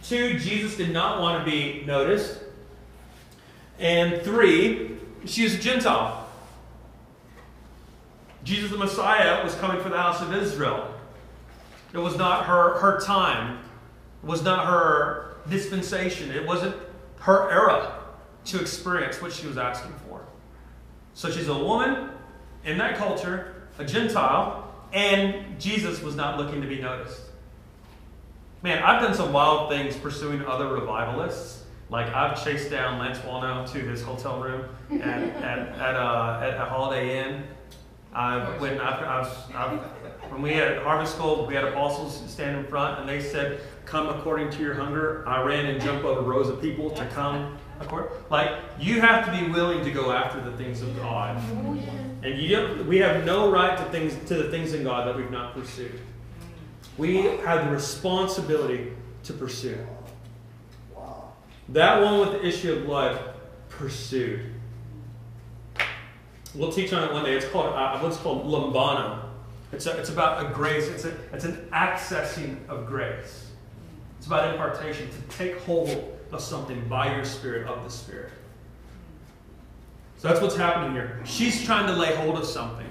Two, 0.05 0.39
Jesus 0.39 0.77
did 0.77 0.93
not 0.93 1.21
want 1.21 1.45
to 1.45 1.51
be 1.51 1.83
noticed. 1.85 2.39
And 3.81 4.23
three, 4.23 4.99
she 5.25 5.43
is 5.43 5.57
a 5.57 5.59
Gentile. 5.59 6.29
Jesus 8.45 8.71
the 8.71 8.79
Messiah 8.79 9.43
was 9.43 9.57
coming 9.57 9.83
for 9.83 9.89
the 9.89 9.99
house 9.99 10.23
of 10.23 10.33
Israel. 10.33 10.95
It 11.93 11.99
was 11.99 12.17
not 12.17 12.47
her, 12.47 12.79
her 12.79 13.01
time. 13.01 13.59
It 14.23 14.29
was 14.29 14.45
not 14.45 14.67
her 14.67 15.39
dispensation. 15.51 16.31
It 16.31 16.47
wasn't 16.47 16.77
her 17.19 17.51
era 17.51 17.99
to 18.45 18.61
experience 18.61 19.21
what 19.21 19.33
she 19.33 19.49
was 19.49 19.59
asking 19.59 19.95
for. 20.07 20.25
So 21.15 21.33
she's 21.33 21.49
a 21.49 21.59
woman 21.59 22.11
in 22.65 22.79
that 22.79 22.97
culture, 22.97 23.54
a 23.79 23.85
Gentile, 23.85 24.72
and 24.93 25.59
Jesus 25.61 26.03
was 26.03 26.14
not 26.14 26.39
looking 26.39 26.61
to 26.62 26.68
be 26.68 26.81
noticed. 26.81 27.20
Man, 28.62 28.83
I've 28.83 29.03
done 29.03 29.14
some 29.14 29.33
wild 29.33 29.68
things 29.68 29.97
pursuing 29.97 30.45
other 30.45 30.68
revivalists. 30.68 31.64
Like 31.91 32.12
I've 32.14 32.43
chased 32.43 32.70
down 32.70 32.99
Lance 32.99 33.18
Wallnau 33.18 33.70
to 33.72 33.79
his 33.79 34.03
hotel 34.03 34.41
room 34.41 34.64
at, 34.91 35.03
at, 35.03 35.68
at, 35.68 35.95
uh, 35.97 36.41
at 36.43 36.61
a 36.61 36.64
Holiday 36.64 37.20
Inn. 37.20 37.45
I 38.14 38.39
when 38.59 38.81
after 38.81 39.05
I 39.05 39.18
was 39.18 39.51
I, 39.55 39.77
when 40.31 40.41
we 40.41 40.53
had 40.53 40.79
Harvest 40.79 41.16
School, 41.16 41.47
we 41.47 41.55
had 41.55 41.64
apostles 41.64 42.22
stand 42.31 42.57
in 42.57 42.64
front, 42.64 43.01
and 43.01 43.09
they 43.09 43.20
said, 43.20 43.61
"Come 43.85 44.09
according 44.09 44.51
to 44.51 44.62
your 44.62 44.75
hunger." 44.75 45.29
I 45.29 45.43
ran 45.43 45.66
and 45.66 45.81
jumped 45.83 46.05
over 46.05 46.20
rows 46.22 46.49
of 46.49 46.61
people 46.61 46.91
to 46.91 47.05
come. 47.09 47.59
Like 48.31 48.53
you 48.79 49.01
have 49.01 49.25
to 49.27 49.31
be 49.33 49.51
willing 49.51 49.85
to 49.85 49.91
go 49.91 50.12
after 50.12 50.41
the 50.41 50.57
things 50.57 50.83
of 50.83 50.97
God, 50.97 51.37
and 52.22 52.39
you 52.39 52.49
don't, 52.49 52.87
we 52.87 52.99
have 52.99 53.25
no 53.25 53.51
right 53.51 53.77
to 53.77 53.85
things 53.87 54.16
to 54.29 54.35
the 54.35 54.51
things 54.51 54.72
in 54.72 54.85
God 54.85 55.07
that 55.07 55.16
we've 55.16 55.31
not 55.31 55.55
pursued. 55.55 56.01
We 56.97 57.22
have 57.22 57.66
the 57.66 57.70
responsibility 57.72 58.93
to 59.25 59.33
pursue. 59.33 59.85
That 61.70 62.03
one 62.03 62.20
with 62.20 62.33
the 62.33 62.47
issue 62.47 62.72
of 62.72 62.85
blood 62.85 63.35
pursued. 63.68 64.43
We'll 66.55 66.72
teach 66.72 66.93
on 66.93 67.03
it 67.03 67.12
one 67.12 67.25
day. 67.25 67.35
It's 67.35 67.49
called 67.49 67.75
uh, 67.75 67.99
what's 67.99 68.18
called 68.18 68.47
lambano. 68.47 69.20
It's 69.72 69.87
a, 69.87 69.99
it's 69.99 70.11
about 70.11 70.47
a 70.47 70.55
grace. 70.55 70.87
It's 70.87 71.05
a, 71.05 71.16
it's 71.33 71.45
an 71.45 71.68
accessing 71.72 72.57
of 72.68 72.87
grace. 72.87 73.51
It's 74.18 74.27
about 74.27 74.53
impartation 74.53 75.09
to 75.11 75.37
take 75.37 75.59
hold 75.62 76.14
of 76.35 76.41
something 76.41 76.87
by 76.89 77.14
your 77.14 77.24
spirit 77.24 77.66
of 77.66 77.85
the 77.85 77.91
spirit. 77.91 78.32
So 80.18 80.28
that's 80.28 80.41
what's 80.41 80.57
happening 80.57 80.93
here. 80.93 81.20
She's 81.24 81.64
trying 81.64 81.87
to 81.87 81.93
lay 81.93 82.14
hold 82.16 82.37
of 82.37 82.45
something. 82.45 82.87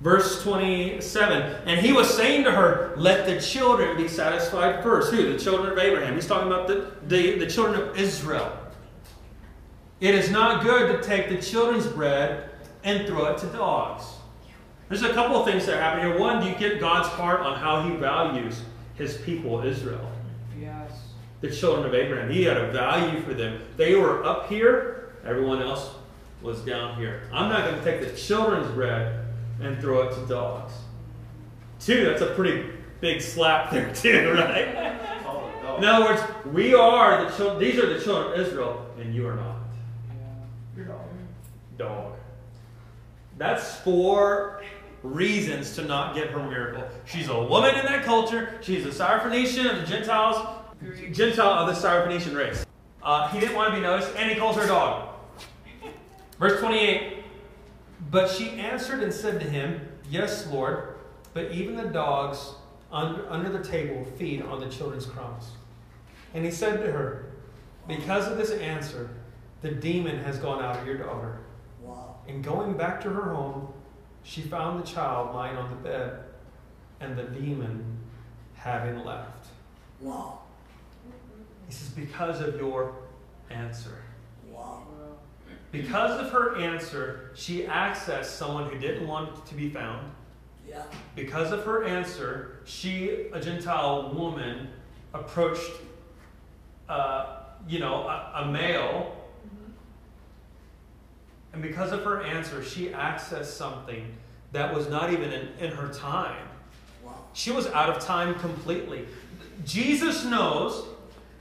Verse 0.00 0.42
27, 0.44 1.42
and 1.66 1.80
he 1.84 1.92
was 1.92 2.14
saying 2.16 2.44
to 2.44 2.52
her, 2.52 2.94
Let 2.96 3.26
the 3.26 3.40
children 3.40 3.96
be 3.96 4.06
satisfied 4.06 4.82
first. 4.82 5.12
Who? 5.12 5.32
The 5.32 5.38
children 5.38 5.72
of 5.72 5.78
Abraham. 5.78 6.14
He's 6.14 6.26
talking 6.26 6.46
about 6.46 6.68
the, 6.68 6.92
the, 7.08 7.38
the 7.38 7.46
children 7.46 7.80
of 7.80 7.98
Israel. 7.98 8.56
It 10.00 10.14
is 10.14 10.30
not 10.30 10.62
good 10.62 11.00
to 11.00 11.08
take 11.08 11.28
the 11.28 11.38
children's 11.38 11.86
bread 11.86 12.50
and 12.84 13.08
throw 13.08 13.26
it 13.26 13.38
to 13.38 13.46
dogs. 13.46 14.04
There's 14.88 15.02
a 15.02 15.12
couple 15.12 15.36
of 15.36 15.44
things 15.44 15.66
that 15.66 15.82
happen 15.82 16.06
here. 16.06 16.18
One, 16.18 16.46
you 16.46 16.54
get 16.54 16.78
God's 16.78 17.08
heart 17.08 17.40
on 17.40 17.58
how 17.58 17.82
he 17.82 17.96
values 17.96 18.62
his 18.94 19.18
people, 19.18 19.62
Israel? 19.62 20.08
The 21.40 21.50
children 21.50 21.86
of 21.86 21.94
Abraham. 21.94 22.30
He 22.30 22.42
had 22.44 22.56
a 22.56 22.72
value 22.72 23.22
for 23.22 23.34
them. 23.34 23.60
They 23.76 23.94
were 23.94 24.24
up 24.24 24.48
here, 24.48 25.10
everyone 25.24 25.62
else 25.62 25.90
was 26.42 26.60
down 26.60 26.96
here. 26.96 27.22
I'm 27.32 27.48
not 27.48 27.64
going 27.64 27.78
to 27.78 27.84
take 27.84 28.00
the 28.00 28.16
children's 28.16 28.70
bread 28.72 29.24
and 29.60 29.80
throw 29.80 30.02
it 30.02 30.14
to 30.14 30.26
dogs. 30.26 30.72
Two, 31.80 32.04
that's 32.04 32.22
a 32.22 32.34
pretty 32.34 32.70
big 33.00 33.20
slap 33.20 33.70
there, 33.70 33.92
too, 33.94 34.32
right? 34.32 34.68
In 35.78 35.84
other 35.84 36.06
words, 36.06 36.22
we 36.52 36.74
are 36.74 37.24
the 37.24 37.36
children, 37.36 37.60
these 37.60 37.78
are 37.78 37.92
the 37.92 38.02
children 38.02 38.32
of 38.40 38.46
Israel, 38.46 38.86
and 38.98 39.14
you 39.14 39.28
are 39.28 39.36
not. 39.36 39.56
You're 40.76 40.86
dog. 40.86 41.06
Dog. 41.76 42.12
That's 43.36 43.76
four 43.76 44.62
reasons 45.04 45.76
to 45.76 45.84
not 45.84 46.14
get 46.14 46.30
her 46.30 46.42
miracle. 46.42 46.84
She's 47.04 47.28
a 47.28 47.42
woman 47.42 47.76
in 47.76 47.84
that 47.86 48.04
culture. 48.04 48.58
She's 48.60 48.84
a 48.84 48.90
Syrophoenician 48.90 49.70
of 49.70 49.80
the 49.80 49.86
Gentiles, 49.86 50.57
Gentile 51.12 51.46
of 51.46 51.66
the 51.66 51.88
Syrophoenician 51.88 52.36
race. 52.36 52.64
Uh, 53.02 53.28
he 53.28 53.40
didn't 53.40 53.56
want 53.56 53.70
to 53.70 53.76
be 53.76 53.82
noticed, 53.82 54.12
and 54.16 54.30
he 54.30 54.36
calls 54.36 54.56
her 54.56 54.62
a 54.62 54.66
dog. 54.66 55.08
Verse 56.38 56.60
28 56.60 57.24
But 58.10 58.30
she 58.30 58.50
answered 58.50 59.02
and 59.02 59.12
said 59.12 59.40
to 59.40 59.48
him, 59.48 59.80
Yes, 60.08 60.46
Lord, 60.48 60.96
but 61.34 61.50
even 61.52 61.76
the 61.76 61.84
dogs 61.84 62.54
under, 62.92 63.28
under 63.30 63.50
the 63.50 63.62
table 63.62 64.04
feed 64.16 64.42
on 64.42 64.60
the 64.60 64.68
children's 64.68 65.06
crumbs. 65.06 65.50
And 66.34 66.44
he 66.44 66.50
said 66.50 66.80
to 66.82 66.92
her, 66.92 67.32
Because 67.86 68.30
of 68.30 68.38
this 68.38 68.52
answer, 68.52 69.10
the 69.62 69.70
demon 69.70 70.22
has 70.22 70.38
gone 70.38 70.62
out 70.62 70.76
of 70.76 70.86
your 70.86 70.98
daughter. 70.98 71.38
Wow. 71.82 72.16
And 72.28 72.44
going 72.44 72.74
back 72.76 73.00
to 73.02 73.10
her 73.10 73.34
home, 73.34 73.72
she 74.22 74.42
found 74.42 74.80
the 74.82 74.86
child 74.86 75.34
lying 75.34 75.56
on 75.56 75.70
the 75.70 75.76
bed, 75.76 76.20
and 77.00 77.16
the 77.16 77.24
demon 77.24 77.98
having 78.54 79.04
left. 79.04 79.46
Wow. 80.00 80.40
He 81.68 81.74
says, 81.74 81.90
Because 81.90 82.40
of 82.40 82.56
your 82.56 82.94
answer. 83.50 84.02
Wow. 84.50 84.86
Because 85.70 86.18
of 86.20 86.32
her 86.32 86.56
answer, 86.56 87.30
she 87.34 87.62
accessed 87.64 88.26
someone 88.26 88.70
who 88.70 88.78
didn't 88.78 89.06
want 89.06 89.46
to 89.46 89.54
be 89.54 89.68
found. 89.68 90.10
Yeah. 90.66 90.82
Because 91.14 91.52
of 91.52 91.64
her 91.64 91.84
answer, 91.84 92.60
she, 92.64 93.28
a 93.32 93.40
Gentile 93.40 94.12
woman, 94.14 94.68
approached, 95.12 95.70
uh, 96.88 97.40
you 97.68 97.78
know, 97.78 98.06
a, 98.06 98.42
a 98.42 98.50
male. 98.50 99.14
And 101.52 101.62
because 101.62 101.92
of 101.92 102.02
her 102.04 102.22
answer, 102.22 102.62
she 102.62 102.88
accessed 102.88 103.46
something 103.46 104.14
that 104.52 104.74
was 104.74 104.88
not 104.88 105.12
even 105.12 105.32
in, 105.32 105.48
in 105.58 105.70
her 105.72 105.92
time. 105.92 106.48
Wow. 107.04 107.14
She 107.34 107.50
was 107.50 107.66
out 107.68 107.90
of 107.90 108.02
time 108.02 108.34
completely. 108.36 109.06
Jesus 109.64 110.24
knows 110.24 110.86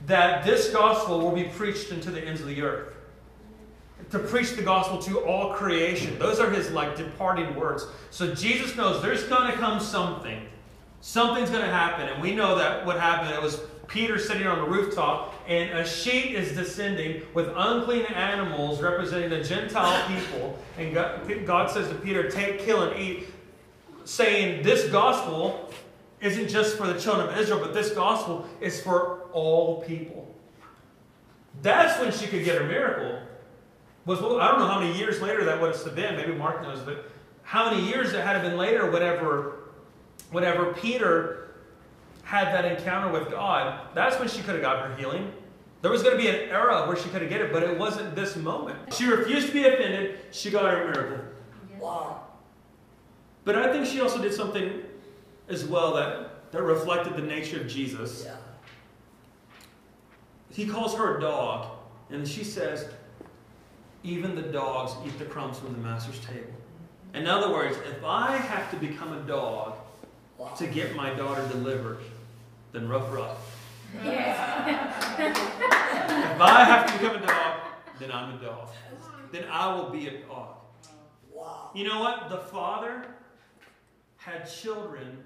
that 0.05 0.45
this 0.45 0.69
gospel 0.69 1.19
will 1.19 1.31
be 1.31 1.45
preached 1.45 1.91
into 1.91 2.11
the 2.11 2.21
ends 2.21 2.41
of 2.41 2.47
the 2.47 2.61
earth. 2.61 2.93
to 4.11 4.19
preach 4.19 4.55
the 4.55 4.61
gospel 4.61 4.99
to 4.99 5.19
all 5.21 5.53
creation. 5.53 6.17
Those 6.17 6.39
are 6.39 6.49
his 6.49 6.71
like 6.71 6.95
departing 6.95 7.55
words. 7.55 7.85
So 8.09 8.33
Jesus 8.33 8.75
knows 8.75 9.01
there's 9.01 9.23
going 9.23 9.51
to 9.51 9.57
come 9.57 9.79
something. 9.81 10.47
Something's 11.01 11.49
going 11.49 11.63
to 11.63 11.71
happen. 11.71 12.07
And 12.07 12.21
we 12.21 12.33
know 12.33 12.57
that 12.57 12.85
what 12.85 12.99
happened, 12.99 13.33
it 13.33 13.41
was 13.41 13.59
Peter 13.87 14.19
sitting 14.19 14.45
on 14.47 14.59
the 14.59 14.65
rooftop, 14.65 15.33
and 15.47 15.77
a 15.77 15.85
sheet 15.85 16.35
is 16.35 16.55
descending 16.55 17.23
with 17.33 17.47
unclean 17.55 18.05
animals 18.05 18.81
representing 18.81 19.29
the 19.29 19.43
Gentile 19.43 20.07
people. 20.07 20.57
And 20.77 20.93
God, 20.93 21.45
God 21.45 21.69
says 21.69 21.87
to 21.89 21.95
Peter, 21.95 22.29
Take, 22.29 22.59
kill, 22.59 22.83
and 22.83 22.99
eat, 22.99 23.27
saying, 24.05 24.63
This 24.63 24.89
gospel 24.89 25.71
isn't 26.19 26.49
just 26.49 26.77
for 26.77 26.87
the 26.87 26.99
children 26.99 27.29
of 27.29 27.37
Israel, 27.37 27.59
but 27.59 27.73
this 27.73 27.91
gospel 27.91 28.45
is 28.59 28.81
for 28.81 29.16
all 29.33 29.81
people. 29.83 30.33
That's 31.61 31.99
when 31.99 32.11
she 32.11 32.27
could 32.27 32.45
get 32.45 32.61
her 32.61 32.67
miracle. 32.67 33.19
Was 34.05 34.19
I 34.19 34.47
don't 34.47 34.59
know 34.59 34.67
how 34.67 34.79
many 34.79 34.97
years 34.97 35.21
later 35.21 35.43
that 35.45 35.59
would 35.59 35.75
have 35.75 35.95
been. 35.95 36.15
Maybe 36.15 36.33
Mark 36.33 36.61
knows, 36.61 36.79
but 36.79 37.11
how 37.43 37.69
many 37.69 37.85
years 37.87 38.13
it 38.13 38.23
had 38.23 38.41
been 38.41 38.57
later, 38.57 38.89
whatever, 38.91 39.69
whatever 40.31 40.73
Peter 40.73 41.55
had 42.23 42.47
that 42.47 42.65
encounter 42.65 43.11
with 43.11 43.31
God, 43.31 43.87
that's 43.93 44.19
when 44.19 44.27
she 44.27 44.41
could 44.41 44.55
have 44.55 44.61
got 44.61 44.85
her 44.85 44.95
healing. 44.95 45.31
There 45.81 45.91
was 45.91 46.03
going 46.03 46.17
to 46.17 46.21
be 46.21 46.29
an 46.29 46.49
era 46.49 46.87
where 46.87 46.97
she 46.97 47.07
could 47.09 47.21
have 47.21 47.29
get 47.29 47.41
it, 47.41 47.53
but 47.53 47.63
it 47.63 47.77
wasn't 47.77 48.15
this 48.15 48.35
moment. 48.35 48.93
She 48.93 49.05
refused 49.05 49.47
to 49.47 49.53
be 49.53 49.65
offended. 49.65 50.19
She 50.31 50.49
got 50.49 50.65
her 50.65 50.91
miracle. 50.91 51.25
Wow. 51.79 52.23
But 53.45 53.55
I 53.55 53.71
think 53.71 53.85
she 53.85 54.01
also 54.01 54.21
did 54.21 54.33
something 54.33 54.83
as 55.47 55.63
well 55.65 55.93
that, 55.93 56.51
that 56.51 56.61
reflected 56.61 57.15
the 57.15 57.21
nature 57.21 57.61
of 57.61 57.67
Jesus. 57.67 58.23
Yeah. 58.25 58.35
He 60.51 60.65
calls 60.65 60.95
her 60.95 61.17
a 61.17 61.21
dog, 61.21 61.67
and 62.09 62.27
she 62.27 62.43
says, 62.43 62.89
even 64.03 64.35
the 64.35 64.41
dogs 64.41 64.93
eat 65.05 65.17
the 65.19 65.25
crumbs 65.25 65.59
from 65.59 65.73
the 65.73 65.79
master's 65.79 66.19
table. 66.19 66.53
In 67.13 67.27
other 67.27 67.51
words, 67.51 67.77
if 67.77 68.03
I 68.03 68.37
have 68.37 68.69
to 68.71 68.77
become 68.77 69.13
a 69.13 69.21
dog 69.21 69.75
to 70.57 70.67
get 70.67 70.95
my 70.95 71.13
daughter 71.13 71.47
delivered, 71.49 71.99
then 72.71 72.87
rough 72.87 73.11
rough. 73.11 73.37
If 73.95 74.05
I 76.41 76.63
have 76.63 76.85
to 76.87 76.93
become 76.93 77.23
a 77.23 77.25
dog, 77.25 77.61
then 77.99 78.11
I'm 78.11 78.35
a 78.35 78.41
dog. 78.41 78.69
Then 79.31 79.45
I 79.51 79.73
will 79.73 79.89
be 79.89 80.07
a 80.07 80.21
dog. 80.21 80.55
Wow. 81.33 81.71
You 81.73 81.87
know 81.87 81.99
what? 81.99 82.29
The 82.29 82.37
father 82.37 83.05
had 84.17 84.45
children 84.45 85.23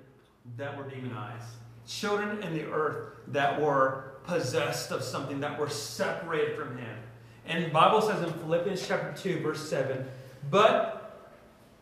that 0.58 0.78
were 0.78 0.90
demonized. 0.90 1.46
Children 1.88 2.42
in 2.44 2.54
the 2.54 2.66
earth 2.72 3.14
that 3.28 3.60
were 3.60 4.11
possessed 4.26 4.92
of 4.92 5.04
something, 5.04 5.40
that 5.42 5.60
were 5.60 5.70
separated 5.70 6.58
from 6.58 6.78
him. 6.78 6.98
And 7.46 7.72
Bible 7.74 8.02
says 8.02 8.22
in 8.22 8.34
Philippians 8.34 8.88
chapter 8.88 9.14
2, 9.22 9.42
verse 9.42 9.68
7, 9.70 10.06
but 10.50 11.20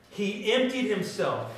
he 0.09 0.51
emptied 0.51 0.89
himself, 0.89 1.51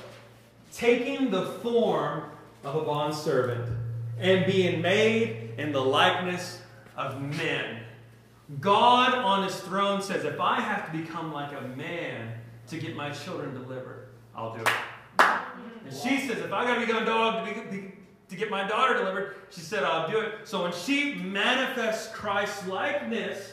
taking 0.74 1.32
the 1.32 1.46
form 1.46 2.24
of 2.64 2.76
a 2.76 2.82
bondservant, 2.82 3.78
and 4.20 4.46
being 4.46 4.82
made 4.82 5.54
in 5.58 5.72
the 5.72 5.82
likeness 5.82 6.60
of 6.96 7.22
men. 7.22 7.84
God 8.60 9.16
on 9.16 9.44
his 9.44 9.60
throne 9.62 10.02
says, 10.02 10.26
if 10.26 10.40
I 10.40 10.60
have 10.60 10.92
to 10.92 10.98
become 10.98 11.32
like 11.32 11.52
a 11.54 11.62
man 11.62 12.34
to 12.68 12.78
get 12.78 12.96
my 12.96 13.10
children 13.12 13.54
delivered, 13.54 14.10
I'll 14.36 14.54
do 14.54 14.62
it. 14.62 14.68
And 15.20 15.94
she 15.94 16.20
says, 16.28 16.40
if 16.40 16.52
I 16.52 16.66
got 16.66 16.76
to 16.76 16.86
become 16.86 17.04
a 17.04 17.06
dog 17.06 17.48
to, 17.48 17.62
be, 17.72 17.94
to 18.32 18.38
get 18.38 18.50
my 18.50 18.66
daughter 18.68 18.96
delivered, 18.96 19.36
she 19.50 19.60
said, 19.60 19.84
I'll 19.84 20.10
do 20.10 20.20
it. 20.20 20.34
So 20.46 20.64
when 20.64 20.72
she 20.72 21.16
manifests 21.16 22.16
Christ's 22.16 22.66
likeness, 22.66 23.52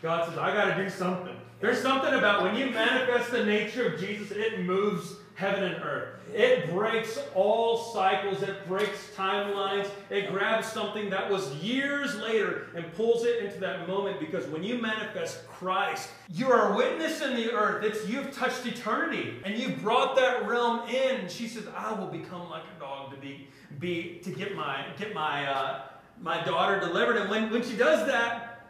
God 0.00 0.28
says, 0.28 0.38
I 0.38 0.54
got 0.54 0.76
to 0.76 0.82
do 0.82 0.88
something. 0.88 1.36
There's 1.60 1.82
something 1.82 2.14
about 2.14 2.42
when 2.42 2.56
you 2.56 2.70
manifest 2.70 3.32
the 3.32 3.44
nature 3.44 3.92
of 3.92 4.00
Jesus, 4.00 4.30
it 4.30 4.60
moves 4.60 5.16
heaven 5.40 5.64
and 5.64 5.82
earth. 5.82 6.08
It 6.34 6.70
breaks 6.70 7.18
all 7.34 7.78
cycles, 7.94 8.42
it 8.42 8.68
breaks 8.68 9.08
timelines, 9.16 9.88
it 10.10 10.30
grabs 10.30 10.66
something 10.66 11.08
that 11.10 11.30
was 11.30 11.52
years 11.54 12.14
later 12.16 12.66
and 12.76 12.92
pulls 12.92 13.24
it 13.24 13.42
into 13.42 13.58
that 13.60 13.88
moment 13.88 14.20
because 14.20 14.46
when 14.48 14.62
you 14.62 14.76
manifest 14.76 15.48
Christ, 15.48 16.10
you 16.28 16.52
are 16.52 16.74
a 16.74 16.76
witness 16.76 17.22
in 17.22 17.34
the 17.34 17.50
earth. 17.52 17.84
It's 17.84 18.06
you've 18.06 18.30
touched 18.32 18.66
eternity 18.66 19.38
and 19.44 19.58
you 19.58 19.70
brought 19.76 20.14
that 20.16 20.46
realm 20.46 20.86
in. 20.90 21.26
She 21.28 21.48
says, 21.48 21.64
I 21.74 21.94
will 21.94 22.08
become 22.08 22.50
like 22.50 22.64
a 22.76 22.78
dog 22.78 23.10
to 23.12 23.16
be 23.16 23.48
be 23.78 24.20
to 24.22 24.30
get 24.30 24.54
my 24.54 24.84
get 24.98 25.14
my 25.14 25.46
uh, 25.46 25.82
my 26.20 26.44
daughter 26.44 26.78
delivered. 26.78 27.16
And 27.16 27.30
when, 27.30 27.50
when 27.50 27.62
she 27.62 27.76
does 27.76 28.06
that, 28.06 28.66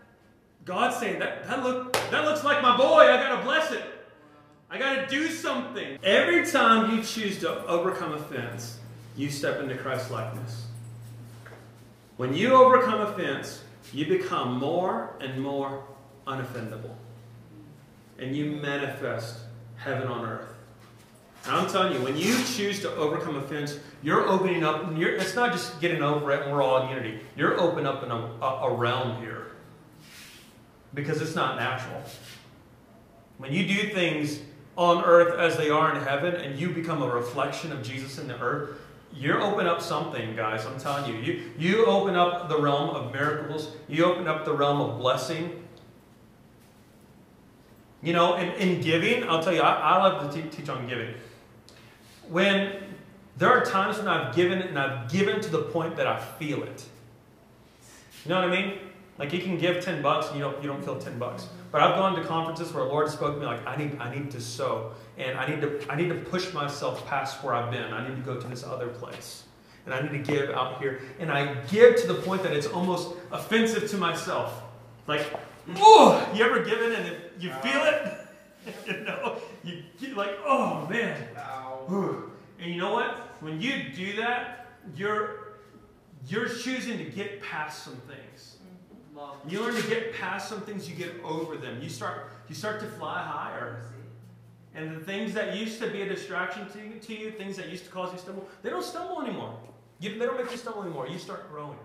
God's 0.64 0.98
saying 0.98 1.18
that 1.18 1.48
that 1.48 1.64
look 1.64 1.92
that 2.10 2.24
looks 2.24 2.44
like 2.44 2.62
my 2.62 2.76
boy. 2.76 3.00
I 3.00 3.16
gotta 3.16 3.42
bless 3.42 3.72
it. 3.72 3.82
I 4.70 4.78
got 4.78 4.94
to 4.94 5.06
do 5.08 5.28
something. 5.28 5.98
Every 6.04 6.46
time 6.46 6.94
you 6.94 7.02
choose 7.02 7.40
to 7.40 7.66
overcome 7.66 8.12
offense, 8.12 8.78
you 9.16 9.28
step 9.28 9.60
into 9.60 9.76
Christ's 9.76 10.12
likeness. 10.12 10.66
When 12.16 12.34
you 12.34 12.52
overcome 12.52 13.00
offense, 13.00 13.64
you 13.92 14.06
become 14.06 14.58
more 14.58 15.16
and 15.20 15.42
more 15.42 15.82
unoffendable. 16.24 16.94
And 18.18 18.36
you 18.36 18.52
manifest 18.52 19.38
heaven 19.76 20.06
on 20.06 20.24
earth. 20.24 20.54
And 21.46 21.56
I'm 21.56 21.68
telling 21.68 21.94
you, 21.94 22.02
when 22.02 22.16
you 22.16 22.36
choose 22.44 22.80
to 22.82 22.94
overcome 22.94 23.36
offense, 23.36 23.76
you're 24.02 24.28
opening 24.28 24.62
up. 24.62 24.96
You're, 24.96 25.16
it's 25.16 25.34
not 25.34 25.52
just 25.52 25.80
getting 25.80 26.02
over 26.02 26.30
it 26.30 26.42
and 26.42 26.52
we're 26.52 26.62
all 26.62 26.82
in 26.82 26.90
unity. 26.90 27.20
You're 27.34 27.58
opening 27.58 27.86
up 27.86 28.04
in 28.04 28.10
a, 28.10 28.14
a, 28.14 28.70
a 28.70 28.74
realm 28.74 29.20
here. 29.20 29.52
Because 30.94 31.20
it's 31.22 31.34
not 31.34 31.56
natural. 31.56 32.02
When 33.38 33.52
you 33.52 33.66
do 33.66 33.88
things 33.94 34.40
on 34.80 35.04
earth 35.04 35.38
as 35.38 35.58
they 35.58 35.68
are 35.68 35.94
in 35.94 36.02
heaven 36.02 36.34
and 36.36 36.58
you 36.58 36.70
become 36.70 37.02
a 37.02 37.06
reflection 37.06 37.70
of 37.70 37.82
Jesus 37.82 38.18
in 38.18 38.26
the 38.26 38.40
earth, 38.40 38.78
you're 39.12 39.42
open 39.42 39.66
up 39.66 39.82
something, 39.82 40.34
guys. 40.34 40.64
I'm 40.64 40.80
telling 40.80 41.12
you. 41.12 41.20
You, 41.20 41.50
you 41.58 41.84
open 41.84 42.16
up 42.16 42.48
the 42.48 42.58
realm 42.58 42.88
of 42.88 43.12
miracles, 43.12 43.76
you 43.88 44.06
open 44.06 44.26
up 44.26 44.46
the 44.46 44.54
realm 44.54 44.80
of 44.80 44.98
blessing. 44.98 45.62
You 48.02 48.14
know, 48.14 48.36
in, 48.36 48.48
in 48.52 48.80
giving, 48.80 49.28
I'll 49.28 49.42
tell 49.42 49.52
you, 49.52 49.60
I, 49.60 49.74
I 49.74 50.02
love 50.02 50.32
to 50.32 50.42
te- 50.42 50.48
teach 50.48 50.70
on 50.70 50.88
giving. 50.88 51.14
When 52.30 52.72
there 53.36 53.50
are 53.50 53.62
times 53.62 53.98
when 53.98 54.08
I've 54.08 54.34
given 54.34 54.62
and 54.62 54.78
I've 54.78 55.12
given 55.12 55.42
to 55.42 55.50
the 55.50 55.64
point 55.64 55.96
that 55.96 56.06
I 56.06 56.18
feel 56.18 56.62
it. 56.62 56.86
You 58.24 58.30
know 58.30 58.36
what 58.36 58.48
I 58.48 58.50
mean? 58.50 58.78
Like 59.18 59.34
you 59.34 59.40
can 59.40 59.58
give 59.58 59.84
10 59.84 60.00
bucks 60.00 60.28
and 60.28 60.36
you 60.36 60.42
don't, 60.42 60.62
you 60.62 60.68
don't 60.70 60.82
feel 60.82 60.98
10 60.98 61.18
bucks. 61.18 61.48
But 61.70 61.82
I've 61.82 61.94
gone 61.94 62.16
to 62.16 62.24
conferences 62.24 62.72
where 62.72 62.84
the 62.84 62.90
Lord 62.90 63.08
spoke 63.10 63.34
to 63.34 63.40
me 63.40 63.46
like, 63.46 63.64
I 63.66 63.76
need, 63.76 63.96
I 64.00 64.12
need 64.12 64.30
to 64.32 64.40
sow. 64.40 64.92
And 65.18 65.38
I 65.38 65.46
need 65.46 65.60
to, 65.60 65.80
I 65.88 65.94
need 65.94 66.08
to 66.08 66.16
push 66.16 66.52
myself 66.52 67.06
past 67.06 67.42
where 67.44 67.54
I've 67.54 67.70
been. 67.70 67.92
I 67.92 68.06
need 68.08 68.16
to 68.16 68.22
go 68.22 68.40
to 68.40 68.48
this 68.48 68.64
other 68.64 68.88
place. 68.88 69.44
And 69.86 69.94
I 69.94 70.02
need 70.02 70.12
to 70.12 70.32
give 70.32 70.50
out 70.50 70.80
here. 70.80 71.00
And 71.18 71.30
I 71.30 71.54
give 71.68 71.96
to 72.02 72.06
the 72.06 72.14
point 72.14 72.42
that 72.42 72.52
it's 72.52 72.66
almost 72.66 73.14
offensive 73.30 73.88
to 73.90 73.96
myself. 73.96 74.62
Like, 75.06 75.24
oh, 75.76 76.28
you 76.34 76.44
ever 76.44 76.64
given 76.64 76.92
and 76.92 77.16
you 77.38 77.50
feel 77.54 77.82
it? 77.84 78.16
you 78.86 79.04
know, 79.04 79.38
you 79.64 79.82
get 80.00 80.16
like, 80.16 80.36
oh 80.44 80.86
man. 80.88 81.16
And 82.60 82.74
you 82.74 82.80
know 82.80 82.92
what? 82.92 83.16
When 83.40 83.60
you 83.60 83.84
do 83.94 84.16
that, 84.16 84.66
you're 84.96 85.54
you're 86.28 86.48
choosing 86.48 86.98
to 86.98 87.04
get 87.04 87.42
past 87.42 87.84
some 87.84 87.96
things. 88.08 88.49
You 89.48 89.60
learn 89.62 89.74
to 89.74 89.88
get 89.88 90.14
past 90.14 90.48
some 90.48 90.60
things, 90.60 90.88
you 90.88 90.94
get 90.94 91.12
over 91.24 91.56
them. 91.56 91.80
You 91.82 91.88
start, 91.88 92.30
you 92.48 92.54
start 92.54 92.80
to 92.80 92.86
fly 92.86 93.22
higher. 93.22 93.82
And 94.74 94.94
the 94.94 95.00
things 95.00 95.34
that 95.34 95.56
used 95.56 95.80
to 95.80 95.88
be 95.88 96.02
a 96.02 96.08
distraction 96.08 96.68
to 96.70 96.78
you, 96.78 97.00
to 97.00 97.14
you 97.14 97.30
things 97.32 97.56
that 97.56 97.68
used 97.68 97.84
to 97.84 97.90
cause 97.90 98.12
you 98.12 98.18
stumble, 98.18 98.46
they 98.62 98.70
don't 98.70 98.84
stumble 98.84 99.20
anymore. 99.22 99.58
You, 99.98 100.18
they 100.18 100.26
don't 100.26 100.36
make 100.36 100.50
you 100.50 100.56
stumble 100.56 100.82
anymore. 100.82 101.08
You 101.08 101.18
start 101.18 101.50
growing. 101.50 101.78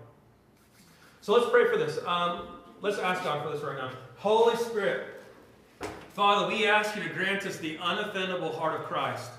So 1.20 1.34
let's 1.34 1.50
pray 1.50 1.66
for 1.66 1.76
this. 1.76 1.98
Um, 2.06 2.42
let's 2.80 2.98
ask 2.98 3.24
God 3.24 3.44
for 3.44 3.52
this 3.52 3.62
right 3.62 3.76
now. 3.76 3.90
Holy 4.16 4.56
Spirit, 4.56 5.08
Father, 6.14 6.48
we 6.48 6.66
ask 6.66 6.96
you 6.96 7.02
to 7.02 7.08
grant 7.10 7.44
us 7.44 7.56
the 7.58 7.76
unoffendable 7.78 8.56
heart 8.56 8.80
of 8.80 8.86
Christ. 8.86 9.30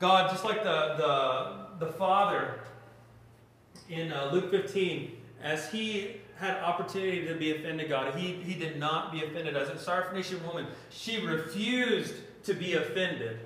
God, 0.00 0.30
just 0.30 0.44
like 0.44 0.64
the, 0.64 0.94
the, 1.78 1.86
the 1.86 1.92
Father 1.92 2.60
in 3.88 4.12
uh, 4.12 4.30
Luke 4.32 4.50
15, 4.50 5.12
as 5.42 5.70
he 5.70 6.16
had 6.38 6.56
opportunity 6.58 7.26
to 7.26 7.34
be 7.34 7.52
offended, 7.52 7.88
God. 7.88 8.14
He, 8.14 8.32
he 8.32 8.54
did 8.54 8.78
not 8.78 9.12
be 9.12 9.24
offended. 9.24 9.56
As 9.56 9.68
a 9.68 9.74
Syrophoenician 9.74 10.44
woman, 10.46 10.66
she 10.90 11.24
refused 11.24 12.14
to 12.44 12.54
be 12.54 12.74
offended. 12.74 13.38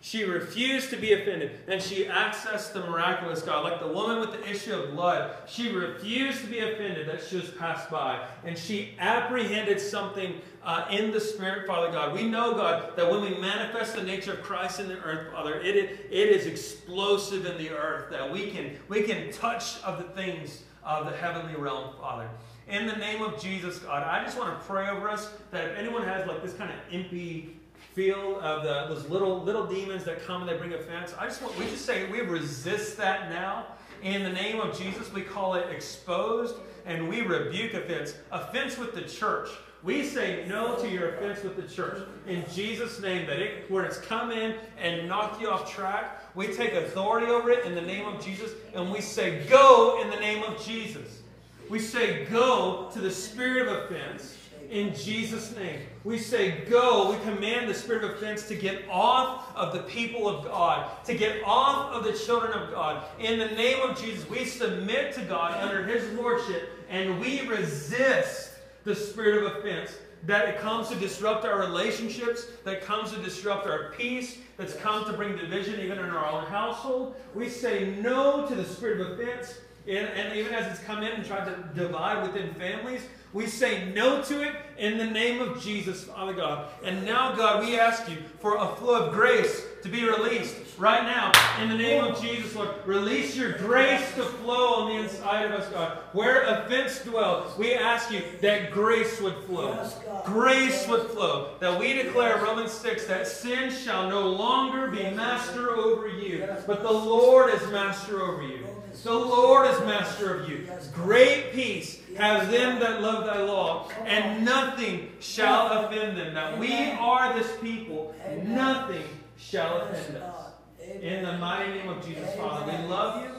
She 0.00 0.24
refused 0.24 0.90
to 0.90 0.96
be 0.96 1.12
offended. 1.12 1.60
And 1.68 1.80
she 1.80 2.06
accessed 2.06 2.72
the 2.72 2.80
miraculous 2.80 3.40
God. 3.40 3.62
Like 3.62 3.80
the 3.80 3.86
woman 3.86 4.18
with 4.18 4.32
the 4.32 4.50
issue 4.50 4.74
of 4.74 4.90
blood, 4.90 5.32
she 5.46 5.70
refused 5.70 6.40
to 6.40 6.48
be 6.48 6.58
offended 6.58 7.08
that 7.08 7.22
she 7.22 7.36
was 7.36 7.50
passed 7.50 7.88
by. 7.88 8.26
And 8.44 8.58
she 8.58 8.96
apprehended 8.98 9.80
something 9.80 10.40
uh, 10.64 10.86
in 10.90 11.12
the 11.12 11.20
Spirit, 11.20 11.68
Father 11.68 11.92
God. 11.92 12.14
We 12.14 12.28
know, 12.28 12.54
God, 12.54 12.96
that 12.96 13.08
when 13.08 13.20
we 13.20 13.38
manifest 13.38 13.94
the 13.94 14.02
nature 14.02 14.32
of 14.32 14.42
Christ 14.42 14.80
in 14.80 14.88
the 14.88 14.98
earth, 14.98 15.32
Father, 15.32 15.60
it, 15.60 15.76
it, 15.76 16.10
is 16.10 16.46
explosive 16.46 17.46
in 17.46 17.56
the 17.58 17.70
earth. 17.70 18.10
That 18.10 18.32
we 18.32 18.50
can, 18.50 18.76
we 18.88 19.02
can 19.02 19.30
touch 19.30 19.80
of 19.84 19.98
the 19.98 20.08
things 20.20 20.62
of 20.84 21.06
the 21.06 21.12
heavenly 21.12 21.54
realm, 21.54 21.94
Father. 22.00 22.28
In 22.68 22.86
the 22.86 22.96
name 22.96 23.22
of 23.22 23.40
Jesus, 23.40 23.78
God, 23.78 24.02
I 24.02 24.22
just 24.24 24.38
want 24.38 24.58
to 24.58 24.66
pray 24.66 24.88
over 24.88 25.08
us 25.08 25.32
that 25.50 25.70
if 25.70 25.76
anyone 25.76 26.02
has 26.02 26.26
like 26.26 26.42
this 26.42 26.54
kind 26.54 26.70
of 26.70 26.76
impy 26.92 27.50
feel 27.92 28.40
of 28.40 28.62
the, 28.62 28.94
those 28.94 29.08
little 29.10 29.42
little 29.42 29.66
demons 29.66 30.04
that 30.04 30.24
come 30.24 30.42
and 30.42 30.50
they 30.50 30.56
bring 30.56 30.72
offense, 30.72 31.14
I 31.18 31.26
just 31.26 31.42
want 31.42 31.58
we 31.58 31.66
just 31.66 31.84
say 31.84 32.10
we 32.10 32.20
resist 32.20 32.96
that 32.98 33.30
now. 33.30 33.66
In 34.02 34.24
the 34.24 34.30
name 34.30 34.60
of 34.60 34.76
Jesus, 34.76 35.12
we 35.12 35.22
call 35.22 35.54
it 35.54 35.68
exposed 35.70 36.56
and 36.86 37.08
we 37.08 37.22
rebuke 37.22 37.74
offense. 37.74 38.14
Offense 38.32 38.76
with 38.76 38.94
the 38.94 39.02
church. 39.02 39.48
We 39.82 40.04
say 40.04 40.44
no 40.48 40.76
to 40.76 40.88
your 40.88 41.14
offense 41.14 41.42
with 41.42 41.56
the 41.56 41.62
church. 41.62 42.02
In 42.26 42.44
Jesus' 42.52 43.00
name, 43.00 43.26
that 43.26 43.40
it 43.40 43.70
where 43.70 43.84
it's 43.84 43.98
come 43.98 44.30
in 44.30 44.56
and 44.80 45.08
knocked 45.08 45.40
you 45.40 45.48
off 45.48 45.72
track, 45.72 46.21
we 46.34 46.48
take 46.48 46.72
authority 46.72 47.26
over 47.26 47.50
it 47.50 47.64
in 47.66 47.74
the 47.74 47.82
name 47.82 48.06
of 48.06 48.24
Jesus, 48.24 48.52
and 48.74 48.90
we 48.90 49.00
say, 49.00 49.46
Go 49.48 50.00
in 50.02 50.10
the 50.10 50.16
name 50.16 50.42
of 50.42 50.62
Jesus. 50.64 51.20
We 51.68 51.78
say, 51.78 52.24
Go 52.26 52.90
to 52.92 53.00
the 53.00 53.10
spirit 53.10 53.68
of 53.68 53.84
offense 53.84 54.38
in 54.70 54.94
Jesus' 54.94 55.54
name. 55.54 55.80
We 56.04 56.18
say, 56.18 56.64
Go. 56.70 57.12
We 57.12 57.18
command 57.30 57.68
the 57.68 57.74
spirit 57.74 58.04
of 58.04 58.12
offense 58.12 58.48
to 58.48 58.54
get 58.54 58.82
off 58.90 59.54
of 59.54 59.74
the 59.74 59.82
people 59.82 60.26
of 60.26 60.44
God, 60.44 61.04
to 61.04 61.14
get 61.14 61.42
off 61.44 61.92
of 61.92 62.04
the 62.04 62.12
children 62.14 62.52
of 62.52 62.70
God. 62.70 63.04
In 63.18 63.38
the 63.38 63.48
name 63.48 63.82
of 63.82 64.00
Jesus, 64.00 64.28
we 64.30 64.46
submit 64.46 65.14
to 65.14 65.22
God 65.22 65.60
under 65.62 65.84
His 65.84 66.10
lordship, 66.18 66.70
and 66.88 67.20
we 67.20 67.46
resist 67.46 68.54
the 68.84 68.94
spirit 68.94 69.44
of 69.44 69.56
offense 69.58 69.96
that 70.24 70.48
it 70.48 70.58
comes 70.58 70.88
to 70.88 70.94
disrupt 70.96 71.44
our 71.44 71.58
relationships, 71.58 72.46
that 72.64 72.82
comes 72.82 73.10
to 73.12 73.18
disrupt 73.18 73.66
our 73.66 73.92
peace, 73.96 74.38
that's 74.56 74.74
come 74.76 75.04
to 75.04 75.12
bring 75.12 75.36
division 75.36 75.80
even 75.80 75.98
in 75.98 76.10
our 76.10 76.26
own 76.26 76.44
household. 76.46 77.16
We 77.34 77.48
say 77.48 77.96
no 78.00 78.46
to 78.46 78.54
the 78.54 78.64
spirit 78.64 79.00
of 79.00 79.18
offense, 79.18 79.58
and, 79.86 80.08
and 80.08 80.36
even 80.36 80.54
as 80.54 80.70
it's 80.70 80.84
come 80.84 81.02
in 81.02 81.12
and 81.12 81.24
tried 81.24 81.46
to 81.46 81.68
divide 81.74 82.22
within 82.22 82.54
families, 82.54 83.02
we 83.32 83.46
say 83.46 83.90
no 83.92 84.22
to 84.22 84.42
it 84.42 84.54
in 84.78 84.98
the 84.98 85.06
name 85.06 85.40
of 85.40 85.60
Jesus, 85.60 86.04
Father 86.04 86.34
God. 86.34 86.68
And 86.84 87.04
now, 87.04 87.34
God, 87.34 87.64
we 87.64 87.78
ask 87.78 88.08
you 88.08 88.18
for 88.40 88.58
a 88.58 88.76
flow 88.76 89.06
of 89.06 89.12
grace 89.12 89.64
to 89.82 89.88
be 89.88 90.08
released 90.08 90.56
right 90.78 91.02
now 91.02 91.32
in 91.60 91.68
the 91.68 91.76
name 91.76 92.04
of 92.04 92.20
Jesus, 92.20 92.54
Lord. 92.54 92.70
Release 92.86 93.36
your 93.36 93.52
grace 93.58 94.14
to 94.14 94.22
flow 94.22 94.82
on 94.82 94.88
the 94.88 95.02
inside 95.02 95.44
of 95.46 95.52
us, 95.52 95.68
God. 95.70 95.98
Where 96.12 96.42
offense 96.42 97.00
dwells, 97.00 97.56
we 97.58 97.74
ask 97.74 98.10
you 98.10 98.22
that 98.40 98.70
grace 98.70 99.20
would 99.20 99.36
flow. 99.44 99.88
Grace 100.24 100.86
would 100.88 101.08
flow. 101.10 101.54
That 101.60 101.78
we 101.78 101.94
declare 101.94 102.42
Romans 102.42 102.72
6 102.72 103.06
that 103.06 103.26
sin 103.26 103.70
shall 103.70 104.08
no 104.08 104.28
longer 104.28 104.88
be 104.88 105.02
master 105.10 105.70
over 105.70 106.08
you, 106.08 106.48
but 106.66 106.82
the 106.82 106.92
Lord 106.92 107.52
is 107.52 107.62
master 107.70 108.22
over 108.22 108.42
you. 108.42 108.66
The 109.02 109.12
Lord 109.12 109.68
is 109.68 109.80
master 109.80 110.36
of 110.36 110.48
you. 110.48 110.68
Great 110.92 111.52
peace 111.52 112.00
have 112.16 112.50
them 112.50 112.78
that 112.78 113.00
love 113.00 113.24
thy 113.24 113.38
law, 113.42 113.88
and 114.04 114.44
nothing 114.44 115.10
shall 115.18 115.68
offend 115.68 116.16
them. 116.16 116.34
That 116.34 116.58
we 116.58 116.90
are 116.92 117.34
this 117.34 117.50
people, 117.60 118.14
nothing 118.44 119.02
shall 119.42 119.82
offend 119.82 120.16
us. 120.18 120.52
In 121.00 121.24
the 121.24 121.32
mighty 121.38 121.72
name 121.72 121.88
of 121.88 122.04
Jesus, 122.04 122.34
Father, 122.36 122.70
we 122.72 122.88
love 122.88 123.22
you. 123.22 123.30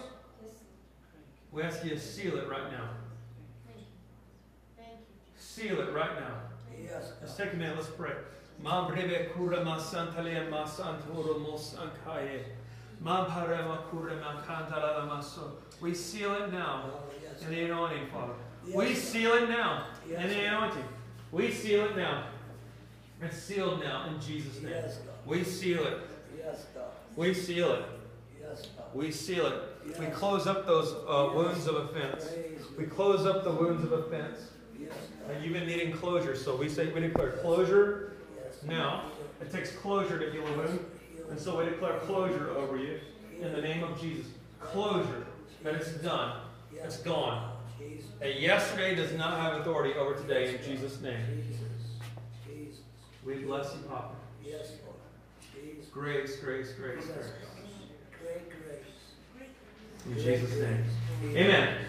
We 1.52 1.62
ask 1.62 1.84
you 1.84 1.92
to 1.92 2.00
seal 2.00 2.38
it 2.38 2.48
right 2.50 2.72
now. 2.72 2.90
Thank 4.78 4.90
you. 4.90 4.96
Seal 5.38 5.80
it 5.82 5.94
right 5.94 6.20
now. 6.20 6.38
Yes, 6.84 7.14
Let's 7.22 7.36
take 7.36 7.54
a 7.54 7.56
minute, 7.56 7.76
let's 7.78 7.90
pray. 7.90 8.14
Ma 8.62 8.88
breve 8.88 9.30
ma 9.36 9.78
santoro 9.78 11.40
mo 11.40 11.58
sankaye. 11.58 12.44
Ma 13.02 13.26
pare 13.26 13.64
ma 13.66 13.78
kura 13.90 14.16
ma 14.16 14.42
kantala 14.42 15.00
la 15.00 15.06
maso. 15.06 15.58
We 15.82 15.94
seal 15.94 16.34
it 16.36 16.52
now 16.52 16.92
Oh, 16.94 17.46
in 17.46 17.50
the 17.50 17.66
anointing, 17.66 18.08
Father. 18.08 18.34
We 18.74 18.94
seal 18.96 19.34
it 19.34 19.50
now 19.50 19.88
in 20.08 20.30
the 20.30 20.46
anointing. 20.46 20.86
We 21.32 21.52
seal 21.52 21.86
it 21.86 21.98
now. 21.98 22.26
It's 23.22 23.38
sealed 23.38 23.80
now 23.80 24.08
in 24.10 24.20
Jesus' 24.20 24.62
name. 24.62 24.74
We 25.26 25.44
seal 25.44 25.86
it. 25.86 25.98
Yes, 26.38 26.66
God. 26.76 26.84
We 27.16 27.34
seal 27.34 27.74
it. 27.74 27.86
Yes, 28.42 28.68
God. 28.78 28.86
We 28.94 29.12
seal 29.12 29.46
it. 29.48 30.00
We 30.00 30.06
close 30.08 30.48
up 30.48 30.66
those 30.66 30.94
uh, 31.08 31.34
wounds 31.36 31.68
of 31.68 31.76
offense. 31.76 32.26
Praise 32.26 32.60
We 32.78 32.86
close 32.86 33.26
up 33.26 33.44
the 33.44 33.52
wounds 33.52 33.84
of 33.84 33.92
offense. 33.94 34.40
Yes, 34.80 34.92
Uh, 35.30 35.34
You've 35.42 35.54
been 35.54 35.68
needing 35.68 35.94
closure, 35.94 36.36
so 36.36 36.56
we 36.56 36.68
say 36.70 36.88
we 36.92 37.02
declare 37.02 37.32
closure 37.34 38.14
Yes. 38.36 38.64
now. 38.64 39.04
It 39.42 39.52
takes 39.52 39.72
closure 39.72 40.20
to 40.20 40.32
heal 40.32 40.46
a 40.48 40.58
wound, 40.58 40.80
and 41.30 41.40
so 41.40 41.58
we 41.58 41.66
declare 41.66 42.00
closure 42.00 42.50
over 42.52 42.78
you 42.78 43.00
in 43.42 43.52
the 43.54 43.62
name 43.62 43.84
of 43.84 44.00
Jesus. 44.00 44.26
Closure 44.62 45.26
that 45.64 45.76
it's 45.76 45.92
done. 45.96 46.40
It's 46.74 46.98
gone. 46.98 47.52
That 48.20 48.40
yesterday 48.40 48.96
does 48.96 49.12
not 49.14 49.38
have 49.40 49.60
authority 49.62 49.94
over 49.96 50.14
today 50.16 50.56
in 50.56 50.64
Jesus' 50.64 51.02
name. 51.02 51.20
We 53.26 53.36
bless 53.36 53.74
you, 53.74 53.82
Papa. 53.90 54.16
Yes, 55.96 56.02
Grace, 56.02 56.38
grace, 56.38 56.72
grace, 56.72 57.06
grace. 57.06 57.32
Great 58.20 58.50
grace. 58.50 60.06
In 60.08 60.16
Jesus' 60.16 60.60
name. 60.60 60.86
Amen. 61.36 61.86